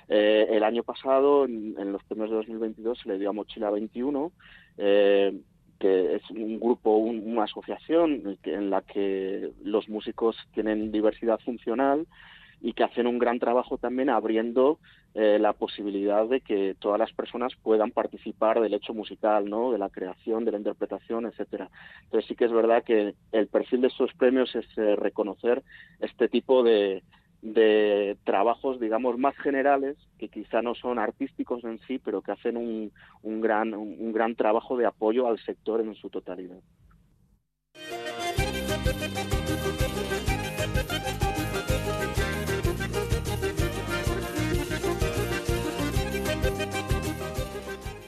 Eh, 0.08 0.46
el 0.50 0.62
año 0.62 0.84
pasado, 0.84 1.44
en, 1.44 1.74
en, 1.78 1.92
los 1.92 2.02
premios 2.04 2.30
de 2.30 2.36
2022, 2.36 3.00
se 3.02 3.08
le 3.08 3.18
dio 3.18 3.30
a 3.30 3.32
Mochila 3.32 3.70
21, 3.70 4.32
eh, 4.78 5.36
que 5.78 6.16
es 6.16 6.30
un 6.30 6.58
grupo, 6.58 6.96
un, 6.96 7.22
una 7.26 7.44
asociación 7.44 8.38
en 8.44 8.70
la 8.70 8.82
que 8.82 9.52
los 9.62 9.88
músicos 9.88 10.36
tienen 10.52 10.92
diversidad 10.92 11.38
funcional 11.40 12.06
y 12.60 12.72
que 12.72 12.84
hacen 12.84 13.06
un 13.06 13.18
gran 13.18 13.38
trabajo 13.38 13.78
también 13.78 14.10
abriendo 14.10 14.78
eh, 15.14 15.38
la 15.38 15.52
posibilidad 15.52 16.26
de 16.26 16.40
que 16.40 16.76
todas 16.78 16.98
las 16.98 17.12
personas 17.12 17.54
puedan 17.62 17.90
participar 17.90 18.60
del 18.60 18.74
hecho 18.74 18.92
musical, 18.92 19.48
¿no? 19.48 19.72
de 19.72 19.78
la 19.78 19.88
creación, 19.88 20.44
de 20.44 20.52
la 20.52 20.58
interpretación, 20.58 21.26
etcétera. 21.26 21.70
Entonces 22.04 22.28
sí 22.28 22.34
que 22.34 22.46
es 22.46 22.52
verdad 22.52 22.82
que 22.84 23.14
el 23.32 23.46
perfil 23.46 23.82
de 23.82 23.88
estos 23.88 24.12
premios 24.14 24.54
es 24.54 24.66
eh, 24.76 24.96
reconocer 24.96 25.62
este 26.00 26.28
tipo 26.28 26.62
de, 26.62 27.02
de 27.52 28.16
trabajos, 28.24 28.80
digamos, 28.80 29.18
más 29.18 29.36
generales, 29.36 29.96
que 30.18 30.28
quizá 30.28 30.62
no 30.62 30.74
son 30.74 30.98
artísticos 30.98 31.62
en 31.64 31.78
sí, 31.86 31.98
pero 31.98 32.20
que 32.20 32.32
hacen 32.32 32.56
un, 32.56 32.92
un, 33.22 33.40
gran, 33.40 33.72
un, 33.72 34.12
gran 34.12 34.34
trabajo 34.34 34.76
de 34.76 34.86
apoyo 34.86 35.28
al 35.28 35.38
sector 35.38 35.80
en 35.80 35.94
su 35.94 36.10
totalidad. 36.10 36.58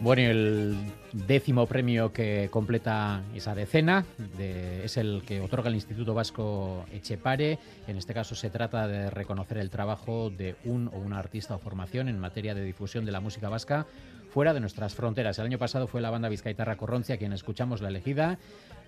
Bueno, 0.01 0.23
el 0.23 0.77
décimo 1.13 1.67
premio 1.67 2.13
que 2.13 2.49
completa 2.51 3.23
esa 3.35 3.55
decena 3.55 4.05
de, 4.37 4.85
es 4.85 4.97
el 4.97 5.23
que 5.27 5.41
otorga 5.41 5.69
el 5.69 5.75
Instituto 5.75 6.15
Vasco 6.15 6.85
Echepare. 6.93 7.59
En 7.87 7.97
este 7.97 8.15
caso 8.15 8.35
se 8.35 8.51
trata 8.51 8.87
de 8.87 9.11
reconocer 9.11 9.59
el 9.59 9.71
trabajo 9.71 10.31
de 10.31 10.57
un 10.65 10.89
o 10.89 10.99
una 10.99 11.19
artista 11.19 11.55
o 11.55 11.59
formación 11.59 12.09
en 12.09 12.19
materia 12.19 12.55
de 12.55 12.63
difusión 12.63 13.05
de 13.05 13.13
la 13.13 13.21
música 13.21 13.49
vasca 13.49 13.87
fuera 14.31 14.53
de 14.53 14.61
nuestras 14.61 14.95
fronteras. 14.95 15.39
El 15.39 15.47
año 15.47 15.59
pasado 15.59 15.87
fue 15.87 16.01
la 16.01 16.11
banda 16.11 16.29
Vizcaitarra 16.29 16.77
Corroncia 16.77 17.17
quien 17.17 17.33
escuchamos 17.33 17.81
la 17.81 17.89
elegida. 17.89 18.39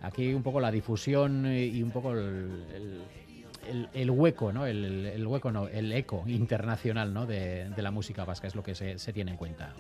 Aquí 0.02 0.32
un 0.34 0.42
poco 0.42 0.60
la 0.60 0.70
difusión 0.70 1.46
y 1.46 1.82
un 1.82 1.90
poco 1.90 2.12
el, 2.12 2.64
el 2.74 3.00
el, 3.92 4.10
hueco, 4.10 4.52
¿no? 4.52 4.66
El, 4.66 5.06
el, 5.06 5.26
hueco, 5.26 5.52
no, 5.52 5.68
el 5.68 5.92
eco 5.92 6.24
internacional, 6.26 7.12
¿no? 7.12 7.26
De, 7.26 7.68
de 7.68 7.82
la 7.82 7.90
música 7.90 8.24
vasca 8.24 8.46
es 8.46 8.54
lo 8.54 8.62
que 8.62 8.74
se, 8.74 8.98
se, 8.98 9.12
tiene 9.12 9.32
en 9.32 9.36
cuenta. 9.36 9.74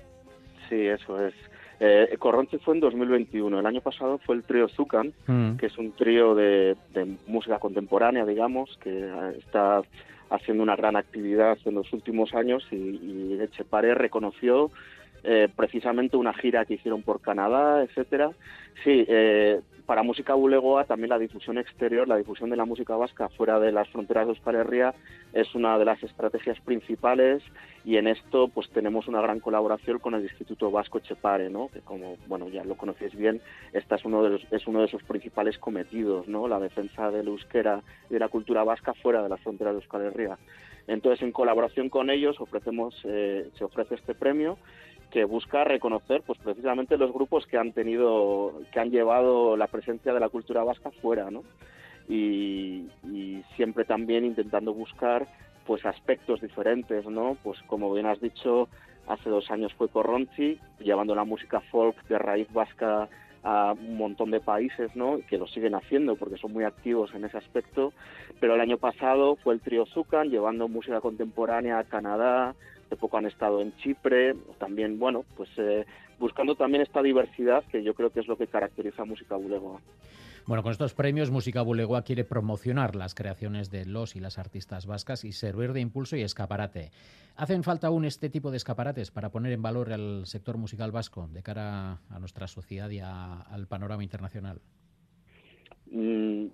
Sí, 0.68 0.86
eso 0.86 1.24
es. 1.24 1.34
Eh, 1.82 2.14
Corronche 2.18 2.58
fue 2.58 2.74
en 2.74 2.80
2021. 2.80 3.58
El 3.58 3.66
año 3.66 3.80
pasado 3.80 4.18
fue 4.18 4.36
el 4.36 4.44
trío 4.44 4.68
Zucan, 4.68 5.14
mm. 5.26 5.56
que 5.56 5.66
es 5.66 5.78
un 5.78 5.92
trío 5.92 6.34
de, 6.34 6.76
de, 6.92 7.16
música 7.26 7.58
contemporánea, 7.58 8.26
digamos, 8.26 8.78
que 8.82 9.10
está 9.38 9.82
haciendo 10.28 10.62
una 10.62 10.76
gran 10.76 10.96
actividad 10.96 11.58
en 11.64 11.74
los 11.74 11.92
últimos 11.92 12.34
años 12.34 12.64
y, 12.70 12.76
y 12.76 13.38
Echepare 13.40 13.94
reconoció 13.94 14.70
eh, 15.22 15.48
precisamente 15.54 16.16
una 16.16 16.32
gira 16.32 16.64
que 16.64 16.74
hicieron 16.74 17.02
por 17.02 17.20
Canadá, 17.20 17.82
etcétera. 17.82 18.30
Sí, 18.84 19.04
eh, 19.06 19.60
para 19.90 20.04
Música 20.04 20.34
Bulegoa 20.34 20.84
también 20.84 21.08
la 21.08 21.18
difusión 21.18 21.58
exterior, 21.58 22.06
la 22.06 22.16
difusión 22.16 22.48
de 22.48 22.54
la 22.56 22.64
música 22.64 22.94
vasca 22.94 23.28
fuera 23.28 23.58
de 23.58 23.72
las 23.72 23.88
fronteras 23.88 24.24
de 24.24 24.34
Euskal 24.34 24.54
Herria 24.54 24.94
es 25.32 25.52
una 25.56 25.76
de 25.78 25.84
las 25.84 26.00
estrategias 26.04 26.60
principales 26.60 27.42
y 27.84 27.96
en 27.96 28.06
esto 28.06 28.46
pues 28.46 28.70
tenemos 28.70 29.08
una 29.08 29.20
gran 29.20 29.40
colaboración 29.40 29.98
con 29.98 30.14
el 30.14 30.22
Instituto 30.22 30.70
Vasco 30.70 31.00
Chepare, 31.00 31.50
¿no? 31.50 31.70
que 31.72 31.80
como 31.80 32.18
bueno 32.28 32.48
ya 32.48 32.62
lo 32.62 32.76
conocéis 32.76 33.16
bien, 33.16 33.40
esta 33.72 33.96
es 33.96 34.04
uno 34.04 34.22
de 34.22 34.30
los, 34.30 34.52
es 34.52 34.64
uno 34.68 34.80
de 34.80 34.86
sus 34.86 35.02
principales 35.02 35.58
cometidos, 35.58 36.28
¿no? 36.28 36.46
la 36.46 36.60
defensa 36.60 37.10
del 37.10 37.26
euskera 37.26 37.82
y 38.08 38.12
de 38.14 38.20
la 38.20 38.28
cultura 38.28 38.62
vasca 38.62 38.94
fuera 38.94 39.24
de 39.24 39.28
las 39.28 39.40
fronteras 39.40 39.74
de 39.74 39.80
Euskal 39.80 40.02
Herria. 40.02 40.38
Entonces, 40.86 41.22
en 41.22 41.32
colaboración 41.32 41.88
con 41.88 42.10
ellos 42.10 42.40
ofrecemos, 42.40 43.00
eh, 43.04 43.48
se 43.54 43.64
ofrece 43.64 43.96
este 43.96 44.14
premio 44.14 44.56
que 45.10 45.24
busca 45.24 45.64
reconocer 45.64 46.22
pues 46.26 46.38
precisamente 46.38 46.96
los 46.96 47.12
grupos 47.12 47.46
que 47.46 47.58
han 47.58 47.72
tenido 47.72 48.60
que 48.72 48.80
han 48.80 48.90
llevado 48.90 49.56
la 49.56 49.66
presencia 49.66 50.12
de 50.12 50.20
la 50.20 50.28
cultura 50.28 50.64
vasca 50.64 50.90
fuera 51.02 51.30
no 51.30 51.42
y, 52.08 52.88
y 53.04 53.42
siempre 53.56 53.84
también 53.84 54.24
intentando 54.24 54.72
buscar 54.72 55.26
pues 55.66 55.84
aspectos 55.84 56.40
diferentes 56.40 57.06
no 57.06 57.36
pues 57.42 57.60
como 57.62 57.92
bien 57.92 58.06
has 58.06 58.20
dicho 58.20 58.68
hace 59.06 59.30
dos 59.30 59.50
años 59.50 59.72
fue 59.74 59.88
Corronchi 59.88 60.58
llevando 60.78 61.14
la 61.14 61.24
música 61.24 61.60
folk 61.70 61.96
de 62.08 62.18
raíz 62.18 62.52
vasca 62.52 63.08
a 63.42 63.72
un 63.72 63.96
montón 63.96 64.30
de 64.30 64.40
países, 64.40 64.94
¿no? 64.94 65.18
Que 65.28 65.38
lo 65.38 65.46
siguen 65.46 65.74
haciendo 65.74 66.16
porque 66.16 66.36
son 66.36 66.52
muy 66.52 66.64
activos 66.64 67.14
en 67.14 67.24
ese 67.24 67.38
aspecto. 67.38 67.92
Pero 68.38 68.54
el 68.54 68.60
año 68.60 68.78
pasado 68.78 69.36
fue 69.36 69.54
el 69.54 69.60
trío 69.60 69.86
Zucan 69.86 70.28
llevando 70.28 70.68
música 70.68 71.00
contemporánea 71.00 71.78
a 71.78 71.84
Canadá, 71.84 72.54
hace 72.90 72.96
poco 72.96 73.18
han 73.18 73.26
estado 73.26 73.60
en 73.60 73.72
Chipre, 73.76 74.34
también, 74.58 74.98
bueno, 74.98 75.24
pues 75.36 75.48
eh, 75.58 75.86
buscando 76.18 76.56
también 76.56 76.82
esta 76.82 77.00
diversidad 77.00 77.62
que 77.70 77.84
yo 77.84 77.94
creo 77.94 78.10
que 78.10 78.18
es 78.18 78.26
lo 78.26 78.36
que 78.36 78.48
caracteriza 78.48 79.02
a 79.02 79.04
Música 79.04 79.36
Bulegoa. 79.36 79.80
Bueno, 80.44 80.64
con 80.64 80.72
estos 80.72 80.94
premios 80.94 81.30
Música 81.30 81.62
Bulegoa 81.62 82.02
quiere 82.02 82.24
promocionar 82.24 82.96
las 82.96 83.14
creaciones 83.14 83.70
de 83.70 83.86
los 83.86 84.16
y 84.16 84.20
las 84.20 84.38
artistas 84.38 84.86
vascas 84.86 85.24
y 85.24 85.30
servir 85.30 85.72
de 85.72 85.80
impulso 85.80 86.16
y 86.16 86.22
escaparate. 86.22 86.90
¿Hacen 87.36 87.62
falta 87.62 87.86
aún 87.86 88.04
este 88.04 88.28
tipo 88.28 88.50
de 88.50 88.56
escaparates 88.56 89.12
para 89.12 89.30
poner 89.30 89.52
en 89.52 89.62
valor 89.62 89.92
al 89.92 90.26
sector 90.26 90.56
musical 90.56 90.90
vasco 90.90 91.28
de 91.32 91.44
cara 91.44 92.00
a 92.10 92.18
nuestra 92.18 92.48
sociedad 92.48 92.90
y 92.90 92.98
a, 92.98 93.42
al 93.42 93.68
panorama 93.68 94.02
internacional? 94.02 94.60
Mm, 95.92 96.46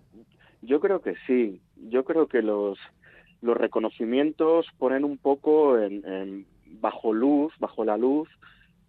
yo 0.60 0.80
creo 0.80 1.00
que 1.00 1.14
sí. 1.26 1.62
Yo 1.76 2.04
creo 2.04 2.26
que 2.28 2.42
los 2.42 2.78
los 3.42 3.56
reconocimientos 3.56 4.66
ponen 4.78 5.04
un 5.04 5.18
poco 5.18 5.76
bajo 6.80 7.12
luz, 7.12 7.52
bajo 7.58 7.84
la 7.84 7.96
luz, 7.96 8.28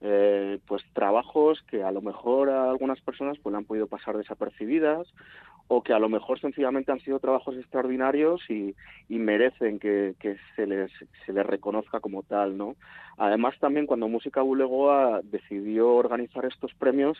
eh, 0.01 0.59
pues 0.67 0.83
trabajos 0.93 1.63
que 1.63 1.83
a 1.83 1.91
lo 1.91 2.01
mejor 2.01 2.49
a 2.49 2.69
algunas 2.69 3.01
personas 3.01 3.37
pues 3.41 3.55
han 3.55 3.65
podido 3.65 3.87
pasar 3.87 4.15
desapercibidas 4.15 5.07
o 5.69 5.81
que 5.81 5.91
a 5.91 5.99
lo 5.99 6.07
mejor 6.07 6.39
sencillamente 6.39 6.91
han 6.91 6.99
sido 6.99 7.19
trabajos 7.19 7.57
extraordinarios 7.57 8.41
y, 8.49 8.75
merecen 9.09 9.79
que, 9.79 10.15
que, 10.19 10.37
se, 10.55 10.67
les, 10.67 10.91
se 11.25 11.33
les 11.33 11.45
reconozca 11.45 11.99
como 11.99 12.23
tal, 12.23 12.57
¿no? 12.57 12.75
Además, 13.17 13.55
también 13.59 13.87
cuando 13.87 14.07
Música 14.07 14.41
Bulegoa 14.41 15.21
decidió 15.23 15.95
organizar 15.95 16.45
estos 16.45 16.73
premios, 16.75 17.17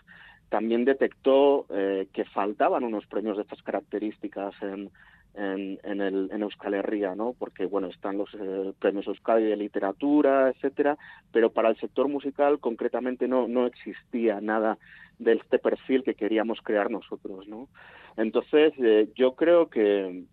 también 0.50 0.86
detectó 0.86 1.66
eh, 1.72 2.08
que 2.13 2.24
faltaban 2.26 2.84
unos 2.84 3.06
premios 3.08 3.36
de 3.36 3.44
estas 3.44 3.62
características 3.63 4.54
en, 4.62 4.92
en, 5.38 5.80
en, 5.84 6.02
el, 6.02 6.30
en 6.32 6.41
Euskal 6.41 6.73
Herria, 6.73 7.15
¿no? 7.15 7.34
Porque, 7.38 7.65
bueno, 7.65 7.88
están 7.88 8.17
los 8.17 8.34
eh, 8.34 8.73
premios 8.80 9.08
Euskadi 9.08 9.45
de 9.45 9.56
literatura, 9.56 10.50
etcétera, 10.50 10.97
pero 11.32 11.52
para 11.52 11.69
el 11.69 11.78
sector 11.78 12.08
musical 12.08 12.60
concretamente 12.60 13.28
no, 13.28 13.47
no 13.47 13.67
existía 13.67 14.41
nada 14.41 14.78
de 15.19 15.34
este 15.34 15.60
perfil 15.60 16.04
que 16.04 16.15
queríamos 16.15 16.60
crear 16.62 16.89
nosotros, 16.91 17.47
¿no? 17.47 17.67
Entonces, 18.17 18.73
eh, 18.80 19.10
yo 19.15 19.36
creo 19.36 19.69
que, 19.69 20.23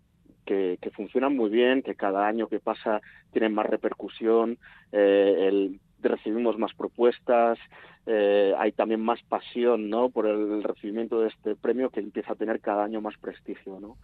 que, 0.45 0.77
que, 0.81 0.89
funcionan 0.91 1.35
muy 1.35 1.49
bien, 1.49 1.83
que 1.83 1.95
cada 1.95 2.27
año 2.27 2.47
que 2.47 2.59
pasa 2.59 3.01
tienen 3.31 3.53
más 3.53 3.67
repercusión, 3.67 4.57
eh, 4.91 5.47
el, 5.47 5.79
recibimos 6.01 6.57
más 6.57 6.73
propuestas, 6.73 7.57
eh, 8.05 8.53
hay 8.57 8.71
también 8.71 9.01
más 9.01 9.21
pasión 9.23 9.89
¿no? 9.89 10.09
por 10.09 10.27
el 10.27 10.63
recibimiento 10.63 11.21
de 11.21 11.29
este 11.29 11.55
premio 11.55 11.89
que 11.89 11.99
empieza 11.99 12.33
a 12.33 12.35
tener 12.35 12.59
cada 12.59 12.83
año 12.83 13.01
más 13.01 13.17
prestigio. 13.17 13.79
¿no? 13.79 13.97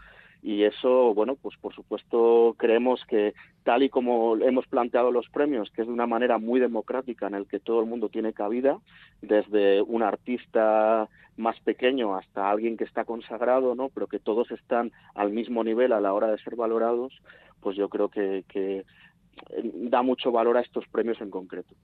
Y 0.44 0.64
eso, 0.64 1.14
bueno, 1.14 1.36
pues 1.36 1.56
por 1.58 1.74
supuesto 1.74 2.56
creemos 2.58 3.04
que 3.06 3.34
tal 3.64 3.84
y 3.84 3.90
como 3.90 4.38
hemos 4.38 4.66
planteado 4.68 5.12
los 5.12 5.30
premios, 5.30 5.70
que 5.72 5.82
es 5.82 5.88
de 5.88 5.94
una 5.94 6.08
manera 6.08 6.40
muy 6.40 6.60
democrática 6.60 7.28
en 7.28 7.36
el 7.36 7.46
que 7.46 7.60
todo 7.60 7.80
el 7.80 7.86
mundo 7.86 8.10
tiene 8.10 8.34
cabida, 8.34 8.80
desde 9.22 9.82
un 9.84 10.02
artista 10.02 11.08
más 11.38 11.60
pequeño 11.60 12.16
hasta 12.16 12.50
alguien 12.50 12.76
que 12.76 12.84
está 12.84 13.06
consagrado, 13.06 13.76
¿no? 13.76 13.90
Pero 13.90 14.08
que 14.08 14.20
todos 14.20 14.50
están 14.52 14.92
al 15.14 15.32
mismo 15.32 15.64
nivel 15.64 15.94
a 15.94 16.02
la 16.02 16.14
hora 16.14 16.28
de 16.28 16.40
ser 16.40 16.56
valorados, 16.56 17.14
pues 17.62 17.78
yo 17.78 17.88
creo 17.90 18.10
que, 18.10 18.44
que 18.48 18.84
da 19.64 20.02
mucho 20.02 20.32
valor 20.32 20.58
a 20.58 20.62
estos 20.62 20.88
premios 20.88 21.22
en 21.22 21.30
concreto. 21.30 21.76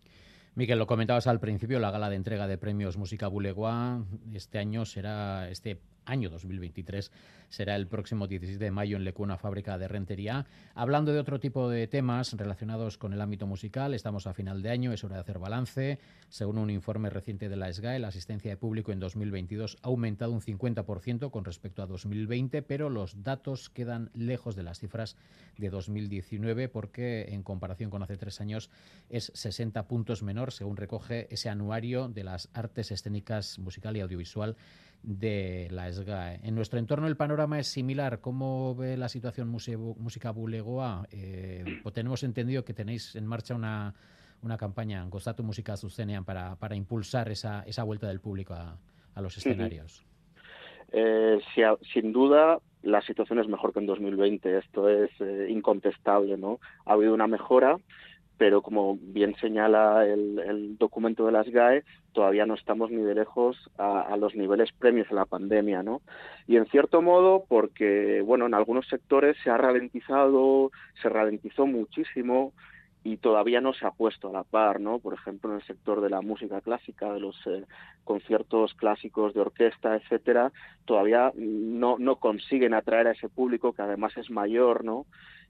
Miquel, 0.57 0.79
lo 0.79 0.87
comentabas 0.87 1.27
al 1.27 1.39
principio, 1.39 1.79
la 1.79 1.91
gala 1.91 2.09
de 2.09 2.15
entrega 2.15 2.47
de 2.47 2.57
premios 2.57 2.97
Música 2.97 3.27
Bulegua 3.27 4.03
este 4.33 4.57
año 4.57 4.85
será, 4.85 5.51
este 5.51 5.79
año 6.07 6.29
2023 6.29 7.11
será 7.49 7.75
el 7.75 7.87
próximo 7.87 8.27
16 8.27 8.59
de 8.59 8.71
mayo 8.71 8.97
en 8.97 9.03
Lecuna, 9.03 9.37
fábrica 9.37 9.77
de 9.77 9.87
rentería. 9.87 10.45
Hablando 10.75 11.13
de 11.13 11.19
otro 11.19 11.39
tipo 11.39 11.69
de 11.69 11.87
temas 11.87 12.33
relacionados 12.33 12.97
con 12.97 13.13
el 13.13 13.21
ámbito 13.21 13.47
musical, 13.47 13.93
estamos 13.93 14.27
a 14.27 14.33
final 14.33 14.61
de 14.61 14.69
año, 14.69 14.91
es 14.91 15.03
hora 15.03 15.15
de 15.15 15.21
hacer 15.21 15.39
balance. 15.39 15.99
Según 16.29 16.57
un 16.57 16.69
informe 16.69 17.09
reciente 17.09 17.47
de 17.47 17.55
la 17.55 17.71
SGAE, 17.71 17.99
la 17.99 18.09
asistencia 18.09 18.51
de 18.51 18.57
público 18.57 18.91
en 18.91 18.99
2022 18.99 19.77
ha 19.81 19.87
aumentado 19.87 20.31
un 20.31 20.41
50% 20.41 21.31
con 21.31 21.45
respecto 21.45 21.81
a 21.81 21.85
2020, 21.85 22.61
pero 22.63 22.89
los 22.89 23.23
datos 23.23 23.69
quedan 23.69 24.09
lejos 24.13 24.55
de 24.55 24.63
las 24.63 24.79
cifras 24.79 25.15
de 25.57 25.69
2019 25.69 26.67
porque 26.67 27.27
en 27.29 27.43
comparación 27.43 27.89
con 27.89 28.03
hace 28.03 28.17
tres 28.17 28.41
años 28.41 28.69
es 29.09 29.31
60 29.35 29.87
puntos 29.87 30.21
menor, 30.21 30.46
según 30.51 30.77
recoge 30.77 31.27
ese 31.33 31.49
anuario 31.49 32.07
de 32.07 32.23
las 32.23 32.49
artes 32.53 32.91
escénicas 32.91 33.59
musical 33.59 33.97
y 33.97 34.01
audiovisual 34.01 34.55
de 35.03 35.67
la 35.71 35.91
SGAE. 35.91 36.39
En 36.43 36.55
nuestro 36.55 36.79
entorno 36.79 37.07
el 37.07 37.15
panorama 37.15 37.59
es 37.59 37.67
similar. 37.67 38.19
¿Cómo 38.19 38.75
ve 38.75 38.97
la 38.97 39.09
situación 39.09 39.47
Música 39.49 40.31
Bulegoa? 40.31 41.07
Eh, 41.11 41.79
pues 41.83 41.93
tenemos 41.93 42.23
entendido 42.23 42.65
que 42.65 42.73
tenéis 42.73 43.15
en 43.15 43.25
marcha 43.25 43.55
una, 43.55 43.93
una 44.41 44.57
campaña, 44.57 45.05
Gozatu 45.05 45.43
Música 45.43 45.77
Zuzenean, 45.77 46.25
para, 46.25 46.55
para 46.55 46.75
impulsar 46.75 47.29
esa, 47.29 47.63
esa 47.63 47.83
vuelta 47.83 48.07
del 48.07 48.19
público 48.19 48.53
a, 48.53 48.77
a 49.15 49.21
los 49.21 49.37
escenarios. 49.37 50.05
Eh, 50.91 51.39
si, 51.53 51.61
sin 51.91 52.13
duda, 52.13 52.59
la 52.83 53.01
situación 53.01 53.39
es 53.39 53.47
mejor 53.47 53.73
que 53.73 53.79
en 53.79 53.85
2020. 53.85 54.57
Esto 54.57 54.89
es 54.89 55.09
eh, 55.19 55.47
incontestable, 55.49 56.37
¿no? 56.37 56.59
Ha 56.85 56.93
habido 56.93 57.13
una 57.13 57.27
mejora, 57.27 57.77
pero 58.37 58.61
como 58.61 58.97
bien 59.01 59.35
señala 59.41 60.05
el, 60.05 60.77
documento 60.77 61.25
de 61.25 61.31
las 61.31 61.47
GAE, 61.49 61.83
todavía 62.13 62.45
no 62.45 62.53
estamos 62.53 62.91
ni 62.91 63.01
de 63.01 63.15
lejos 63.15 63.57
a, 63.77 64.01
a, 64.01 64.17
los 64.17 64.35
niveles 64.35 64.71
premios 64.71 65.07
a 65.11 65.15
la 65.15 65.25
pandemia, 65.25 65.81
¿no? 65.83 66.01
Y 66.47 66.57
en 66.57 66.65
cierto 66.67 67.01
modo, 67.01 67.45
porque, 67.47 68.21
bueno, 68.21 68.45
en 68.45 68.53
algunos 68.53 68.87
sectores 68.87 69.37
se 69.43 69.49
ha 69.49 69.57
ralentizado, 69.57 70.71
se 71.01 71.09
ralentizó 71.09 71.65
muchísimo 71.65 72.53
y 73.03 73.17
todavía 73.17 73.61
no 73.61 73.73
se 73.73 73.85
ha 73.87 73.91
puesto 73.91 74.27
a 74.27 74.33
la 74.33 74.43
par, 74.43 74.81
¿no? 74.81 74.99
Por 74.99 75.13
ejemplo, 75.13 75.49
en 75.49 75.57
el 75.57 75.65
sector 75.65 76.01
de 76.01 76.09
la 76.09 76.21
música 76.21 76.59
clásica, 76.59 77.13
de 77.13 77.21
los 77.21 77.35
eh, 77.47 77.63
conciertos 78.03 78.73
clásicos 78.73 79.33
de 79.33 79.39
orquesta, 79.39 79.95
etcétera, 79.95 80.51
todavía 80.83 81.31
no, 81.35 81.95
no 81.99 82.17
consiguen 82.17 82.73
atraer 82.73 83.07
a 83.07 83.11
ese 83.11 83.29
público 83.29 83.71
que 83.71 83.81
además 83.81 84.17
es 84.17 84.29
mayor, 84.29 84.83
¿no? 84.83 85.05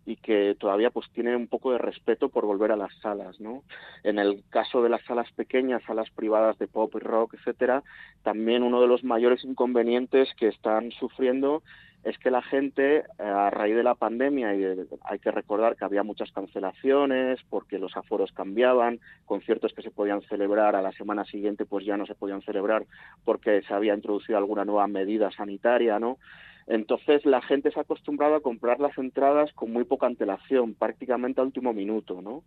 Y 0.08 0.16
que 0.16 0.56
todavía 0.58 0.90
pues 0.90 1.06
tiene 1.12 1.36
un 1.36 1.48
poco 1.48 1.74
de 1.74 1.80
respeto 1.80 2.30
por 2.30 2.46
volver 2.46 2.72
a 2.72 2.78
las 2.78 2.96
salas, 3.02 3.42
¿no? 3.42 3.64
En 4.06 4.20
el 4.20 4.42
caso 4.50 4.82
de 4.82 4.88
las 4.88 5.04
salas 5.04 5.30
pequeñas, 5.34 5.84
salas 5.84 6.10
privadas 6.12 6.58
de 6.60 6.68
pop 6.68 6.96
y 6.96 7.00
rock, 7.00 7.34
etcétera, 7.34 7.84
también 8.24 8.64
uno 8.64 8.80
de 8.80 8.88
los 8.88 9.04
mayores 9.04 9.44
inconvenientes 9.44 10.30
que 10.40 10.48
están 10.48 10.92
sufriendo 10.92 11.62
es 12.06 12.18
que 12.20 12.32
la 12.32 12.42
gente, 12.42 13.04
a 13.20 13.50
raíz 13.50 13.76
de 13.76 13.84
la 13.84 13.96
pandemia, 13.96 14.56
y 14.56 14.64
hay 15.02 15.20
que 15.20 15.32
recordar 15.32 15.76
que 15.76 15.84
había 15.84 16.04
muchas 16.04 16.32
cancelaciones 16.32 17.42
porque 17.50 17.78
los 17.78 17.98
aforos 17.98 18.32
cambiaban, 18.32 19.02
conciertos 19.26 19.74
que 19.74 19.82
se 19.82 19.92
podían 19.92 20.22
celebrar 20.22 20.78
a 20.78 20.82
la 20.82 20.94
semana 20.94 21.26
siguiente 21.26 21.66
pues 21.66 21.86
ya 21.86 21.98
no 21.98 22.06
se 22.06 22.16
podían 22.16 22.42
celebrar 22.44 22.86
porque 23.26 23.62
se 23.64 23.74
había 23.74 23.94
introducido 23.94 24.38
alguna 24.38 24.64
nueva 24.64 24.88
medida 24.88 25.32
sanitaria, 25.32 26.00
¿no? 26.00 26.18
Entonces 26.68 27.26
la 27.26 27.42
gente 27.42 27.72
se 27.72 27.80
ha 27.80 27.84
acostumbrado 27.84 28.36
a 28.36 28.42
comprar 28.42 28.80
las 28.80 28.98
entradas 28.98 29.52
con 29.54 29.72
muy 29.72 29.86
poca 29.86 30.06
antelación, 30.06 30.74
prácticamente 30.74 31.40
al 31.40 31.48
último 31.48 31.74
minuto, 31.74 32.22
¿no? 32.22 32.44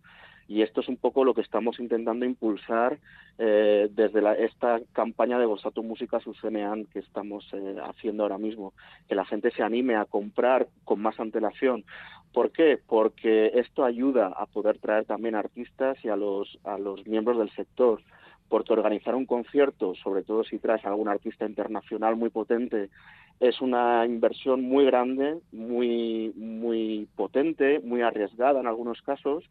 Y 0.46 0.62
esto 0.62 0.80
es 0.80 0.88
un 0.88 0.96
poco 0.96 1.24
lo 1.24 1.32
que 1.32 1.42
estamos 1.42 1.78
intentando 1.78 2.26
impulsar 2.26 2.98
eh, 3.38 3.88
desde 3.92 4.20
la, 4.20 4.34
esta 4.34 4.80
campaña 4.92 5.38
de 5.38 5.46
Gozato 5.46 5.82
Música 5.82 6.18
Sucenean 6.18 6.86
que 6.86 6.98
estamos 6.98 7.48
eh, 7.52 7.76
haciendo 7.84 8.24
ahora 8.24 8.36
mismo, 8.36 8.74
que 9.08 9.14
la 9.14 9.24
gente 9.24 9.52
se 9.52 9.62
anime 9.62 9.94
a 9.94 10.06
comprar 10.06 10.66
con 10.84 11.00
más 11.00 11.18
antelación. 11.20 11.84
¿Por 12.32 12.50
qué? 12.50 12.80
Porque 12.84 13.52
esto 13.54 13.84
ayuda 13.84 14.26
a 14.26 14.46
poder 14.46 14.78
traer 14.78 15.04
también 15.04 15.36
artistas 15.36 15.96
y 16.04 16.08
a 16.08 16.16
los, 16.16 16.58
a 16.64 16.78
los 16.78 17.06
miembros 17.06 17.38
del 17.38 17.50
sector 17.52 18.02
porque 18.50 18.72
organizar 18.72 19.14
un 19.14 19.26
concierto, 19.26 19.94
sobre 19.94 20.24
todo 20.24 20.42
si 20.44 20.58
traes 20.58 20.84
a 20.84 20.88
algún 20.88 21.08
artista 21.08 21.46
internacional 21.46 22.16
muy 22.16 22.30
potente, 22.30 22.90
es 23.38 23.60
una 23.60 24.04
inversión 24.04 24.60
muy 24.62 24.84
grande, 24.84 25.38
muy, 25.52 26.32
muy 26.36 27.08
potente, 27.16 27.80
muy 27.82 28.02
arriesgada 28.02 28.60
en 28.60 28.66
algunos 28.66 29.00
casos, 29.02 29.44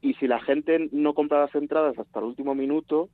y 0.00 0.14
si 0.14 0.28
la 0.28 0.40
gente 0.40 0.88
no 0.92 1.12
compra 1.12 1.40
las 1.40 1.54
entradas 1.56 1.98
hasta 1.98 2.20
el 2.20 2.26
último 2.26 2.54
minuto, 2.54 3.08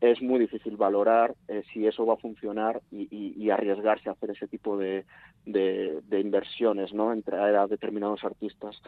es 0.00 0.22
muy 0.22 0.38
difícil 0.38 0.76
valorar 0.76 1.34
eh, 1.48 1.62
si 1.72 1.86
eso 1.86 2.06
va 2.06 2.14
a 2.14 2.18
funcionar 2.18 2.80
y, 2.92 3.50
arriesgarse 3.50 4.08
a 4.08 4.12
hacer 4.12 4.30
ese 4.30 4.46
tipo 4.46 4.76
de, 4.76 5.04
de, 5.46 6.00
de 6.08 6.20
inversiones, 6.20 6.92
¿no? 6.92 7.12
En 7.12 7.22
traer 7.22 7.56
a 7.56 7.66
determinados 7.66 8.22
artistas. 8.24 8.80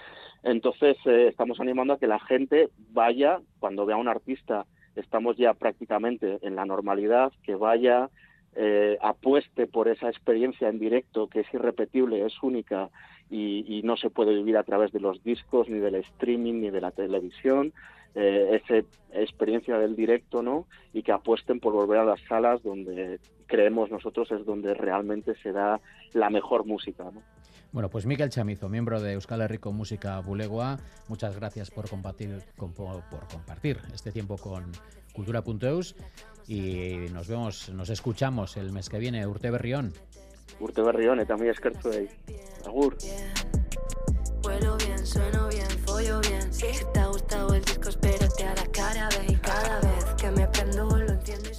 Entonces, 0.42 0.96
eh, 1.06 1.28
estamos 1.28 1.60
animando 1.60 1.94
a 1.94 1.98
que 1.98 2.06
la 2.06 2.18
gente 2.20 2.68
vaya, 2.92 3.40
cuando 3.58 3.86
vea 3.86 3.96
a 3.96 4.00
un 4.00 4.08
artista 4.08 4.66
estamos 4.98 5.36
ya 5.36 5.54
prácticamente 5.54 6.38
en 6.42 6.56
la 6.56 6.64
normalidad, 6.64 7.32
que 7.42 7.54
vaya, 7.54 8.10
eh, 8.54 8.98
apueste 9.00 9.66
por 9.66 9.88
esa 9.88 10.08
experiencia 10.08 10.68
en 10.68 10.78
directo 10.78 11.28
que 11.28 11.40
es 11.40 11.54
irrepetible, 11.54 12.24
es 12.24 12.42
única 12.42 12.90
y, 13.30 13.82
no 13.84 13.96
se 13.96 14.10
puede 14.10 14.34
vivir 14.34 14.56
a 14.56 14.64
través 14.64 14.90
de 14.92 15.00
los 15.00 15.22
discos, 15.22 15.68
ni 15.68 15.78
del 15.78 15.96
streaming, 15.96 16.60
ni 16.60 16.70
de 16.70 16.80
la 16.80 16.90
televisión, 16.90 17.72
eh, 18.14 18.60
esa 18.62 18.84
experiencia 19.12 19.78
del 19.78 19.94
directo, 19.94 20.42
¿no? 20.42 20.66
Y 20.92 21.02
que 21.02 21.12
apuesten 21.12 21.60
por 21.60 21.74
volver 21.74 21.98
a 21.98 22.04
las 22.04 22.20
salas 22.22 22.62
donde 22.62 23.20
creemos 23.46 23.90
nosotros 23.90 24.30
es 24.32 24.44
donde 24.44 24.74
realmente 24.74 25.34
se 25.36 25.52
da 25.52 25.80
la 26.12 26.30
mejor 26.30 26.64
música, 26.64 27.04
¿no? 27.04 27.22
Bueno, 27.70 27.90
pues 27.90 28.06
Miquel 28.06 28.30
Chamizo, 28.30 28.68
miembro 28.68 29.00
de 29.00 29.12
Euskal 29.12 29.42
Herriko 29.42 29.72
Música 29.72 30.18
Bulegua, 30.20 30.78
muchas 31.08 31.36
gracias 31.36 31.70
por 31.70 31.88
compartir, 31.88 32.42
con, 32.56 32.72
por 32.72 33.02
compartir 33.30 33.78
este 33.92 34.10
tiempo 34.10 34.38
con 34.38 34.72
Cultura.eus 35.12 35.94
y 36.46 36.96
nos 37.12 37.28
vemos, 37.28 37.68
nos 37.68 37.90
escuchamos 37.90 38.56
el 38.56 38.72
mes 38.72 38.88
que 38.88 38.98
viene, 38.98 39.26
Urte 39.26 39.50
Berrión. 39.50 39.92
Urte 40.60 40.80
Berrión, 40.80 41.20
eta 41.20 41.36
muy 41.36 41.48
eskertzu 41.48 41.90
Agur. 42.64 42.96
Vuelo 44.42 44.76
bien, 44.78 45.06
sueno 45.06 45.48
bien, 45.48 45.68
follo 45.84 46.20
bien. 46.20 46.52
Si 46.52 46.66
te 46.94 47.00
ha 47.00 47.06
gustado 47.08 47.54
el 47.54 47.62
disco, 47.62 47.90
espérate 47.90 48.17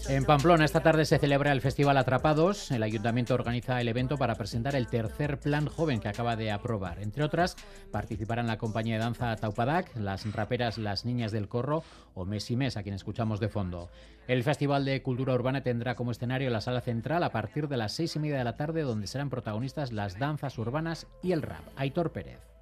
En 0.09 0.25
Pamplona 0.25 0.65
esta 0.65 0.81
tarde 0.81 1.05
se 1.05 1.19
celebra 1.19 1.51
el 1.51 1.61
Festival 1.61 1.95
Atrapados. 1.95 2.71
El 2.71 2.81
ayuntamiento 2.81 3.35
organiza 3.35 3.79
el 3.79 3.87
evento 3.87 4.17
para 4.17 4.33
presentar 4.33 4.75
el 4.75 4.87
tercer 4.87 5.39
plan 5.39 5.67
joven 5.67 5.99
que 5.99 6.07
acaba 6.07 6.35
de 6.35 6.49
aprobar. 6.49 6.99
Entre 6.99 7.23
otras, 7.23 7.55
participarán 7.91 8.47
la 8.47 8.57
compañía 8.57 8.95
de 8.95 9.03
danza 9.03 9.35
Taupadac, 9.35 9.95
las 9.95 10.25
raperas 10.33 10.79
Las 10.79 11.05
Niñas 11.05 11.31
del 11.31 11.47
Corro 11.47 11.83
o 12.15 12.25
Mes 12.25 12.49
y 12.49 12.55
Mes, 12.55 12.75
a 12.75 12.81
quien 12.81 12.95
escuchamos 12.95 13.39
de 13.39 13.49
fondo. 13.49 13.91
El 14.27 14.43
Festival 14.43 14.83
de 14.83 15.03
Cultura 15.03 15.35
Urbana 15.35 15.61
tendrá 15.61 15.93
como 15.93 16.09
escenario 16.09 16.49
la 16.49 16.61
sala 16.61 16.81
central 16.81 17.21
a 17.21 17.31
partir 17.31 17.67
de 17.67 17.77
las 17.77 17.93
seis 17.93 18.15
y 18.15 18.19
media 18.19 18.39
de 18.39 18.45
la 18.45 18.57
tarde, 18.57 18.81
donde 18.81 19.05
serán 19.05 19.29
protagonistas 19.29 19.91
las 19.91 20.17
danzas 20.17 20.57
urbanas 20.57 21.05
y 21.21 21.33
el 21.33 21.43
rap. 21.43 21.61
Aitor 21.75 22.11
Pérez. 22.11 22.58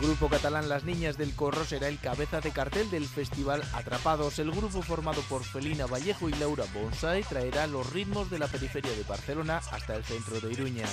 Grupo 0.00 0.28
catalán 0.28 0.68
Las 0.68 0.84
Niñas 0.84 1.16
del 1.16 1.34
Corro 1.34 1.64
será 1.64 1.88
el 1.88 1.98
cabeza 1.98 2.40
de 2.40 2.50
cartel 2.50 2.90
del 2.90 3.06
festival 3.06 3.62
Atrapados. 3.72 4.38
El 4.38 4.50
grupo 4.50 4.82
formado 4.82 5.20
por 5.22 5.44
Felina 5.44 5.86
Vallejo 5.86 6.28
y 6.28 6.32
Laura 6.34 6.64
Bonsai 6.72 7.22
traerá 7.22 7.66
los 7.66 7.92
ritmos 7.92 8.30
de 8.30 8.38
la 8.38 8.46
periferia 8.46 8.92
de 8.92 9.02
Barcelona 9.04 9.60
hasta 9.70 9.96
el 9.96 10.04
centro 10.04 10.40
de 10.40 10.52
Iruña. 10.52 10.86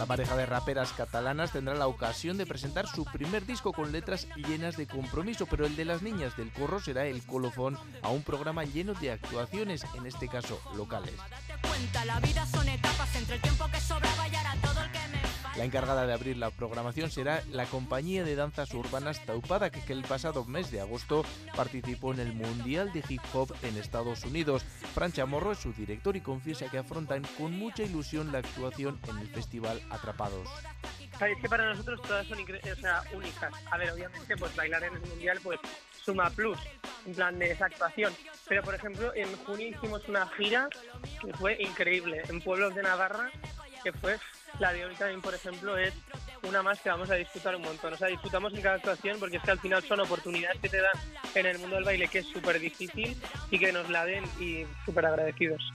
La 0.00 0.06
pareja 0.06 0.34
de 0.34 0.46
raperas 0.46 0.94
catalanas 0.94 1.52
tendrá 1.52 1.74
la 1.74 1.86
ocasión 1.86 2.38
de 2.38 2.46
presentar 2.46 2.86
su 2.86 3.04
primer 3.04 3.44
disco 3.44 3.70
con 3.70 3.92
letras 3.92 4.26
llenas 4.34 4.78
de 4.78 4.86
compromiso, 4.86 5.44
pero 5.44 5.66
el 5.66 5.76
de 5.76 5.84
las 5.84 6.00
niñas 6.00 6.34
del 6.38 6.50
corro 6.54 6.80
será 6.80 7.04
el 7.04 7.22
colofón 7.26 7.76
a 8.00 8.08
un 8.08 8.22
programa 8.22 8.64
lleno 8.64 8.94
de 8.94 9.10
actuaciones, 9.10 9.84
en 9.98 10.06
este 10.06 10.26
caso 10.26 10.58
locales. 10.74 11.12
La 15.56 15.64
encargada 15.64 16.06
de 16.06 16.12
abrir 16.12 16.36
la 16.36 16.50
programación 16.50 17.10
será 17.10 17.42
la 17.50 17.66
compañía 17.66 18.22
de 18.22 18.36
danzas 18.36 18.72
urbanas 18.72 19.24
Taupada, 19.26 19.70
que, 19.70 19.80
el 19.92 20.04
pasado 20.04 20.44
mes 20.44 20.70
de 20.70 20.80
agosto 20.80 21.24
participó 21.56 22.12
en 22.12 22.20
el 22.20 22.32
Mundial 22.32 22.92
de 22.92 23.02
Hip 23.08 23.20
Hop 23.34 23.52
en 23.62 23.76
Estados 23.76 24.24
Unidos. 24.24 24.64
Fran 24.94 25.12
Chamorro 25.12 25.52
es 25.52 25.58
su 25.58 25.72
director 25.72 26.14
y 26.16 26.20
confiesa 26.20 26.70
que 26.70 26.78
afrontan 26.78 27.22
con 27.36 27.52
mucha 27.52 27.82
ilusión 27.82 28.30
la 28.30 28.38
actuación 28.38 29.00
en 29.08 29.18
el 29.18 29.28
festival 29.28 29.82
Atrapados. 29.90 30.48
Es 31.20 31.38
que 31.42 31.48
para 31.48 31.68
nosotros 31.68 32.00
todas 32.02 32.26
son 32.26 32.38
o 32.40 32.76
sea, 32.80 33.02
únicas. 33.12 33.52
A 33.70 33.76
ver, 33.76 33.90
obviamente, 33.90 34.36
pues 34.36 34.54
bailar 34.54 34.84
en 34.84 34.94
el 34.94 35.00
mundial 35.00 35.38
pues 35.42 35.58
suma 36.02 36.30
plus, 36.30 36.58
en 37.06 37.14
plan 37.14 37.38
de 37.38 37.50
esa 37.50 37.66
actuación. 37.66 38.14
Pero, 38.48 38.62
por 38.62 38.74
ejemplo, 38.74 39.12
en 39.14 39.34
junio 39.44 39.68
hicimos 39.68 40.08
una 40.08 40.26
gira 40.28 40.68
que 41.20 41.32
fue 41.34 41.60
increíble, 41.60 42.22
en 42.28 42.40
pueblos 42.40 42.74
de 42.74 42.82
Navarra, 42.82 43.30
que 43.82 43.92
fue 43.92 44.18
la 44.58 44.72
de 44.72 44.84
hoy 44.84 44.94
también, 44.94 45.20
por 45.20 45.34
ejemplo, 45.34 45.76
es 45.76 45.94
una 46.42 46.62
más 46.62 46.80
que 46.80 46.90
vamos 46.90 47.10
a 47.10 47.14
disfrutar 47.14 47.56
un 47.56 47.62
montón. 47.62 47.92
O 47.92 47.96
sea, 47.96 48.08
disfrutamos 48.08 48.52
en 48.54 48.62
cada 48.62 48.76
actuación 48.76 49.18
porque 49.18 49.36
es 49.36 49.42
que 49.42 49.50
al 49.50 49.60
final 49.60 49.82
son 49.82 50.00
oportunidades 50.00 50.60
que 50.60 50.68
te 50.68 50.80
dan 50.80 50.92
en 51.34 51.46
el 51.46 51.58
mundo 51.58 51.76
del 51.76 51.84
baile 51.84 52.08
que 52.08 52.18
es 52.18 52.26
súper 52.26 52.58
difícil 52.58 53.16
y 53.50 53.58
que 53.58 53.72
nos 53.72 53.88
la 53.90 54.04
den 54.04 54.24
y 54.38 54.64
súper 54.84 55.06
agradecidos. 55.06 55.72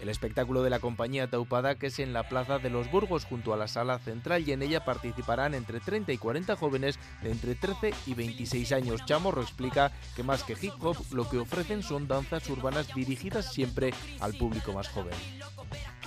El 0.00 0.08
espectáculo 0.08 0.62
de 0.62 0.70
la 0.70 0.78
compañía 0.78 1.26
Taupada 1.26 1.74
que 1.74 1.88
es 1.88 1.98
en 1.98 2.12
la 2.12 2.28
Plaza 2.28 2.60
de 2.60 2.70
los 2.70 2.88
Burgos 2.90 3.24
junto 3.24 3.52
a 3.52 3.56
la 3.56 3.66
sala 3.66 3.98
central 3.98 4.48
y 4.48 4.52
en 4.52 4.62
ella 4.62 4.84
participarán 4.84 5.54
entre 5.54 5.80
30 5.80 6.12
y 6.12 6.18
40 6.18 6.54
jóvenes 6.54 7.00
de 7.22 7.32
entre 7.32 7.56
13 7.56 7.92
y 8.06 8.14
26 8.14 8.72
años. 8.72 9.04
Chamorro 9.06 9.42
explica 9.42 9.90
que 10.14 10.22
más 10.22 10.44
que 10.44 10.56
hip 10.60 10.74
hop 10.80 10.96
lo 11.10 11.28
que 11.28 11.38
ofrecen 11.38 11.82
son 11.82 12.06
danzas 12.06 12.48
urbanas 12.48 12.94
dirigidas 12.94 13.52
siempre 13.52 13.92
al 14.20 14.34
público 14.34 14.72
más 14.72 14.88
joven. 14.88 15.14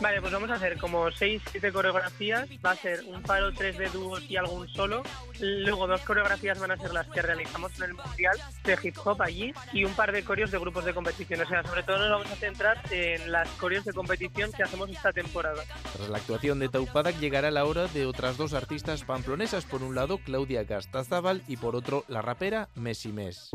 Vale, 0.01 0.19
pues 0.19 0.33
vamos 0.33 0.49
a 0.49 0.55
hacer 0.55 0.79
como 0.79 1.11
6, 1.11 1.43
7 1.51 1.71
coreografías. 1.71 2.49
Va 2.65 2.71
a 2.71 2.75
ser 2.75 3.03
un 3.05 3.21
paro, 3.21 3.53
tres 3.53 3.77
de 3.77 3.87
dúos 3.89 4.23
y 4.27 4.35
algún 4.35 4.67
solo. 4.67 5.03
Luego 5.39 5.85
dos 5.85 6.01
coreografías 6.01 6.59
van 6.59 6.71
a 6.71 6.77
ser 6.77 6.91
las 6.91 7.07
que 7.07 7.21
realizamos 7.21 7.77
en 7.77 7.83
el 7.83 7.93
Mundial 7.93 8.35
de 8.63 8.77
Hip 8.81 8.95
Hop 9.05 9.21
allí 9.21 9.53
y 9.73 9.83
un 9.83 9.93
par 9.93 10.11
de 10.11 10.23
coreos 10.23 10.49
de 10.49 10.57
grupos 10.57 10.85
de 10.85 10.95
competición. 10.95 11.41
O 11.41 11.47
sea, 11.47 11.61
sobre 11.63 11.83
todo 11.83 11.99
nos 11.99 12.09
vamos 12.09 12.31
a 12.31 12.35
centrar 12.35 12.81
en 12.89 13.31
las 13.31 13.47
coreos 13.49 13.85
de 13.85 13.93
competición 13.93 14.51
que 14.51 14.63
hacemos 14.63 14.89
esta 14.89 15.13
temporada. 15.13 15.63
Tras 15.93 16.09
la 16.09 16.17
actuación 16.17 16.57
de 16.57 16.69
Taupada 16.69 17.11
llegará 17.11 17.51
la 17.51 17.65
hora 17.65 17.85
de 17.85 18.07
otras 18.07 18.37
dos 18.37 18.53
artistas 18.55 19.03
pamplonesas. 19.03 19.65
Por 19.65 19.83
un 19.83 19.93
lado, 19.93 20.17
Claudia 20.17 20.63
Gastazábal 20.63 21.43
y 21.47 21.57
por 21.57 21.75
otro, 21.75 22.05
la 22.07 22.23
rapera 22.23 22.69
Messi 22.73 23.11
Mes. 23.11 23.51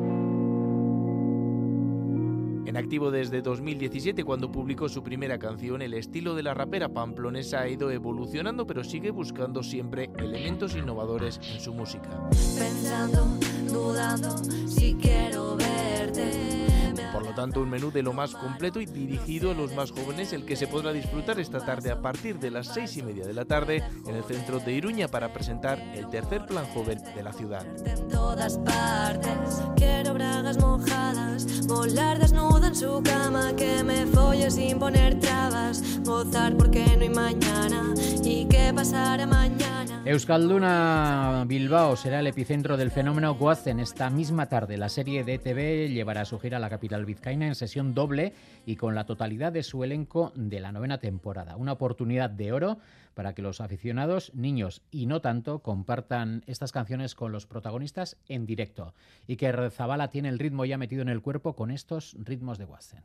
En 2.66 2.76
activo 2.76 3.12
desde 3.12 3.42
2017, 3.42 4.24
cuando 4.24 4.50
publicó 4.50 4.88
su 4.88 5.04
primera 5.04 5.38
canción, 5.38 5.82
el 5.82 5.94
estilo 5.94 6.34
de 6.34 6.42
la 6.42 6.52
rapera 6.52 6.88
pamplonesa 6.88 7.60
ha 7.60 7.68
ido 7.68 7.92
evolucionando, 7.92 8.66
pero 8.66 8.82
sigue 8.82 9.12
buscando 9.12 9.62
siempre 9.62 10.10
elementos 10.18 10.74
innovadores 10.74 11.40
en 11.54 11.60
su 11.60 11.72
música. 11.72 12.08
dudando, 13.70 14.36
si 14.66 14.94
quiero 14.94 15.56
verte. 15.56 16.55
Por 17.16 17.24
lo 17.24 17.32
tanto, 17.32 17.62
un 17.62 17.70
menú 17.70 17.90
de 17.90 18.02
lo 18.02 18.12
más 18.12 18.34
completo 18.34 18.78
y 18.78 18.84
dirigido 18.84 19.50
a 19.50 19.54
los 19.54 19.74
más 19.74 19.90
jóvenes, 19.90 20.34
el 20.34 20.44
que 20.44 20.54
se 20.54 20.66
podrá 20.66 20.92
disfrutar 20.92 21.40
esta 21.40 21.64
tarde 21.64 21.90
a 21.90 22.02
partir 22.02 22.38
de 22.38 22.50
las 22.50 22.66
seis 22.66 22.94
y 22.98 23.02
media 23.02 23.24
de 23.24 23.32
la 23.32 23.46
tarde 23.46 23.82
en 24.06 24.16
el 24.16 24.22
centro 24.22 24.60
de 24.60 24.74
Iruña 24.74 25.08
para 25.08 25.32
presentar 25.32 25.78
el 25.94 26.10
tercer 26.10 26.44
plan 26.44 26.66
joven 26.74 27.02
de 27.14 27.22
la 27.22 27.32
ciudad. 27.32 27.64
en 27.86 28.08
todas 28.08 28.58
partes. 28.58 29.62
Quiero 29.76 30.12
bragas 30.12 30.58
mojadas, 30.58 31.66
volar 31.66 32.18
desnuda 32.18 32.66
en 32.66 32.74
su 32.74 33.02
cama, 33.02 33.56
que 33.56 33.82
me 33.82 34.04
folle 34.04 34.50
sin 34.50 34.78
poner 34.78 35.18
trabas, 35.18 35.82
gozar 36.04 36.54
porque 36.54 36.84
no 36.98 37.02
hay 37.02 37.08
mañana 37.08 37.94
y 38.22 38.44
qué 38.44 38.74
pasará 38.74 39.26
mañana. 39.26 39.76
Euskalduna 40.06 41.42
Bilbao 41.48 41.96
será 41.96 42.20
el 42.20 42.28
epicentro 42.28 42.76
del 42.76 42.92
fenómeno 42.92 43.34
Goazen 43.34 43.80
esta 43.80 44.08
misma 44.08 44.46
tarde. 44.46 44.76
La 44.76 44.88
serie 44.88 45.24
de 45.24 45.40
TV 45.40 45.88
llevará 45.88 46.24
su 46.24 46.38
gira 46.38 46.58
a 46.58 46.60
la 46.60 46.70
capital 46.70 47.04
vizcaína 47.07 47.46
en 47.46 47.54
sesión 47.54 47.94
doble 47.94 48.34
y 48.66 48.76
con 48.76 48.94
la 48.94 49.07
totalidad 49.07 49.52
de 49.52 49.62
su 49.62 49.82
elenco 49.82 50.32
de 50.34 50.61
la 50.61 50.72
novena 50.72 50.98
temporada. 50.98 51.57
Una 51.57 51.72
oportunidad 51.72 52.28
de 52.28 52.52
oro 52.52 52.78
para 53.14 53.34
que 53.34 53.40
los 53.40 53.62
aficionados, 53.62 54.34
niños 54.34 54.82
y 54.90 55.07
no 55.07 55.22
tanto, 55.22 55.61
compartan 55.61 56.44
estas 56.46 56.72
canciones 56.72 57.14
con 57.14 57.32
los 57.32 57.46
protagonistas 57.46 58.18
en 58.28 58.44
directo. 58.44 58.92
Y 59.26 59.36
que 59.36 59.70
Zabala 59.70 60.11
tiene 60.11 60.28
el 60.28 60.38
ritmo 60.38 60.66
ya 60.66 60.76
metido 60.76 61.00
en 61.00 61.09
el 61.09 61.22
cuerpo 61.22 61.57
con 61.57 61.70
estos 61.70 62.14
ritmos 62.18 62.59
de 62.59 62.66
Goazen. 62.66 63.02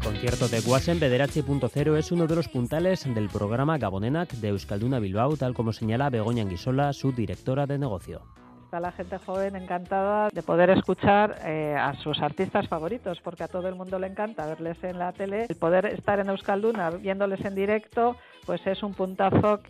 El 0.00 0.06
concierto 0.06 0.48
de 0.48 0.62
Guasen 0.62 0.98
Bederatzi.0 0.98 1.98
es 1.98 2.10
uno 2.10 2.26
de 2.26 2.34
los 2.34 2.48
puntales 2.48 3.04
del 3.14 3.28
programa 3.28 3.76
Gabonenak 3.76 4.30
de 4.30 4.48
Euskalduna 4.48 4.98
Bilbao, 4.98 5.36
tal 5.36 5.52
como 5.52 5.74
señala 5.74 6.08
Begoña 6.08 6.42
Anguisola, 6.42 6.94
su 6.94 7.12
directora 7.12 7.66
de 7.66 7.78
negocio. 7.78 8.22
Está 8.64 8.80
la 8.80 8.92
gente 8.92 9.18
joven 9.18 9.56
encantada 9.56 10.30
de 10.32 10.42
poder 10.42 10.70
escuchar 10.70 11.36
eh, 11.44 11.76
a 11.78 11.92
sus 12.02 12.18
artistas 12.22 12.66
favoritos, 12.66 13.20
porque 13.20 13.44
a 13.44 13.48
todo 13.48 13.68
el 13.68 13.74
mundo 13.74 13.98
le 13.98 14.06
encanta 14.06 14.46
verles 14.46 14.82
en 14.84 14.98
la 14.98 15.12
tele. 15.12 15.44
El 15.46 15.56
poder 15.56 15.84
estar 15.84 16.18
en 16.18 16.30
Euskalduna 16.30 16.88
viéndoles 16.92 17.44
en 17.44 17.54
directo, 17.54 18.16
pues 18.46 18.66
es 18.66 18.82
un 18.82 18.94
puntazo. 18.94 19.60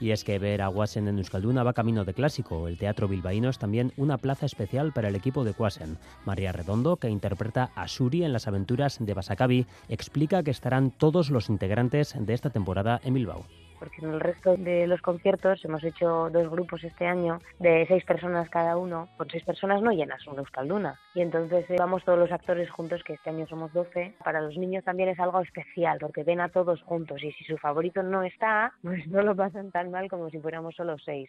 Y 0.00 0.10
es 0.10 0.24
que 0.24 0.38
ver 0.38 0.62
a 0.62 0.66
Guasen 0.68 1.08
en 1.08 1.18
Euskalduna 1.18 1.62
va 1.62 1.72
camino 1.72 2.04
de 2.04 2.14
clásico. 2.14 2.66
El 2.66 2.76
Teatro 2.76 3.08
Bilbaíno 3.08 3.48
es 3.48 3.58
también 3.58 3.92
una 3.96 4.18
plaza 4.18 4.46
especial 4.46 4.92
para 4.92 5.08
el 5.08 5.14
equipo 5.14 5.44
de 5.44 5.52
Guasen. 5.52 5.98
María 6.24 6.52
Redondo, 6.52 6.96
que 6.96 7.08
interpreta 7.08 7.70
a 7.74 7.86
Suri 7.86 8.24
en 8.24 8.32
las 8.32 8.48
aventuras 8.48 8.98
de 9.00 9.14
Basacabi, 9.14 9.66
explica 9.88 10.42
que 10.42 10.50
estarán 10.50 10.90
todos 10.90 11.30
los 11.30 11.48
integrantes 11.48 12.14
de 12.18 12.34
esta 12.34 12.50
temporada 12.50 13.00
en 13.04 13.14
Bilbao. 13.14 13.46
Porque 13.82 14.00
en 14.00 14.12
el 14.12 14.20
resto 14.20 14.56
de 14.56 14.86
los 14.86 15.02
conciertos 15.02 15.64
hemos 15.64 15.82
hecho 15.82 16.30
dos 16.30 16.48
grupos 16.48 16.84
este 16.84 17.04
año 17.04 17.40
de 17.58 17.84
seis 17.88 18.04
personas 18.04 18.48
cada 18.48 18.76
uno. 18.76 19.08
Con 19.16 19.28
seis 19.28 19.42
personas 19.42 19.82
no 19.82 19.90
llenas 19.90 20.24
una 20.28 20.38
Euskalduna. 20.38 21.00
Y 21.16 21.20
entonces 21.20 21.68
eh, 21.68 21.74
vamos 21.80 22.04
todos 22.04 22.16
los 22.16 22.30
actores 22.30 22.70
juntos, 22.70 23.02
que 23.02 23.14
este 23.14 23.30
año 23.30 23.44
somos 23.48 23.72
12. 23.72 24.14
Para 24.22 24.40
los 24.40 24.56
niños 24.56 24.84
también 24.84 25.08
es 25.08 25.18
algo 25.18 25.40
especial, 25.40 25.98
porque 26.00 26.22
ven 26.22 26.40
a 26.40 26.48
todos 26.48 26.80
juntos. 26.82 27.24
Y 27.24 27.32
si 27.32 27.42
su 27.42 27.58
favorito 27.58 28.04
no 28.04 28.22
está, 28.22 28.72
pues 28.82 29.04
no 29.08 29.20
lo 29.22 29.34
pasan 29.34 29.72
tan 29.72 29.90
mal 29.90 30.08
como 30.08 30.30
si 30.30 30.38
fuéramos 30.38 30.76
solo 30.76 30.96
seis. 31.04 31.28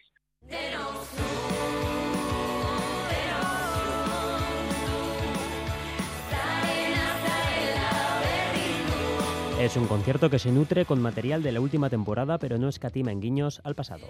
Es 9.64 9.76
un 9.78 9.86
concierto 9.86 10.28
que 10.28 10.38
se 10.38 10.50
nutre 10.52 10.84
con 10.84 11.00
material 11.00 11.42
de 11.42 11.50
la 11.50 11.60
última 11.60 11.88
temporada, 11.88 12.36
pero 12.36 12.58
no 12.58 12.68
escatima 12.68 13.12
en 13.12 13.20
guiños 13.20 13.62
al 13.64 13.74
pasado. 13.74 14.06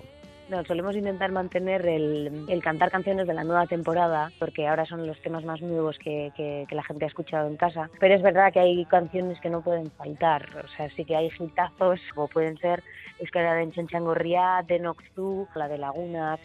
No, 0.49 0.65
solemos 0.65 0.97
intentar 0.97 1.31
mantener 1.31 1.87
el, 1.87 2.45
el 2.49 2.61
cantar 2.63 2.91
canciones 2.91 3.29
de 3.29 3.35
la 3.35 3.45
nueva 3.45 3.67
temporada, 3.67 4.33
porque 4.41 4.67
ahora 4.67 4.85
son 4.85 5.07
los 5.07 5.21
temas 5.23 5.45
más 5.45 5.61
nuevos 5.63 5.97
que, 5.99 6.33
que- 6.37 6.67
que 6.69 6.75
la 6.75 6.83
gente 6.83 7.05
ha 7.05 7.09
escuchado 7.09 7.47
en 7.47 7.57
casa. 7.57 7.89
Pero 8.01 8.15
es 8.17 8.23
verdad 8.23 8.53
que 8.53 8.59
hay 8.61 8.85
canciones 8.87 9.41
que 9.41 9.49
no 9.49 9.63
pueden 9.63 9.91
faltar. 9.93 10.49
O 10.65 10.69
sea, 10.77 10.91
sí 10.97 11.05
que 11.05 11.15
hay 11.15 11.31
hitazos, 11.39 12.01
como 12.17 12.27
pueden 12.29 12.59
ser 12.59 12.83
Euskara 13.21 13.55
de 13.55 13.69
Txantxangorria, 13.69 14.65
de 14.67 14.81
Noxu, 14.81 15.47
la 15.55 15.69
de 15.69 15.79
Lagunas. 15.79 16.41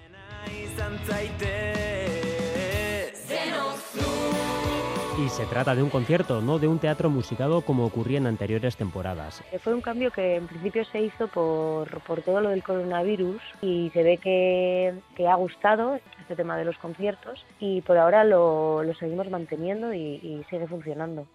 Y 5.19 5.27
se 5.27 5.45
trata 5.45 5.75
de 5.75 5.83
un 5.83 5.89
concierto, 5.89 6.41
no 6.41 6.59
de 6.59 6.69
un 6.69 6.79
teatro 6.79 7.09
musicado 7.09 7.61
como 7.61 7.85
ocurría 7.85 8.19
en 8.19 8.27
anteriores 8.27 8.77
temporadas. 8.77 9.43
Eh, 9.51 9.59
Fue 9.59 9.73
un 9.73 9.81
cambio 9.81 10.11
que 10.11 10.37
en 10.37 10.47
principio 10.47 10.85
se 10.85 11.01
hizo 11.01 11.27
por, 11.27 11.99
por 12.03 12.21
todo 12.21 12.39
lo 12.39 12.49
del 12.49 12.63
coronavirus 12.63 13.41
y 13.61 13.89
se 13.93 14.01
ve 14.01 14.17
que, 14.17 14.93
que 15.15 15.27
ha 15.27 15.35
gustado 15.35 15.99
este 16.21 16.37
tema 16.37 16.55
de 16.55 16.63
los 16.63 16.77
conciertos 16.77 17.45
y 17.59 17.81
por 17.81 17.97
ahora 17.97 18.23
lo, 18.23 18.81
lo 18.83 18.93
seguimos 18.95 19.29
manteniendo 19.29 19.93
y, 19.93 19.99
y 19.99 20.45
sigue 20.49 20.67
funcionando. 20.67 21.27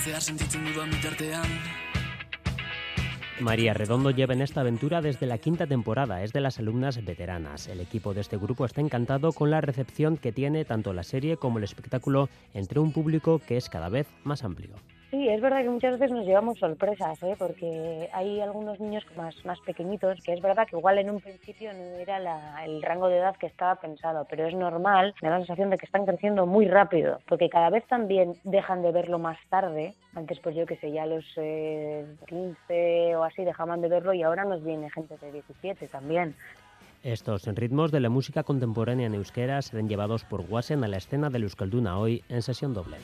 Zehar 0.00 0.22
sentitzen 0.22 0.64
dudan 0.64 0.88
bitartean 0.88 1.44
María 3.40 3.72
Redondo 3.72 4.10
lleva 4.10 4.34
en 4.34 4.42
esta 4.42 4.60
aventura 4.60 5.00
desde 5.00 5.26
la 5.26 5.38
quinta 5.38 5.66
temporada, 5.66 6.22
es 6.22 6.32
de 6.32 6.42
las 6.42 6.58
alumnas 6.58 7.02
veteranas. 7.02 7.68
El 7.68 7.80
equipo 7.80 8.12
de 8.12 8.20
este 8.20 8.36
grupo 8.36 8.66
está 8.66 8.82
encantado 8.82 9.32
con 9.32 9.50
la 9.50 9.62
recepción 9.62 10.18
que 10.18 10.30
tiene 10.30 10.66
tanto 10.66 10.92
la 10.92 11.02
serie 11.02 11.38
como 11.38 11.56
el 11.56 11.64
espectáculo 11.64 12.28
entre 12.52 12.80
un 12.80 12.92
público 12.92 13.38
que 13.38 13.56
es 13.56 13.70
cada 13.70 13.88
vez 13.88 14.06
más 14.24 14.44
amplio. 14.44 14.74
Sí, 15.10 15.28
es 15.28 15.40
verdad 15.40 15.62
que 15.62 15.68
muchas 15.70 15.98
veces 15.98 16.12
nos 16.14 16.24
llevamos 16.24 16.56
sorpresas, 16.60 17.20
¿eh? 17.24 17.34
porque 17.36 18.08
hay 18.12 18.40
algunos 18.40 18.78
niños 18.78 19.04
más, 19.16 19.34
más 19.44 19.58
pequeñitos 19.66 20.20
que 20.24 20.32
es 20.32 20.40
verdad 20.40 20.68
que 20.68 20.76
igual 20.76 20.98
en 20.98 21.10
un 21.10 21.20
principio 21.20 21.72
no 21.72 21.80
era 21.98 22.20
la- 22.20 22.64
el 22.64 22.80
rango 22.80 23.08
de 23.08 23.16
edad 23.18 23.34
que 23.36 23.48
estaba 23.48 23.74
pensado, 23.74 24.24
pero 24.30 24.46
es 24.46 24.54
normal, 24.54 25.12
me 25.20 25.28
da 25.28 25.34
la 25.38 25.44
sensación 25.44 25.70
de 25.70 25.78
que 25.78 25.86
están 25.86 26.06
creciendo 26.06 26.46
muy 26.46 26.68
rápido, 26.68 27.18
porque 27.28 27.50
cada 27.50 27.70
vez 27.70 27.84
también 27.88 28.34
dejan 28.44 28.82
de 28.82 28.92
verlo 28.92 29.18
más 29.18 29.36
tarde, 29.48 29.94
antes 30.14 30.38
pues 30.38 30.54
yo 30.54 30.64
que 30.64 30.76
sé, 30.76 30.92
ya 30.92 31.06
los 31.06 31.24
eh, 31.38 32.06
15 32.28 33.16
o 33.16 33.24
así 33.24 33.42
dejaban 33.44 33.80
de 33.80 33.88
verlo 33.88 34.14
y 34.14 34.22
ahora 34.22 34.44
nos 34.44 34.62
viene 34.62 34.90
gente 34.90 35.16
de 35.20 35.32
17 35.32 35.88
también. 35.88 36.36
Estos 37.02 37.46
ritmos 37.46 37.90
de 37.90 37.98
la 37.98 38.10
música 38.10 38.44
contemporánea 38.44 39.06
en 39.08 39.14
euskera 39.14 39.60
serán 39.62 39.88
llevados 39.88 40.22
por 40.24 40.42
Wasen 40.48 40.84
a 40.84 40.88
la 40.88 40.98
escena 40.98 41.30
del 41.30 41.42
Euskalduna 41.44 41.98
hoy 41.98 42.22
en 42.28 42.42
sesión 42.42 42.74
doble. 42.74 42.96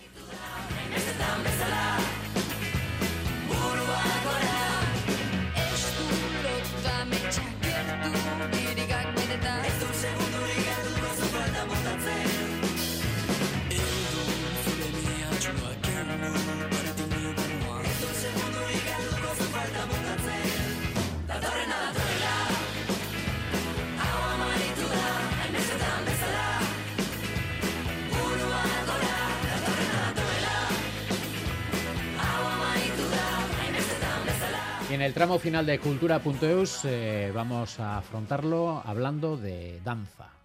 En 34.97 35.03
el 35.03 35.13
tramo 35.13 35.39
final 35.39 35.67
de 35.67 35.79
Cultura.eus 35.79 36.87
eh, 36.87 37.31
vamos 37.35 37.79
a 37.81 37.99
afrontarlo 37.99 38.83
hablando 38.83 39.37
de 39.37 39.79
danza. 39.85 40.36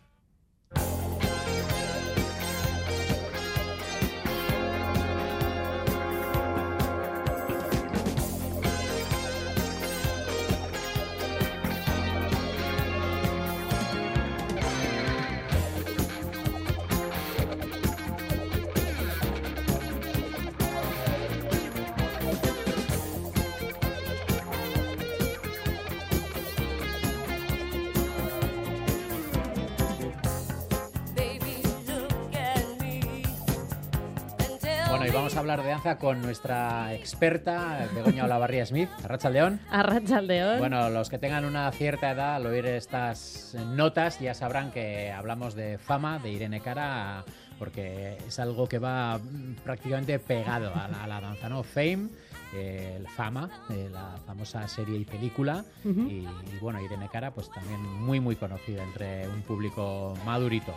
Bueno, 34.92 35.08
y 35.08 35.10
vamos 35.10 35.38
a 35.38 35.40
hablar 35.40 35.64
de 35.64 35.70
danza 35.70 35.98
con 35.98 36.22
nuestra 36.22 36.94
experta, 36.94 37.88
Begoña 37.96 38.26
Olavarría 38.26 38.66
Smith, 38.66 38.90
Arracha 39.06 39.30
León. 39.30 39.62
Arrachaldeón. 39.72 40.60
Bueno, 40.60 40.90
los 40.90 41.10
que 41.10 41.18
tengan 41.18 41.46
una 41.46 41.72
cierta 41.72 42.12
edad 42.12 42.36
al 42.36 42.46
oír 42.46 42.66
estas 42.66 43.56
notas 43.68 44.20
ya 44.20 44.34
sabrán 44.34 44.70
que 44.72 45.10
hablamos 45.10 45.56
de 45.56 45.78
fama, 45.78 46.20
de 46.20 46.32
Irene 46.32 46.60
Cara, 46.60 47.24
porque 47.58 48.18
es 48.28 48.38
algo 48.40 48.68
que 48.68 48.80
va 48.80 49.18
prácticamente 49.64 50.20
pegado 50.20 50.76
a 50.76 50.90
la, 50.90 51.06
a 51.06 51.08
la 51.08 51.22
danza, 51.22 51.48
¿no? 51.48 51.64
Fame, 51.64 52.10
eh, 52.54 52.98
el 53.00 53.08
Fama, 53.08 53.50
eh, 53.70 53.88
la 53.90 54.18
famosa 54.28 54.68
serie 54.68 54.98
y 54.98 55.06
película, 55.06 55.64
y, 55.86 55.88
y 55.90 56.28
bueno, 56.60 56.82
Irene 56.82 57.08
Cara, 57.10 57.32
pues 57.32 57.50
también 57.50 57.82
muy, 57.82 58.20
muy 58.20 58.36
conocida 58.36 58.84
entre 58.84 59.26
un 59.30 59.42
público 59.44 60.18
madurito. 60.26 60.74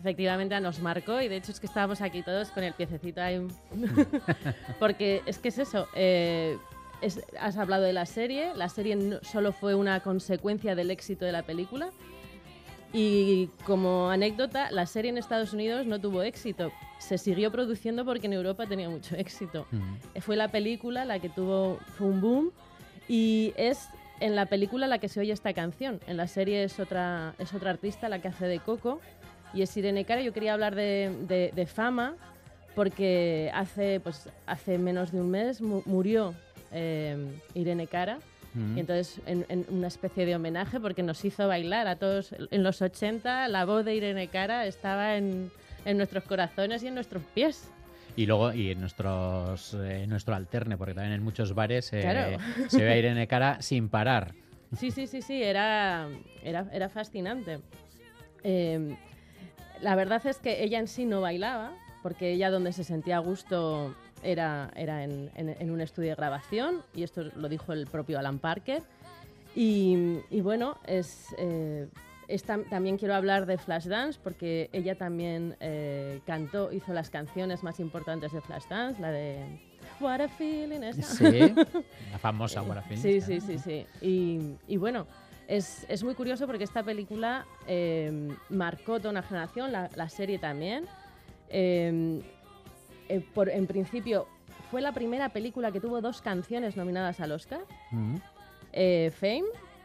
Efectivamente 0.00 0.58
nos 0.60 0.80
marcó 0.80 1.20
y 1.20 1.28
de 1.28 1.36
hecho 1.36 1.52
es 1.52 1.58
que 1.60 1.66
estábamos 1.66 2.00
aquí 2.02 2.22
todos 2.22 2.50
con 2.50 2.62
el 2.64 2.74
piececito 2.74 3.20
ahí. 3.22 3.46
Porque 4.78 5.22
es 5.26 5.38
que 5.38 5.48
es 5.48 5.58
eso. 5.58 5.88
eh, 5.94 6.58
es- 7.00 7.22
has 7.40 7.56
hablado 7.56 7.82
de 7.84 7.92
la 7.92 8.06
serie. 8.06 8.52
La 8.54 8.68
serie 8.68 8.96
no- 8.96 9.18
solo 9.22 9.52
fue 9.52 9.74
una 9.74 10.00
consecuencia 10.00 10.74
del 10.74 10.90
éxito 10.90 11.24
de 11.24 11.32
la 11.32 11.42
película. 11.42 11.90
Y 12.92 13.48
como 13.64 14.10
anécdota, 14.10 14.70
la 14.70 14.86
serie 14.86 15.10
en 15.10 15.18
Estados 15.18 15.52
Unidos 15.52 15.86
no 15.86 16.00
tuvo 16.00 16.22
éxito. 16.22 16.70
Se 16.98 17.18
siguió 17.18 17.50
produciendo 17.50 18.04
porque 18.04 18.26
en 18.26 18.32
Europa 18.32 18.66
tenía 18.66 18.88
mucho 18.88 19.16
éxito. 19.16 19.66
Fue 20.20 20.36
la 20.36 20.48
película 20.48 21.04
la 21.04 21.18
que 21.18 21.28
tuvo 21.28 21.78
fue 21.98 22.06
un 22.06 22.20
boom 22.20 22.50
y 23.08 23.52
es 23.56 23.88
en 24.20 24.34
la 24.34 24.46
película 24.46 24.86
la 24.86 24.98
que 24.98 25.08
se 25.08 25.20
oye 25.20 25.32
esta 25.32 25.52
canción. 25.52 26.00
En 26.06 26.16
la 26.16 26.26
serie 26.26 26.64
es 26.64 26.78
otra, 26.80 27.34
es 27.38 27.52
otra 27.52 27.70
artista 27.70 28.08
la 28.08 28.20
que 28.20 28.28
hace 28.28 28.46
de 28.46 28.60
Coco 28.60 29.00
y 29.54 29.62
es 29.62 29.76
Irene 29.76 30.04
Cara. 30.04 30.20
Yo 30.22 30.32
quería 30.32 30.54
hablar 30.54 30.74
de, 30.74 31.12
de- 31.28 31.52
de 31.54 31.66
fama 31.66 32.14
porque 32.74 33.50
hace, 33.54 34.00
pues, 34.00 34.28
hace 34.46 34.78
menos 34.78 35.12
de 35.12 35.20
un 35.20 35.30
mes 35.30 35.60
mu- 35.62 35.82
murió 35.86 36.34
eh, 36.72 37.16
Irene 37.54 37.86
Cara. 37.86 38.18
Mm. 38.54 38.76
Y 38.76 38.80
entonces, 38.80 39.20
en, 39.26 39.46
en 39.48 39.64
una 39.70 39.88
especie 39.88 40.26
de 40.26 40.34
homenaje, 40.36 40.78
porque 40.80 41.02
nos 41.02 41.24
hizo 41.24 41.46
bailar 41.48 41.86
a 41.88 41.96
todos 41.96 42.34
en 42.50 42.62
los 42.62 42.82
80, 42.82 43.48
la 43.48 43.64
voz 43.64 43.84
de 43.84 43.94
Irene 43.94 44.28
Cara 44.28 44.66
estaba 44.66 45.16
en, 45.16 45.50
en 45.84 45.96
nuestros 45.96 46.24
corazones 46.24 46.82
y 46.82 46.88
en 46.88 46.94
nuestros 46.94 47.22
pies. 47.34 47.70
Y 48.14 48.24
luego, 48.24 48.52
y 48.54 48.70
en 48.70 48.80
nuestros, 48.80 49.74
eh, 49.74 50.06
nuestro 50.08 50.34
alterne, 50.34 50.78
porque 50.78 50.94
también 50.94 51.12
en 51.14 51.22
muchos 51.22 51.54
bares 51.54 51.92
eh, 51.92 52.00
Claro. 52.00 52.38
se 52.68 52.82
ve 52.82 52.92
a 52.92 52.96
Irene 52.96 53.26
Cara 53.26 53.60
sin 53.60 53.88
parar. 53.90 54.32
Sí, 54.76 54.90
sí, 54.90 55.06
sí, 55.06 55.20
sí, 55.22 55.42
era, 55.42 56.08
era, 56.42 56.66
era 56.72 56.88
fascinante. 56.88 57.58
Eh, 58.42 58.96
la 59.80 59.94
verdad 59.94 60.24
es 60.26 60.38
que 60.38 60.62
ella 60.64 60.78
en 60.78 60.88
sí 60.88 61.04
no 61.04 61.20
bailaba, 61.20 61.72
porque 62.02 62.32
ella 62.32 62.50
donde 62.50 62.72
se 62.72 62.84
sentía 62.84 63.16
a 63.16 63.20
gusto 63.20 63.94
era, 64.22 64.70
era 64.76 65.04
en, 65.04 65.30
en- 65.34 65.56
en 65.58 65.70
un 65.70 65.80
estudio 65.80 66.10
de 66.10 66.14
grabación, 66.16 66.82
y 66.94 67.02
esto 67.02 67.24
lo 67.34 67.48
dijo 67.48 67.72
el 67.72 67.86
propio 67.86 68.18
Alan 68.18 68.38
Parker. 68.38 68.82
Y, 69.54 70.18
y 70.30 70.40
bueno, 70.42 70.78
es, 70.86 71.34
eh, 71.38 71.88
es 72.28 72.46
tam- 72.46 72.68
también 72.68 72.98
quiero 72.98 73.14
hablar 73.14 73.46
de 73.46 73.56
Flashdance, 73.58 74.18
porque 74.22 74.68
ella 74.72 74.96
también 74.96 75.56
eh, 75.60 76.20
cantó, 76.26 76.72
hizo 76.72 76.92
las 76.92 77.08
canciones 77.10 77.62
más 77.62 77.80
importantes 77.80 78.32
de 78.32 78.40
Flashdance, 78.40 79.00
la 79.00 79.10
de 79.10 79.38
What 80.00 80.20
a 80.20 80.28
Feeling. 80.28 80.82
esa. 80.82 81.02
Sí, 81.02 81.54
la 82.12 82.18
famosa 82.18 82.62
What 82.62 82.78
a 82.78 82.82
Feeling, 82.82 83.02
Sí, 83.02 83.20
sí, 83.20 83.40
sí, 83.40 83.58
sí. 83.58 83.86
Y, 84.02 84.56
y 84.68 84.76
bueno, 84.76 85.06
es, 85.48 85.86
es 85.88 86.02
muy 86.04 86.14
curioso 86.14 86.46
porque 86.46 86.64
esta 86.64 86.82
película 86.82 87.46
eh, 87.66 88.28
marcó 88.50 88.98
toda 88.98 89.10
una 89.10 89.22
generación, 89.22 89.72
la, 89.72 89.90
la 89.94 90.08
serie 90.08 90.38
también. 90.38 90.86
Eh, 91.48 92.20
eh, 93.08 93.24
por, 93.34 93.48
en 93.48 93.66
principio, 93.66 94.26
fue 94.70 94.80
la 94.80 94.92
primera 94.92 95.28
película 95.28 95.70
que 95.70 95.80
tuvo 95.80 96.00
dos 96.00 96.20
canciones 96.22 96.76
nominadas 96.76 97.20
al 97.20 97.32
Oscar. 97.32 97.60
Mm. 97.92 98.16
eh, 98.72 99.12
Fame 99.18 99.44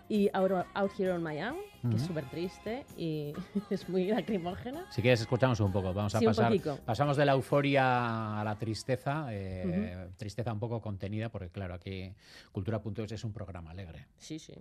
y 0.09 0.29
Out, 0.33 0.65
Out 0.73 0.91
Here 0.99 1.11
on 1.13 1.23
My 1.23 1.41
Own, 1.41 1.55
que 1.81 1.95
es 1.95 2.01
Ujú. 2.01 2.07
súper 2.07 2.25
triste 2.29 2.83
y 2.97 3.31
es 3.69 3.87
muy 3.87 4.07
lacrimógena. 4.07 4.85
Si 4.91 5.01
quieres, 5.01 5.21
escuchamos 5.21 5.59
un 5.61 5.71
poco. 5.71 5.93
Vamos 5.93 6.13
a 6.15 6.19
Sí, 6.19 6.25
pasar. 6.25 6.51
Pasamos 6.83 7.15
de 7.15 7.25
la 7.25 7.31
euforia 7.33 8.41
a 8.41 8.43
la 8.43 8.57
tristeza. 8.57 9.27
eh, 9.29 10.09
Tristeza 10.17 10.51
un 10.51 10.59
poco 10.59 10.81
contenida, 10.81 11.29
porque 11.29 11.49
claro, 11.49 11.75
aquí 11.75 12.11
Cultura.es 12.51 13.11
es 13.13 13.23
un 13.23 13.31
programa 13.31 13.71
alegre. 13.71 14.07
Sí, 14.17 14.37
sí. 14.39 14.53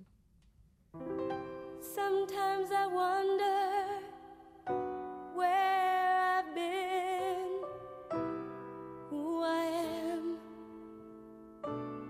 Sometimes 0.93 2.70
I 2.72 2.86
wonder 2.86 3.86
where 5.34 6.38
I've 6.38 6.55
been, 6.55 7.62
who 9.09 9.43
I 9.43 9.64
am, 10.11 10.38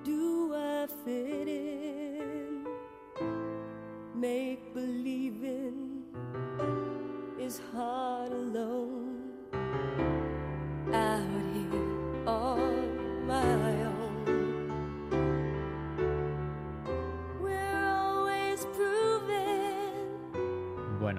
do 0.03 0.55
I 0.55 0.87
fit 1.05 1.49
in? 1.49 2.67
Make 4.15 4.73
believing 4.73 6.05
is 7.39 7.61
hard. 7.73 8.10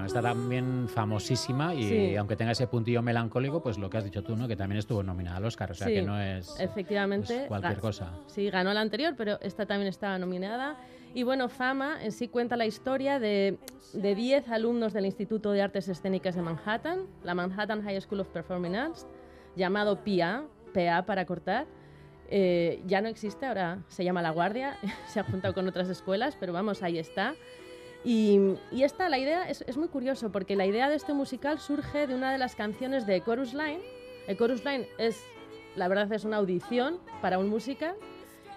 Bueno, 0.02 0.08
está 0.08 0.22
también 0.22 0.88
famosísima 0.90 1.76
y 1.76 1.84
Sí. 1.84 2.16
aunque 2.16 2.36
tenga 2.36 2.52
ese 2.54 2.66
puntillo 2.68 3.02
melancólico, 3.02 3.62
pues 3.62 3.78
lo 3.78 3.90
que 3.90 3.98
has 3.98 4.04
dicho 4.04 4.24
tú, 4.24 4.36
¿no? 4.36 4.48
Que 4.48 4.56
también 4.56 4.80
estuvo 4.80 5.04
nominada 5.04 5.38
al 5.38 5.46
Oscar, 5.46 5.72
o 5.72 5.74
sea 5.76 5.88
Sí, 5.88 5.94
que 5.94 6.02
no 6.02 6.20
es 6.20 6.60
efectivamente 6.60 7.44
es 7.44 7.48
cualquier 7.48 7.78
cosa. 7.80 8.12
Sí, 8.28 8.50
ganó 8.50 8.74
la 8.74 8.82
anterior, 8.82 9.14
pero 9.16 9.40
esta 9.42 9.66
también 9.66 9.88
estaba 9.90 10.18
nominada. 10.18 10.76
Y 11.14 11.24
bueno, 11.24 11.50
Fama 11.50 12.04
en 12.04 12.12
sí 12.14 12.28
cuenta 12.30 12.58
la 12.58 12.66
historia 12.66 13.20
de 13.20 13.58
de 13.94 14.16
10 14.16 14.48
alumnos 14.50 14.94
del 14.94 15.06
Instituto 15.06 15.52
de 15.52 15.62
Artes 15.62 15.88
Escénicas 15.90 16.36
de 16.36 16.42
Manhattan, 16.42 17.02
la 17.24 17.36
Manhattan 17.36 17.84
High 17.84 18.00
School 18.02 18.22
of 18.22 18.30
Performing 18.30 18.76
Arts, 18.76 19.06
llamado 19.56 19.98
PA, 20.04 20.46
PA 20.74 21.06
para 21.06 21.26
cortar. 21.26 21.68
Eh, 22.30 22.82
ya 22.88 23.02
no 23.02 23.10
existe, 23.10 23.46
ahora 23.46 23.80
se 23.90 24.06
llama 24.06 24.22
La 24.22 24.30
Guardia, 24.32 24.78
se 25.08 25.20
ha 25.20 25.24
juntado 25.24 25.54
con 25.54 25.68
otras 25.68 25.90
escuelas, 25.90 26.38
pero 26.40 26.54
vamos, 26.54 26.82
ahí 26.82 26.98
está. 26.98 27.36
Y, 28.04 28.58
esta, 28.72 29.10
la 29.10 29.20
idea 29.20 29.48
es, 29.50 29.78
muy 29.78 29.88
curioso 29.88 30.32
porque 30.32 30.56
la 30.56 30.66
idea 30.66 30.90
de 30.90 30.96
este 30.96 31.14
musical 31.14 31.60
surge 31.60 32.08
de 32.08 32.16
una 32.16 32.32
de 32.32 32.38
las 32.38 32.56
canciones 32.56 33.06
de 33.06 33.24
Chorus 33.24 33.54
Line. 33.54 33.82
El 34.28 34.38
Chorus 34.38 34.66
Line 34.66 34.88
es, 34.98 35.24
la 35.76 35.88
verdad, 35.88 36.12
es 36.12 36.26
una 36.26 36.38
audición 36.38 37.00
para 37.22 37.38
un 37.38 37.50
musical. 37.50 37.96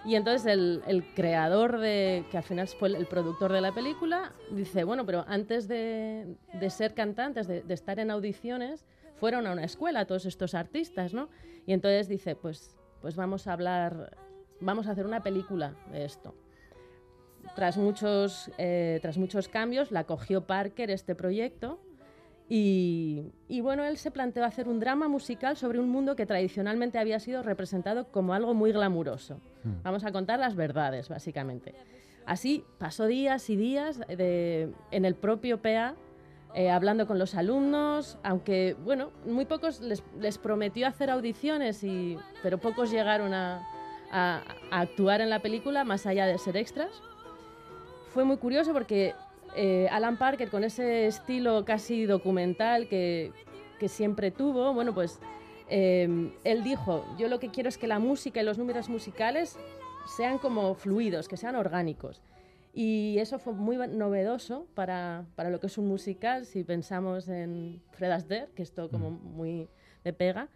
Y 0.07 0.17
entonces 0.17 0.47
el, 0.47 1.05
creador 1.15 1.79
de, 1.79 2.25
que 2.31 2.37
al 2.37 2.43
final 2.43 2.69
fue 2.69 2.89
el, 2.89 3.07
productor 3.07 3.53
de 3.53 3.63
la 3.63 3.73
película, 3.73 4.33
dice, 4.51 4.85
bueno, 4.85 5.07
pero 5.07 5.25
antes 5.29 5.67
de, 5.67 6.37
de 6.53 6.71
ser 6.71 6.95
cantantes, 6.95 7.47
de, 7.47 7.63
de 7.63 7.75
estar 7.75 7.99
en 7.99 8.11
audiciones, 8.11 8.85
fueron 9.17 9.47
a 9.47 9.53
una 9.53 9.65
escuela 9.65 10.05
todos 10.07 10.27
estos 10.27 10.55
artistas, 10.55 11.15
¿no? 11.15 11.31
Y 11.67 11.73
entonces 11.73 12.09
dice, 12.09 12.37
pues, 12.37 12.77
pues 13.01 13.17
vamos 13.17 13.47
a 13.47 13.55
hablar, 13.55 14.15
vamos 14.61 14.87
a 14.87 14.91
hacer 14.91 15.07
una 15.07 15.23
película 15.23 15.75
de 15.91 16.05
esto. 16.05 16.35
Tras 17.55 17.77
muchos, 17.77 18.51
eh, 18.59 18.99
tras 19.03 19.17
muchos 19.19 19.49
cambios, 19.49 19.91
la 19.93 20.05
cogió 20.05 20.43
Parker 20.45 20.91
este 20.91 21.15
proyecto 21.15 21.79
y, 22.49 23.33
y 23.49 23.61
bueno, 23.61 23.85
él 23.85 23.97
se 23.97 24.11
planteó 24.11 24.45
hacer 24.45 24.69
un 24.69 24.81
drama 24.81 25.09
musical 25.09 25.57
sobre 25.57 25.79
un 25.79 25.89
mundo 25.89 26.17
que 26.17 26.27
tradicionalmente 26.27 26.99
había 26.99 27.21
sido 27.21 27.43
representado 27.43 28.09
como 28.09 28.35
algo 28.35 28.55
muy 28.55 28.73
glamuroso. 28.73 29.37
Mm. 29.63 29.83
Vamos 29.83 30.05
a 30.05 30.13
contar 30.13 30.39
las 30.41 30.57
verdades, 30.57 31.09
básicamente. 31.09 31.75
Así 32.27 32.65
pasó 32.79 33.07
días 33.07 33.49
y 33.51 33.57
días 33.57 34.01
de- 34.09 34.73
en 34.91 35.05
el 35.05 35.15
propio 35.15 35.63
PA, 35.63 35.95
eh, 36.55 36.71
hablando 36.71 37.07
con 37.07 37.19
los 37.19 37.35
alumnos, 37.35 38.19
aunque, 38.23 38.77
bueno, 38.85 39.11
muy 39.27 39.45
pocos 39.45 39.81
les, 39.81 40.03
les 40.21 40.39
prometió 40.39 40.87
hacer 40.87 41.11
audiciones, 41.11 41.83
y, 41.85 42.19
pero 42.43 42.59
pocos 42.59 42.91
llegaron 42.91 43.33
a, 43.33 43.63
a- 44.11 44.43
a 44.71 44.81
actuar 44.81 45.21
en 45.21 45.31
la 45.31 45.41
película, 45.41 45.85
más 45.85 46.05
allá 46.07 46.27
de 46.27 46.39
ser 46.39 46.57
extras. 46.57 46.91
Fue 48.15 48.25
muy 48.25 48.37
curioso 48.37 48.73
porque 48.73 49.13
eh, 49.57 49.89
Alan 49.91 50.17
Parker, 50.17 50.49
con 50.49 50.65
ese 50.65 51.07
estilo 51.07 51.65
casi 51.65 52.07
documental 52.07 52.89
que, 52.89 53.33
que 53.81 53.89
siempre 53.89 54.31
tuvo, 54.31 54.73
bueno, 54.73 54.95
pues 54.95 55.19
eh, 55.69 56.31
él 56.45 56.63
dijo, 56.63 57.05
yo 57.19 57.29
lo 57.29 57.41
que 57.41 57.49
quiero 57.51 57.69
es 57.69 57.77
que 57.77 57.87
la 57.89 57.99
música 57.99 58.41
y 58.41 58.45
los 58.45 58.57
números 58.57 58.89
musicales 58.89 59.57
sean 60.17 60.39
como 60.39 60.75
fluidos, 60.75 61.27
que 61.29 61.37
sean 61.37 61.57
orgánicos. 61.57 62.23
Y 62.73 63.17
eso 63.19 63.39
fue 63.39 63.53
muy 63.53 63.77
novedoso 63.77 64.67
para, 64.75 65.25
para 65.37 65.51
lo 65.51 65.61
que 65.61 65.67
es 65.69 65.79
un 65.79 65.87
musical, 65.89 66.47
si 66.47 66.65
pensamos 66.65 67.29
en 67.29 67.81
Fred 67.93 68.11
Astaire, 68.11 68.49
que 68.55 68.63
esto 68.63 68.89
como 68.91 69.11
muy 69.11 69.69
de 70.05 70.13
pega. 70.13 70.49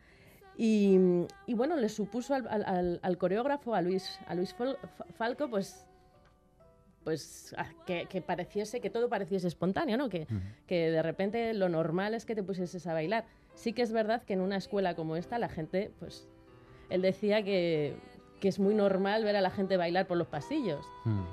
Y, 0.57 0.99
y 1.47 1.55
bueno, 1.55 1.77
le 1.77 1.89
supuso 1.89 2.35
al, 2.35 2.47
al- 2.49 2.65
al- 2.65 3.01
al 3.03 3.19
coreógrafo, 3.19 3.75
a 3.75 3.83
Luis, 3.83 4.19
a 4.27 4.35
Luis 4.35 4.55
Falco, 5.17 5.49
pues 5.49 5.87
pues 7.05 7.55
ah, 7.57 7.67
que, 7.87 8.07
que 8.07 8.21
pareciese, 8.21 8.81
que 8.81 8.91
todo 8.91 9.09
pareciese 9.09 9.49
espontáneo, 9.49 9.97
¿no? 9.97 10.09
Que, 10.09 10.27
que 10.67 10.91
de 10.91 11.03
repente 11.03 11.55
lo 11.55 11.69
normal 11.69 12.15
es 12.15 12.25
que 12.25 12.35
te 12.35 12.43
pusieses 12.43 12.87
a 12.87 12.93
bailar. 12.93 13.25
Sí 13.55 13.73
que 13.73 13.83
es 13.83 13.93
verdad 13.93 14.23
que 14.23 14.35
en 14.35 14.41
una 14.41 14.57
escuela 14.57 14.95
como 14.95 15.17
esta 15.17 15.39
la 15.39 15.49
gente, 15.49 15.91
pues, 15.99 16.29
él 16.91 17.03
decía 17.03 17.43
que, 17.43 17.97
que 18.41 18.49
es 18.49 18.59
muy 18.59 18.75
normal 18.75 19.25
ver 19.25 19.37
a 19.37 19.41
la 19.41 19.51
gente 19.51 19.77
bailar 19.77 20.07
por 20.07 20.17
los 20.17 20.29
pasillos 20.29 20.85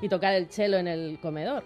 y 0.02 0.10
tocar 0.10 0.34
el 0.34 0.48
cello 0.48 0.78
en 0.78 0.88
el 0.88 1.20
comedor. 1.22 1.64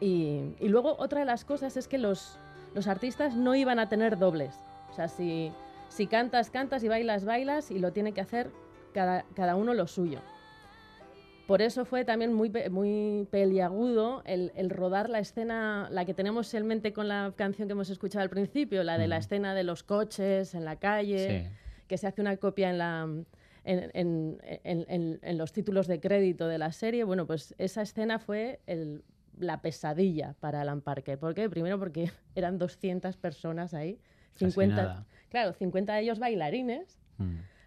Y, 0.00 0.54
y 0.58 0.68
luego 0.68 0.96
otra 0.98 1.20
de 1.20 1.26
las 1.26 1.44
cosas 1.44 1.76
es 1.76 1.86
que 1.86 1.98
los, 1.98 2.38
los 2.74 2.86
artistas 2.86 3.34
no 3.36 3.54
iban 3.54 3.78
a 3.78 3.88
tener 3.88 4.18
dobles. 4.18 4.54
O 4.90 4.94
sea, 4.94 5.08
si, 5.08 5.52
si 5.88 6.06
cantas, 6.06 6.50
cantas 6.50 6.82
y 6.84 6.88
bailas, 6.88 7.24
bailas 7.24 7.70
y 7.70 7.78
lo 7.78 7.92
tiene 7.92 8.12
que 8.12 8.20
hacer 8.20 8.50
cada, 8.94 9.24
cada 9.34 9.56
uno 9.56 9.74
lo 9.74 9.86
suyo. 9.86 10.20
Por 11.50 11.62
eso 11.62 11.84
fue 11.84 12.04
también 12.04 12.32
muy, 12.32 12.48
muy 12.70 13.26
peliagudo 13.28 14.22
el, 14.24 14.52
el 14.54 14.70
rodar 14.70 15.10
la 15.10 15.18
escena, 15.18 15.88
la 15.90 16.04
que 16.04 16.14
tenemos 16.14 16.54
en 16.54 16.64
mente 16.64 16.92
con 16.92 17.08
la 17.08 17.32
canción 17.34 17.66
que 17.66 17.72
hemos 17.72 17.90
escuchado 17.90 18.22
al 18.22 18.30
principio, 18.30 18.84
la 18.84 18.98
de 18.98 19.08
la 19.08 19.16
escena 19.16 19.52
de 19.52 19.64
los 19.64 19.82
coches 19.82 20.54
en 20.54 20.64
la 20.64 20.76
calle, 20.76 21.42
Sí. 21.48 21.56
que 21.88 21.98
se 21.98 22.06
hace 22.06 22.20
una 22.20 22.36
copia 22.36 22.70
en, 22.70 22.78
la, 22.78 23.02
en, 23.64 23.90
en- 23.94 24.38
en- 24.62 25.18
en- 25.22 25.38
los 25.38 25.52
títulos 25.52 25.88
de 25.88 25.98
crédito 25.98 26.46
de 26.46 26.58
la 26.58 26.70
serie. 26.70 27.02
Bueno, 27.02 27.26
pues 27.26 27.52
esa 27.58 27.82
escena 27.82 28.20
fue 28.20 28.60
el- 28.68 29.02
la 29.36 29.60
pesadilla 29.60 30.36
para 30.38 30.60
Alan 30.60 30.82
Parker. 30.82 31.18
¿Por 31.18 31.34
qué? 31.34 31.50
Primero 31.50 31.80
porque 31.80 32.12
eran 32.36 32.58
200 32.58 33.16
personas 33.16 33.74
ahí, 33.74 33.98
Casi 34.34 34.44
50, 34.52 34.76
nada. 34.76 35.06
claro, 35.30 35.52
50 35.52 35.94
de 35.94 36.02
ellos 36.02 36.20
bailarines 36.20 37.00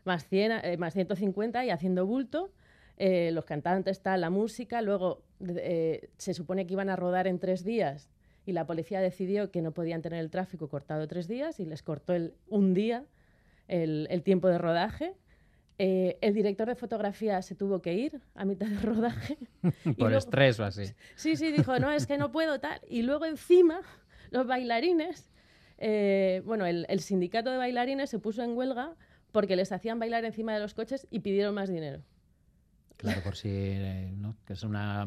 más, 0.06 0.26
100, 0.30 0.52
eh, 0.64 0.78
más 0.78 0.94
150 0.94 1.66
y 1.66 1.70
haciendo 1.70 2.06
bulto. 2.06 2.50
Eh, 2.98 3.32
los 3.32 3.46
cantantes, 3.46 4.02
tal, 4.02 4.22
la 4.22 4.30
música. 4.30 4.82
Luego 4.82 5.24
eh, 5.48 6.10
se 6.18 6.34
supone 6.34 6.66
que 6.68 6.74
iban 6.74 6.90
a 6.90 6.96
rodar 6.96 7.28
en 7.28 7.40
tres 7.40 7.64
días 7.64 8.10
y 8.46 8.52
la 8.52 8.66
policía 8.66 9.00
decidió 9.02 9.52
que 9.52 9.62
no 9.62 9.72
podían 9.72 10.02
tener 10.02 10.20
el 10.20 10.30
tráfico 10.30 10.68
cortado 10.70 11.08
tres 11.08 11.28
días 11.28 11.60
y 11.60 11.66
les 11.66 11.82
cortó 11.84 12.14
el, 12.14 12.34
un 12.50 12.74
día 12.74 13.04
el, 13.68 14.08
el 14.12 14.22
tiempo 14.24 14.48
de 14.48 14.58
rodaje. 14.58 15.14
Eh, 15.80 16.18
el 16.22 16.36
director 16.36 16.68
de 16.68 16.76
fotografía 16.76 17.42
se 17.42 17.56
tuvo 17.56 17.82
que 17.82 17.94
ir 17.96 18.22
a 18.36 18.46
mitad 18.46 18.68
de 18.68 18.80
rodaje. 18.80 19.38
Por 19.84 19.98
luego- 19.98 20.18
estrés 20.18 20.60
o 20.60 20.66
así. 20.66 20.84
Sí, 21.16 21.36
sí, 21.36 21.52
dijo, 21.52 21.80
no, 21.80 21.92
es 21.92 22.06
que 22.06 22.18
no 22.18 22.32
puedo 22.32 22.60
tal. 22.60 22.80
Y 22.88 23.02
luego 23.02 23.26
encima, 23.26 23.82
los 24.30 24.46
bailarines, 24.46 25.32
eh, 25.80 26.42
bueno, 26.46 26.66
el, 26.68 26.86
el 26.90 27.00
sindicato 27.00 27.50
de 27.50 27.58
bailarines 27.58 28.10
se 28.10 28.20
puso 28.20 28.44
en 28.44 28.56
huelga 28.56 28.96
porque 29.32 29.56
les 29.56 29.72
hacían 29.72 29.98
bailar 29.98 30.26
encima 30.26 30.54
de 30.54 30.60
los 30.60 30.76
coches 30.76 31.08
y 31.10 31.22
pidieron 31.22 31.56
más 31.56 31.70
dinero. 31.70 32.04
Claro, 33.04 33.22
por 33.22 33.36
si 33.36 33.50
eh, 33.52 34.12
¿no? 34.18 34.36
que 34.48 34.54
es 34.54 34.64
una 34.64 35.06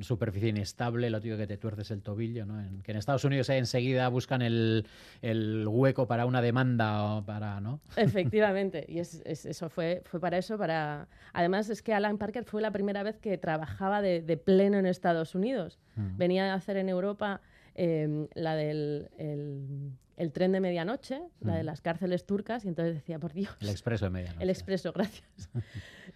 superficie 0.00 0.48
inestable, 0.48 1.10
lo 1.10 1.20
tío 1.20 1.36
que 1.36 1.46
te 1.46 1.56
tuerces 1.58 1.90
el 1.90 2.00
tobillo, 2.02 2.46
¿no? 2.46 2.60
En- 2.60 2.80
que 2.82 2.92
en 2.92 2.98
Estados 2.98 3.24
Unidos 3.24 3.48
eh, 3.50 3.58
enseguida 3.58 4.08
buscan 4.08 4.42
el, 4.42 4.86
el 5.20 5.66
hueco 5.68 6.06
para 6.06 6.24
una 6.24 6.40
demanda 6.40 7.02
o 7.16 7.24
para, 7.24 7.60
¿no? 7.60 7.80
Efectivamente, 7.96 8.84
y 8.88 9.00
es- 9.00 9.22
es- 9.26 9.44
eso 9.44 9.68
fue, 9.68 10.02
fue 10.04 10.20
para 10.20 10.38
eso, 10.38 10.56
para... 10.56 11.08
Además 11.32 11.68
es 11.68 11.82
que 11.82 11.92
Alan 11.92 12.16
Parker 12.16 12.44
fue 12.44 12.62
la 12.62 12.70
primera 12.70 13.02
vez 13.02 13.18
que 13.18 13.36
trabajaba 13.38 14.00
de, 14.02 14.22
de 14.22 14.36
pleno 14.36 14.78
en 14.78 14.86
Estados 14.86 15.34
Unidos. 15.34 15.78
Mm. 15.96 16.16
Venía 16.16 16.52
a 16.52 16.54
hacer 16.54 16.76
en 16.76 16.88
Europa 16.88 17.40
eh, 17.74 18.28
la 18.34 18.54
del 18.54 19.08
el, 19.18 19.92
el 20.16 20.32
tren 20.32 20.52
de 20.52 20.60
medianoche, 20.60 21.20
la 21.40 21.54
de 21.56 21.62
Mm. 21.62 21.66
las 21.66 21.80
cárceles 21.80 22.24
turcas, 22.26 22.64
y 22.64 22.68
entonces 22.68 22.94
decía, 22.94 23.18
por 23.18 23.32
Dios, 23.32 23.56
El 23.60 23.68
expreso 23.70 24.04
de 24.06 24.10
medianoche. 24.12 24.42
el 24.42 24.50
expreso, 24.50 24.92
gracias. 24.92 25.50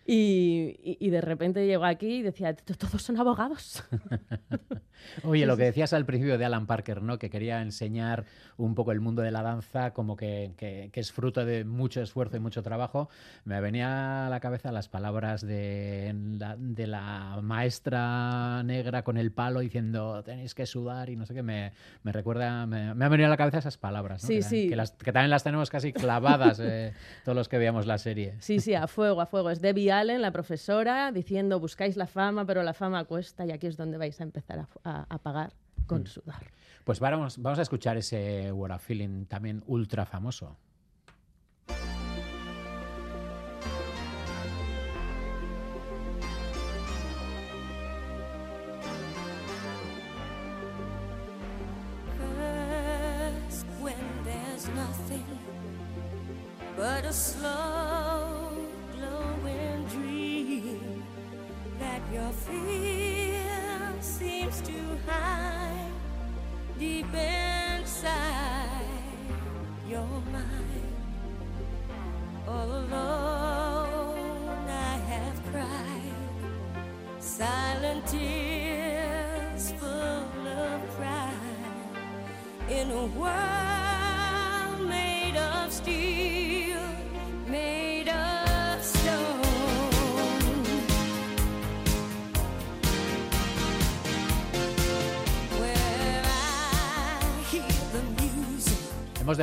Y, 0.09 0.77
y- 0.85 0.99
y 1.01 1.11
de 1.11 1.21
repente 1.21 1.67
llegó 1.67 1.85
aquí 1.85 2.07
y 2.19 2.23
decía, 2.23 2.55
"T- 2.55 2.75
todos 2.75 3.03
son 3.03 3.19
abogados. 3.19 3.83
Oye, 5.25 5.47
lo 5.47 5.57
que 5.57 5.65
decías 5.65 5.93
al 5.93 6.07
principio 6.07 6.39
de 6.39 6.45
Alan 6.45 6.67
Parker, 6.67 7.03
¿no? 7.03 7.19
Que 7.19 7.29
quería 7.29 7.61
enseñar 7.61 8.25
un 8.57 8.75
poco 8.77 8.93
el 8.93 9.01
mundo 9.01 9.23
de 9.23 9.31
la 9.33 9.43
danza, 9.43 9.93
como 9.93 10.17
que, 10.17 10.53
que- 10.57 10.91
que 10.93 11.01
es 11.01 11.11
fruto 11.13 11.45
de 11.45 11.65
mucho 11.65 12.01
esfuerzo 12.03 12.37
y 12.37 12.41
mucho 12.41 12.63
trabajo. 12.63 13.09
Me 13.45 13.61
venía 13.61 14.27
a 14.27 14.31
la 14.31 14.39
cabeza 14.39 14.71
las 14.71 14.89
palabras 14.89 15.43
de 15.45 16.15
la, 16.39 16.57
de 16.57 16.87
la 16.87 17.41
maestra 17.43 18.63
negra 18.65 19.03
con 19.03 19.17
el 19.17 19.33
palo 19.33 19.59
diciendo 19.61 20.23
tenéis 20.23 20.55
que 20.55 20.67
sudar 20.67 21.11
y 21.11 21.17
no 21.17 21.27
sé 21.27 21.35
qué. 21.35 21.43
Me, 21.43 21.73
me 22.05 22.13
recuerda, 22.13 22.65
me, 22.67 22.95
me 22.95 23.05
han 23.05 23.11
venido 23.11 23.27
a 23.27 23.31
la 23.31 23.37
cabeza 23.37 23.59
esas 23.59 23.77
palabras, 23.77 23.86
¿no? 24.23 24.29
Sí, 24.29 24.37
que, 24.37 24.43
sí. 24.43 24.69
Que, 24.69 24.77
las- 24.77 24.93
que 24.93 25.13
también 25.13 25.31
las 25.31 25.43
tenemos 25.45 25.71
casi 25.71 25.93
clavadas 25.93 26.61
eh, 26.61 26.93
todos 27.25 27.37
los 27.37 27.49
que 27.49 27.59
veamos 27.59 27.87
la 27.87 27.99
serie. 27.99 28.35
Sí, 28.41 28.61
sí, 28.61 28.75
a 28.75 28.87
fuego, 28.87 29.21
a 29.21 29.27
fuego. 29.27 29.51
Es 29.51 29.61
Debbie 29.61 29.93
Allen, 29.93 30.23
la 30.23 30.31
profesora, 30.33 31.13
diciendo, 31.13 31.61
buscáis 31.61 31.97
la 31.97 32.07
fama, 32.07 32.45
pero 32.47 32.63
la 32.63 32.75
fama 32.75 33.05
cuesta 33.05 33.45
y 33.47 33.53
aquí 33.53 33.67
es 33.67 33.77
donde 33.77 33.99
vais 33.99 34.19
a 34.21 34.25
empezar 34.25 34.59
a, 34.61 34.69
a- 34.85 35.07
a 35.09 35.19
pagar 35.19 35.53
con 35.87 36.03
Mm. 36.03 36.07
sudar. 36.07 36.43
Pues 36.85 37.01
vamos, 37.01 37.39
vamos 37.43 37.59
a 37.59 37.63
escuchar 37.63 37.97
ese 37.97 38.53
What 38.53 38.71
a 38.71 38.79
Feeling 38.79 39.27
también 39.27 39.63
ultra 39.67 40.07
famoso. 40.07 40.57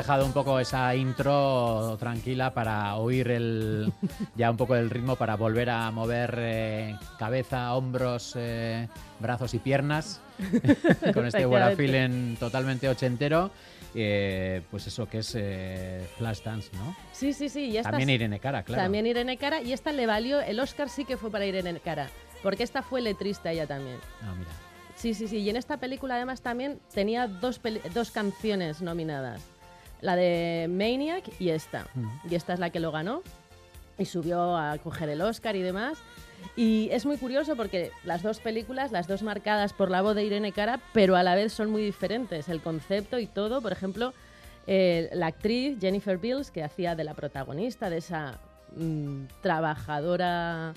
Dejado 0.04 0.26
un 0.26 0.34
poco 0.34 0.60
esa 0.60 0.94
intro 0.98 1.96
tranquila 1.98 2.54
para 2.54 2.96
oír 2.98 3.32
el 3.32 3.94
ya 4.36 4.52
un 4.52 4.58
poco 4.58 4.76
el 4.76 4.90
ritmo 4.90 5.16
para 5.16 5.38
volver 5.38 5.70
a 5.70 5.90
mover 5.92 6.36
eh, 6.40 6.98
cabeza, 7.18 7.74
hombros, 7.74 8.34
eh, 8.36 8.90
brazos 9.20 9.54
y 9.54 9.60
piernas 9.60 10.20
con 11.14 11.26
este 11.26 11.40
Efectivamente. 11.44 11.76
Feeling 11.78 12.36
totalmente 12.36 12.90
ochentero. 12.90 13.50
eh, 13.96 14.62
pues 14.70 14.88
eso 14.88 15.08
que 15.08 15.20
es 15.20 15.36
eh, 15.38 16.06
Flashdance, 16.18 16.70
¿no? 16.74 16.94
Sí, 17.14 17.32
sí, 17.32 17.48
sí. 17.48 17.70
Y 17.70 17.78
esta 17.78 17.92
También 17.92 18.10
Irene 18.10 18.40
Cara, 18.40 18.64
claro. 18.64 18.84
También 18.84 19.06
Irene 19.08 19.38
Cara. 19.38 19.62
Y 19.62 19.72
esta 19.72 19.94
le 19.94 20.06
valió, 20.06 20.42
el 20.42 20.60
Oscar 20.60 20.90
sí 20.90 21.06
que 21.06 21.16
fue 21.16 21.32
para 21.32 21.46
Irene 21.46 21.80
Cara. 21.80 22.10
Porque 22.42 22.64
esta 22.64 22.82
fue 22.82 23.00
letrista 23.02 23.54
ella 23.54 23.68
también. 23.68 24.00
Ah, 24.22 24.34
mira. 24.38 24.52
Sí, 24.98 25.14
sí, 25.14 25.30
sí. 25.30 25.38
Y 25.38 25.50
en 25.50 25.56
esta 25.56 25.78
película 25.78 26.16
además 26.16 26.42
también 26.42 26.80
tenía 26.94 27.28
dos, 27.28 27.62
dos 27.94 28.12
canciones 28.12 28.82
nominadas. 28.82 29.42
La 30.04 30.16
de 30.16 30.68
Maniac 30.70 31.24
y 31.40 31.50
esta. 31.50 31.88
Y 32.30 32.36
esta 32.36 32.54
es 32.54 32.60
la 32.60 32.70
que 32.70 32.80
lo 32.80 32.92
ganó. 32.92 33.24
Y 33.98 34.06
subió 34.06 34.58
a 34.58 34.78
coger 34.78 35.08
el 35.10 35.22
Oscar 35.22 35.56
y 35.56 35.62
demás. 35.62 35.98
Y 36.58 36.90
es 36.92 37.06
muy 37.06 37.16
curioso 37.18 37.56
porque 37.56 37.90
las 38.04 38.22
dos 38.22 38.40
películas, 38.42 38.92
las 38.92 39.08
dos 39.08 39.24
marcadas 39.24 39.72
por 39.72 39.90
la 39.90 40.02
voz 40.02 40.14
de 40.16 40.26
Irene 40.26 40.52
Cara, 40.52 40.80
pero 40.92 41.16
a 41.16 41.24
la 41.24 41.36
vez 41.36 41.54
son 41.54 41.72
muy 41.72 41.82
diferentes. 41.84 42.50
El 42.50 42.60
concepto 42.62 43.18
y 43.18 43.28
todo. 43.28 43.62
Por 43.62 43.72
ejemplo, 43.72 44.14
eh, 44.68 45.10
la 45.14 45.28
actriz 45.28 45.78
Jennifer 45.80 46.18
Beals, 46.18 46.52
que 46.52 46.64
hacía 46.64 46.96
de 46.96 47.06
la 47.06 47.14
protagonista, 47.14 47.90
de 47.90 47.98
esa 48.00 48.40
mm, 48.76 49.24
trabajadora 49.42 50.74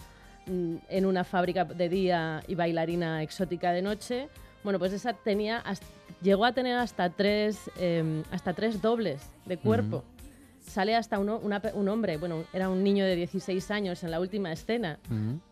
mm, 0.47 0.77
en 0.89 1.07
una 1.07 1.25
fábrica 1.25 1.65
de 1.65 1.89
día 1.89 2.43
y 2.47 2.55
bailarina 2.55 3.23
exótica 3.25 3.73
de 3.73 3.83
noche. 3.83 4.29
Bueno, 4.63 4.79
pues 4.79 4.93
esa 4.93 5.13
tenía 5.15 5.59
hasta- 5.59 5.87
llegó 6.23 6.45
a 6.45 6.53
tener 6.53 6.77
hasta 6.79 7.11
tres, 7.11 7.71
em, 7.79 8.23
hasta 8.31 8.53
tres 8.55 8.81
dobles 8.83 9.23
de 9.45 9.57
cuerpo. 9.59 10.05
Sale 10.61 10.97
hasta 10.97 11.19
uno- 11.19 11.39
una 11.39 11.63
un 11.75 11.89
hombre, 11.89 12.17
bueno, 12.17 12.45
era 12.53 12.69
un 12.69 12.83
niño 12.83 13.05
de 13.05 13.15
16 13.17 13.71
años 13.71 14.03
en 14.03 14.11
la 14.11 14.19
última 14.21 14.51
escena. 14.53 14.99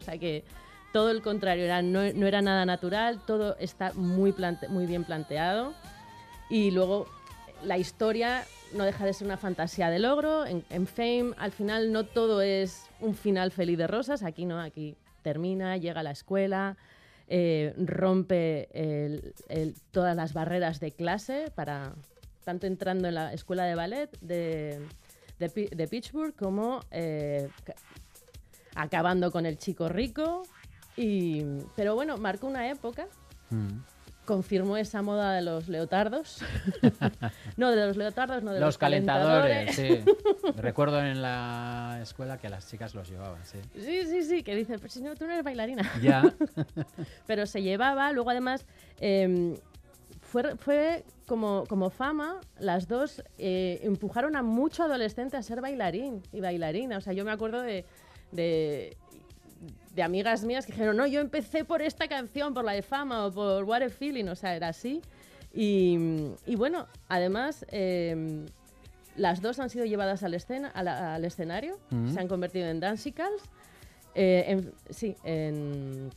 O 0.01 0.03
sea 0.05 0.19
que 0.19 0.45
todo 0.93 1.11
el 1.11 1.23
contrario, 1.23 1.65
era, 1.65 1.83
no, 1.83 2.01
no 2.12 2.27
era 2.27 2.43
nada 2.43 2.65
natural, 2.67 3.21
todo 3.27 3.57
está 3.59 3.93
muy, 3.95 4.33
plante- 4.33 4.69
muy 4.69 4.87
bien 4.87 5.05
planteado. 5.05 5.73
Y 6.51 6.71
luego 6.73 7.07
la 7.65 7.79
historia 7.79 8.45
no 8.75 8.85
deja 8.85 9.05
de 9.07 9.12
ser 9.12 9.27
una 9.27 9.37
fantasía 9.37 9.89
de 9.91 9.99
logro. 10.01 10.45
En, 10.47 10.65
en 10.71 10.87
Fame, 10.87 11.33
al 11.39 11.53
final, 11.53 11.93
no 11.93 12.05
todo 12.05 12.43
es 12.43 12.87
un 13.01 13.15
final 13.15 13.51
feliz 13.53 13.79
de 13.79 13.87
rosas. 13.87 14.23
Aquí 14.23 14.45
no, 14.47 14.61
aquí 14.61 14.97
termina, 15.23 15.77
llega 15.77 16.01
a 16.01 16.03
la 16.03 16.11
escuela, 16.11 16.77
eh, 17.29 17.75
rompe 17.79 18.68
el- 18.72 19.35
el- 19.49 19.75
todas 19.93 20.14
las 20.16 20.33
barreras 20.33 20.81
de 20.81 20.93
clase 20.93 21.51
para 21.55 21.95
tanto 22.45 22.66
entrando 22.66 23.09
en 23.09 23.14
la 23.14 23.33
escuela 23.33 23.64
de 23.64 23.75
ballet 23.75 24.11
de, 24.20 24.87
de, 25.39 25.49
de 25.75 25.89
Pittsburgh 25.89 26.35
como 26.37 26.81
eh, 26.91 27.49
ca- 27.64 27.75
acabando 28.75 29.31
con 29.31 29.47
el 29.47 29.57
chico 29.59 29.89
rico. 29.89 30.43
Y, 30.97 31.43
pero 31.77 31.95
bueno, 31.95 32.18
marcó 32.18 32.47
una 32.47 32.68
época 32.70 33.07
Mm. 33.51 33.79
Confirmó 34.25 34.77
esa 34.77 35.03
moda 35.03 35.33
de 35.33 35.43
los 35.43 35.68
leotardos. 35.68 36.41
no, 37.57 37.70
de 37.70 37.87
los 37.87 37.97
leotardos, 37.97 38.43
no 38.43 38.53
de 38.53 38.61
los, 38.61 38.68
Los 38.68 38.79
calentadores, 38.79 39.75
sí. 39.75 40.05
Recuerdo 40.57 41.01
en 41.05 41.22
la 41.22 41.99
escuela 42.03 42.39
que 42.39 42.49
las 42.49 42.68
chicas 42.68 42.95
los 42.95 43.09
llevaban, 43.09 43.45
sí. 43.45 43.59
Sí, 43.75 44.07
sí, 44.07 44.22
sí, 44.22 44.43
que 44.43 44.55
dice, 44.55 44.79
pero 44.79 44.91
si 44.91 45.03
no, 45.03 45.14
tú 45.14 45.27
no 45.27 45.33
eres 45.33 45.45
bailarina. 45.45 45.91
Ya. 46.01 46.22
pero 47.27 47.47
se 47.47 47.62
llevaba, 47.62 48.12
luego 48.12 48.31
además 48.31 48.66
eh, 49.01 49.57
fue, 50.22 50.57
fue 50.57 51.05
como, 51.27 51.64
como 51.68 51.91
fama, 51.91 52.41
las 52.59 52.89
dos 52.89 53.22
eh, 53.39 53.81
empujaron 53.83 54.37
a 54.37 54.43
mucho 54.43 54.83
adolescente 54.83 55.37
a 55.37 55.43
ser 55.43 55.61
bailarín 55.61 56.22
y 56.33 56.41
bailarina. 56.41 56.99
O 56.99 57.01
sea, 57.01 57.12
yo 57.12 57.25
me 57.25 57.31
acuerdo 57.31 57.62
de, 57.62 57.85
de, 58.33 58.97
de 59.95 60.03
amigas 60.03 60.45
mías 60.45 60.67
que 60.67 60.73
dijeron, 60.73 60.97
no, 60.97 61.07
yo 61.07 61.21
empecé 61.21 61.65
por 61.65 61.81
esta 61.83 62.09
canción, 62.09 62.53
por 62.55 62.65
la 62.65 62.73
de 62.73 62.83
fama 62.83 63.27
o 63.27 63.33
por 63.33 63.65
What 63.65 63.83
a 63.83 63.89
Feeling, 63.91 64.27
o 64.29 64.35
sea, 64.37 64.55
era 64.57 64.69
así. 64.69 65.01
Y, 65.53 65.97
y 66.47 66.57
bueno, 66.57 66.87
además... 67.09 67.65
eh, 67.71 68.47
las 69.17 69.41
dos 69.41 69.61
han 69.61 69.71
sido 69.71 69.85
llevadas 69.85 70.25
al, 70.25 70.35
escena, 70.35 70.71
al 70.71 71.25
escenario, 71.25 71.79
Mm. 71.91 72.13
se 72.13 72.19
han 72.19 72.27
convertido 72.27 72.67
en 72.67 72.81
dancicals. 72.81 73.41
eh, 74.17 74.45
en- 74.49 74.73
sí, 74.91 75.15
en, 75.23 76.11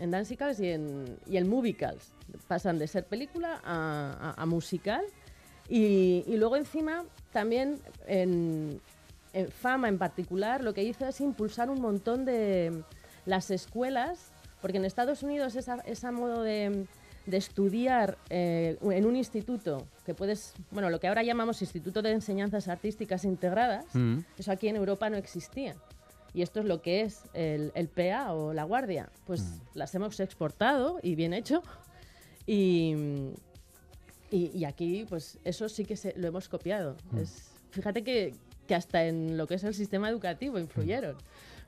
en 0.00 0.10
dancicals 0.10 0.58
y 0.58 0.66
en, 0.68 1.16
y 1.28 1.36
en 1.36 1.48
movicals. 1.48 2.12
Pasan 2.48 2.76
de 2.80 2.88
ser 2.88 3.04
película 3.06 3.60
a, 3.64 4.34
a- 4.36 4.42
a 4.42 4.46
musical. 4.46 5.04
Y, 5.68 6.24
y 6.26 6.36
luego 6.38 6.56
encima 6.56 7.04
también 7.32 7.78
en, 8.08 8.80
en 9.38 9.48
Fama 9.50 9.88
en 9.88 9.98
particular 9.98 10.62
lo 10.62 10.74
que 10.74 10.82
hizo 10.82 11.06
es 11.06 11.20
impulsar 11.20 11.70
un 11.70 11.80
montón 11.80 12.24
de 12.24 12.82
las 13.26 13.50
escuelas, 13.50 14.32
porque 14.60 14.78
en 14.78 14.84
Estados 14.84 15.22
Unidos 15.22 15.54
esa, 15.54 15.76
esa 15.86 16.10
modo 16.12 16.42
de, 16.42 16.86
de 17.26 17.36
estudiar 17.36 18.16
eh, 18.30 18.78
en 18.82 19.06
un 19.06 19.16
instituto, 19.16 19.86
que 20.04 20.14
puedes, 20.14 20.54
bueno, 20.70 20.90
lo 20.90 20.98
que 20.98 21.08
ahora 21.08 21.22
llamamos 21.22 21.60
Instituto 21.62 22.02
de 22.02 22.12
Enseñanzas 22.12 22.68
Artísticas 22.68 23.24
Integradas, 23.24 23.84
Mm. 23.94 24.18
eso 24.38 24.50
aquí 24.50 24.68
en 24.68 24.76
Europa 24.76 25.10
no 25.10 25.16
existía. 25.16 25.76
Y 26.34 26.42
esto 26.42 26.60
es 26.60 26.66
lo 26.66 26.82
que 26.82 27.02
es 27.02 27.22
el, 27.32 27.72
el 27.74 27.88
PA 27.88 28.32
o 28.34 28.52
la 28.52 28.64
guardia. 28.64 29.08
Pues 29.26 29.42
las 29.74 29.94
hemos 29.94 30.20
exportado 30.20 30.98
y 31.02 31.14
bien 31.14 31.32
hecho. 31.32 31.62
Y, 32.46 32.94
y, 34.30 34.50
y 34.54 34.64
aquí, 34.64 35.06
pues 35.08 35.38
eso 35.44 35.68
sí 35.68 35.84
que 35.84 35.96
se, 35.96 36.12
lo 36.16 36.28
hemos 36.28 36.48
copiado. 36.48 36.96
Mm. 37.12 37.18
Es, 37.18 37.50
fíjate 37.70 38.02
que, 38.04 38.34
que 38.68 38.74
hasta 38.76 39.04
en 39.06 39.36
lo 39.36 39.48
que 39.48 39.54
es 39.54 39.64
el 39.64 39.74
sistema 39.74 40.08
educativo 40.08 40.58
influyeron. 40.60 41.16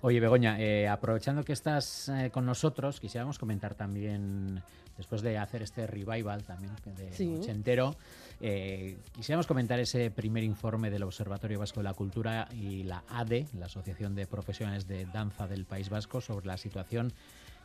Oye, 0.02 0.20
Begoña, 0.20 0.60
eh, 0.60 0.86
aprovechando 0.86 1.42
que 1.44 1.52
estás 1.52 2.08
eh, 2.08 2.30
con 2.30 2.46
nosotros, 2.46 3.00
quisiéramos 3.00 3.38
comentar 3.38 3.74
también, 3.74 4.62
después 4.96 5.20
de 5.22 5.36
hacer 5.36 5.62
este 5.62 5.86
revival 5.86 6.42
también 6.44 6.72
de 6.96 7.12
Sí. 7.12 7.36
ochentero, 7.38 7.96
eh, 8.40 8.96
quisiéramos 9.12 9.46
comentar 9.46 9.78
ese 9.80 10.10
primer 10.10 10.44
informe 10.44 10.90
del 10.90 11.02
Observatorio 11.02 11.58
Vasco 11.58 11.80
de 11.80 11.84
la 11.84 11.94
Cultura 11.94 12.48
y 12.52 12.82
la 12.84 13.02
ADE, 13.08 13.46
la 13.58 13.66
Asociación 13.66 14.14
de 14.14 14.26
Profesionales 14.26 14.86
de 14.86 15.04
Danza 15.06 15.46
del 15.46 15.64
País 15.66 15.90
Vasco, 15.90 16.20
sobre 16.20 16.46
la 16.46 16.56
situación 16.56 17.12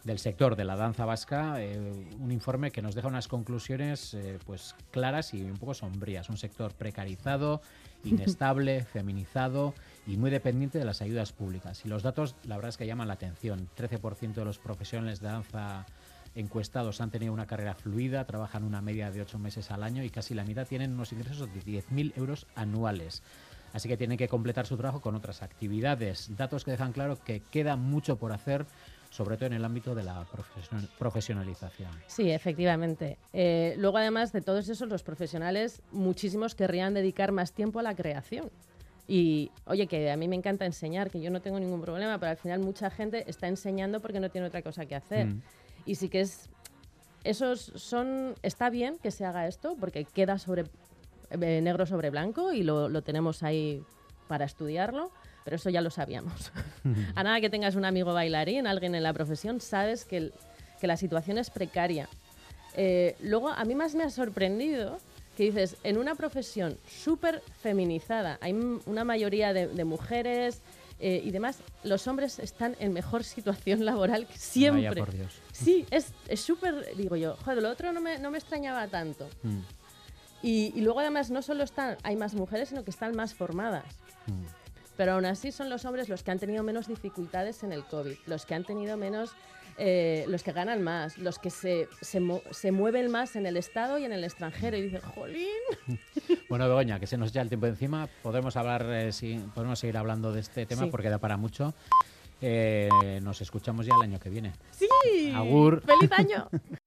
del 0.06 0.20
sector 0.20 0.56
de 0.56 0.64
la 0.66 0.76
danza 0.76 1.04
vasca, 1.04 1.56
eh, 1.62 1.80
un 2.20 2.32
informe 2.32 2.72
que 2.72 2.84
nos 2.84 2.94
deja 2.94 3.08
unas 3.08 3.28
conclusiones 3.28 4.14
eh, 4.14 4.38
pues 4.46 4.76
claras 4.92 5.34
y 5.34 5.42
un 5.42 5.58
poco 5.58 5.74
sombrías. 5.74 6.30
Un 6.30 6.38
sector 6.38 6.74
precarizado, 6.74 7.62
inestable, 8.06 8.86
feminizado 8.86 9.74
y 10.06 10.18
muy 10.18 10.30
dependiente 10.30 10.78
de 10.78 10.86
las 10.86 11.02
ayudas 11.02 11.34
públicas. 11.34 11.82
Y 11.86 11.90
los 11.90 12.04
datos, 12.04 12.36
la 12.46 12.56
verdad 12.56 12.70
es 12.70 12.78
que 12.78 12.86
llaman 12.86 13.08
la 13.08 13.16
atención. 13.16 13.68
13% 13.76 14.34
de 14.36 14.46
los 14.46 14.60
profesionales 14.60 15.20
de 15.22 15.28
danza 15.28 15.88
encuestados 16.36 17.02
han 17.02 17.10
tenido 17.10 17.34
una 17.34 17.48
carrera 17.48 17.74
fluida, 17.74 18.26
trabajan 18.26 18.64
una 18.64 18.82
media 18.82 19.10
de 19.10 19.22
8 19.22 19.40
meses 19.40 19.72
al 19.72 19.82
año 19.82 20.04
y 20.04 20.12
casi 20.12 20.36
la 20.36 20.44
mitad 20.44 20.68
tienen 20.68 20.94
unos 20.94 21.14
ingresos 21.14 21.50
de 21.52 21.62
10.000 21.62 22.14
euros 22.16 22.46
anuales. 22.56 23.24
Así 23.74 23.90
que 23.90 23.98
tienen 23.98 24.18
que 24.18 24.30
completar 24.30 24.66
su 24.68 24.78
trabajo 24.78 25.02
con 25.02 25.16
otras 25.16 25.42
actividades. 25.42 26.30
Datos 26.38 26.64
que 26.64 26.72
dejan 26.72 26.94
claro 26.94 27.18
que 27.22 27.42
queda 27.42 27.76
mucho 27.76 28.18
por 28.18 28.32
hacer, 28.32 28.66
sobre 29.16 29.38
todo 29.38 29.48
en 29.48 29.54
el 29.54 29.64
ámbito 29.64 29.96
de 29.96 30.04
la 30.04 30.26
profesional- 30.26 30.90
profesionalización. 31.00 31.90
Sí, 32.08 32.30
efectivamente. 32.32 33.18
Eh, 33.32 33.76
luego, 33.78 33.98
además 33.98 34.34
de 34.34 34.42
todos 34.42 34.68
esos, 34.68 34.90
los 34.90 35.04
profesionales, 35.04 35.82
muchísimos 35.92 36.54
querrían 36.54 36.94
dedicar 36.94 37.32
más 37.32 37.54
tiempo 37.54 37.80
a 37.80 37.84
la 37.84 37.96
creación. 37.96 38.50
Y, 39.08 39.52
oye, 39.66 39.88
que 39.88 40.12
a 40.12 40.18
mí 40.18 40.28
me 40.28 40.36
encanta 40.36 40.66
enseñar, 40.66 41.10
que 41.12 41.22
yo 41.22 41.30
no 41.32 41.40
tengo 41.42 41.60
ningún 41.60 41.80
problema, 41.82 42.18
pero 42.20 42.32
al 42.32 42.38
final 42.38 42.60
mucha 42.60 42.90
gente 42.90 43.24
está 43.30 43.48
enseñando 43.48 44.02
porque 44.02 44.20
no 44.20 44.30
tiene 44.30 44.48
otra 44.48 44.62
cosa 44.62 44.86
que 44.86 44.96
hacer. 44.96 45.28
Mm. 45.28 45.42
Y 45.86 45.96
sí 45.96 46.10
que 46.10 46.22
es... 46.22 46.50
Esos 47.24 47.72
son... 47.76 48.36
Está 48.44 48.70
bien 48.70 48.98
que 49.02 49.12
se 49.12 49.24
haga 49.24 49.48
esto, 49.48 49.78
porque 49.80 50.04
queda 50.04 50.38
sobre 50.38 50.66
eh, 51.30 51.62
negro 51.62 51.86
sobre 51.86 52.10
blanco 52.10 52.52
y 52.52 52.64
lo, 52.64 52.90
lo 52.90 53.02
tenemos 53.02 53.44
ahí 53.44 53.82
para 54.28 54.44
estudiarlo, 54.46 55.12
pero 55.46 55.56
eso 55.56 55.70
ya 55.70 55.80
lo 55.80 55.90
sabíamos. 55.92 56.52
A 57.16 57.24
nada 57.24 57.40
que 57.40 57.50
tengas 57.50 57.76
un 57.76 57.86
amigo 57.86 58.12
bailarín, 58.14 58.68
alguien 58.68 58.96
en 58.96 59.04
la 59.04 59.14
profesión, 59.14 59.62
sabes 59.62 60.04
que, 60.04 60.18
el- 60.18 60.34
que 60.82 60.88
la 60.88 60.98
situación 60.98 61.38
es 61.38 61.50
precaria. 61.50 62.10
Eh, 62.76 63.16
luego, 63.22 63.50
a 63.50 63.64
mí 63.64 63.74
más 63.76 63.96
me 63.96 64.04
ha 64.04 64.10
sorprendido 64.10 64.98
que 65.38 65.44
dices, 65.44 65.78
en 65.84 65.98
una 65.98 66.16
profesión 66.16 66.78
súper 66.90 67.42
feminizada, 67.62 68.38
hay 68.42 68.54
una 68.86 69.04
mayoría 69.04 69.54
de, 69.54 69.68
de 69.68 69.84
mujeres 69.86 70.62
eh, 71.00 71.22
y 71.26 71.32
demás, 71.32 71.58
los 71.84 72.08
hombres 72.08 72.40
están 72.40 72.76
en 72.80 72.94
mejor 72.94 73.24
situación 73.26 73.84
laboral 73.86 74.28
que 74.28 74.38
siempre. 74.38 74.90
Vaya 74.90 75.06
por 75.06 75.14
Dios. 75.14 75.34
Sí, 75.52 75.86
es 75.92 76.14
es 76.30 76.40
súper, 76.40 76.96
digo 76.96 77.18
yo, 77.18 77.36
joder, 77.44 77.62
lo 77.62 77.70
otro 77.70 77.92
no 77.92 78.00
me, 78.02 78.18
no 78.18 78.32
me 78.32 78.38
extrañaba 78.38 78.88
tanto. 78.88 79.28
Mm, 79.44 79.60
Y, 80.42 80.72
y 80.76 80.82
luego 80.82 81.02
además 81.02 81.30
no 81.32 81.42
solo 81.42 81.64
están, 81.66 81.98
hay 82.04 82.16
más 82.16 82.34
mujeres, 82.34 82.70
sino 82.70 82.84
que 82.86 82.92
están 82.92 83.14
más 83.16 83.34
formadas. 83.34 83.84
Pero 84.98 85.14
aún 85.14 85.26
así 85.26 85.52
son 85.52 85.70
los 85.70 85.86
hombres 85.86 86.10
los 86.10 86.24
que 86.24 86.32
han 86.32 86.40
tenido 86.40 86.64
menos 86.64 86.88
dificultades 86.88 87.64
en 87.64 87.72
el 87.74 87.84
COVID, 87.84 88.16
los 88.28 88.46
que 88.46 88.56
han 88.56 88.64
tenido 88.64 88.96
menos, 88.98 89.32
eh, 89.78 90.24
los 90.30 90.42
que 90.44 90.54
ganan 90.54 90.82
más, 90.84 91.18
los 91.18 91.38
que 91.38 91.50
se, 91.50 91.90
se, 92.02 92.22
se 92.52 92.72
mueven 92.72 93.12
más 93.12 93.36
en 93.36 93.46
el 93.46 93.58
Estado 93.58 93.98
y 93.98 94.06
en 94.06 94.14
el 94.14 94.24
extranjero. 94.24 94.78
Y 94.78 94.84
dicen, 94.84 95.02
jolín. 95.02 95.48
Bueno, 96.48 96.68
Begoña, 96.68 97.00
que 97.00 97.08
se 97.08 97.18
nos 97.18 97.34
ya 97.34 97.42
el 97.42 97.50
tiempo 97.50 97.66
encima, 97.66 98.08
podemos 98.22 98.56
hablar, 98.56 98.86
eh, 98.88 99.10
podemos 99.56 99.80
seguir 99.80 99.98
hablando 99.98 100.32
de 100.32 100.42
este 100.42 100.66
tema 100.68 100.84
Sí. 100.84 100.90
porque 100.92 101.10
da 101.10 101.18
para 101.18 101.38
mucho. 101.38 101.74
Eh, 102.42 102.90
nos 103.24 103.42
escuchamos 103.42 103.86
ya 103.86 103.96
el 103.96 104.04
año 104.04 104.20
que 104.20 104.30
viene. 104.30 104.54
Sí. 104.72 105.32
Agur. 105.34 105.82
¡Feliz 105.82 106.12
año! 106.12 106.48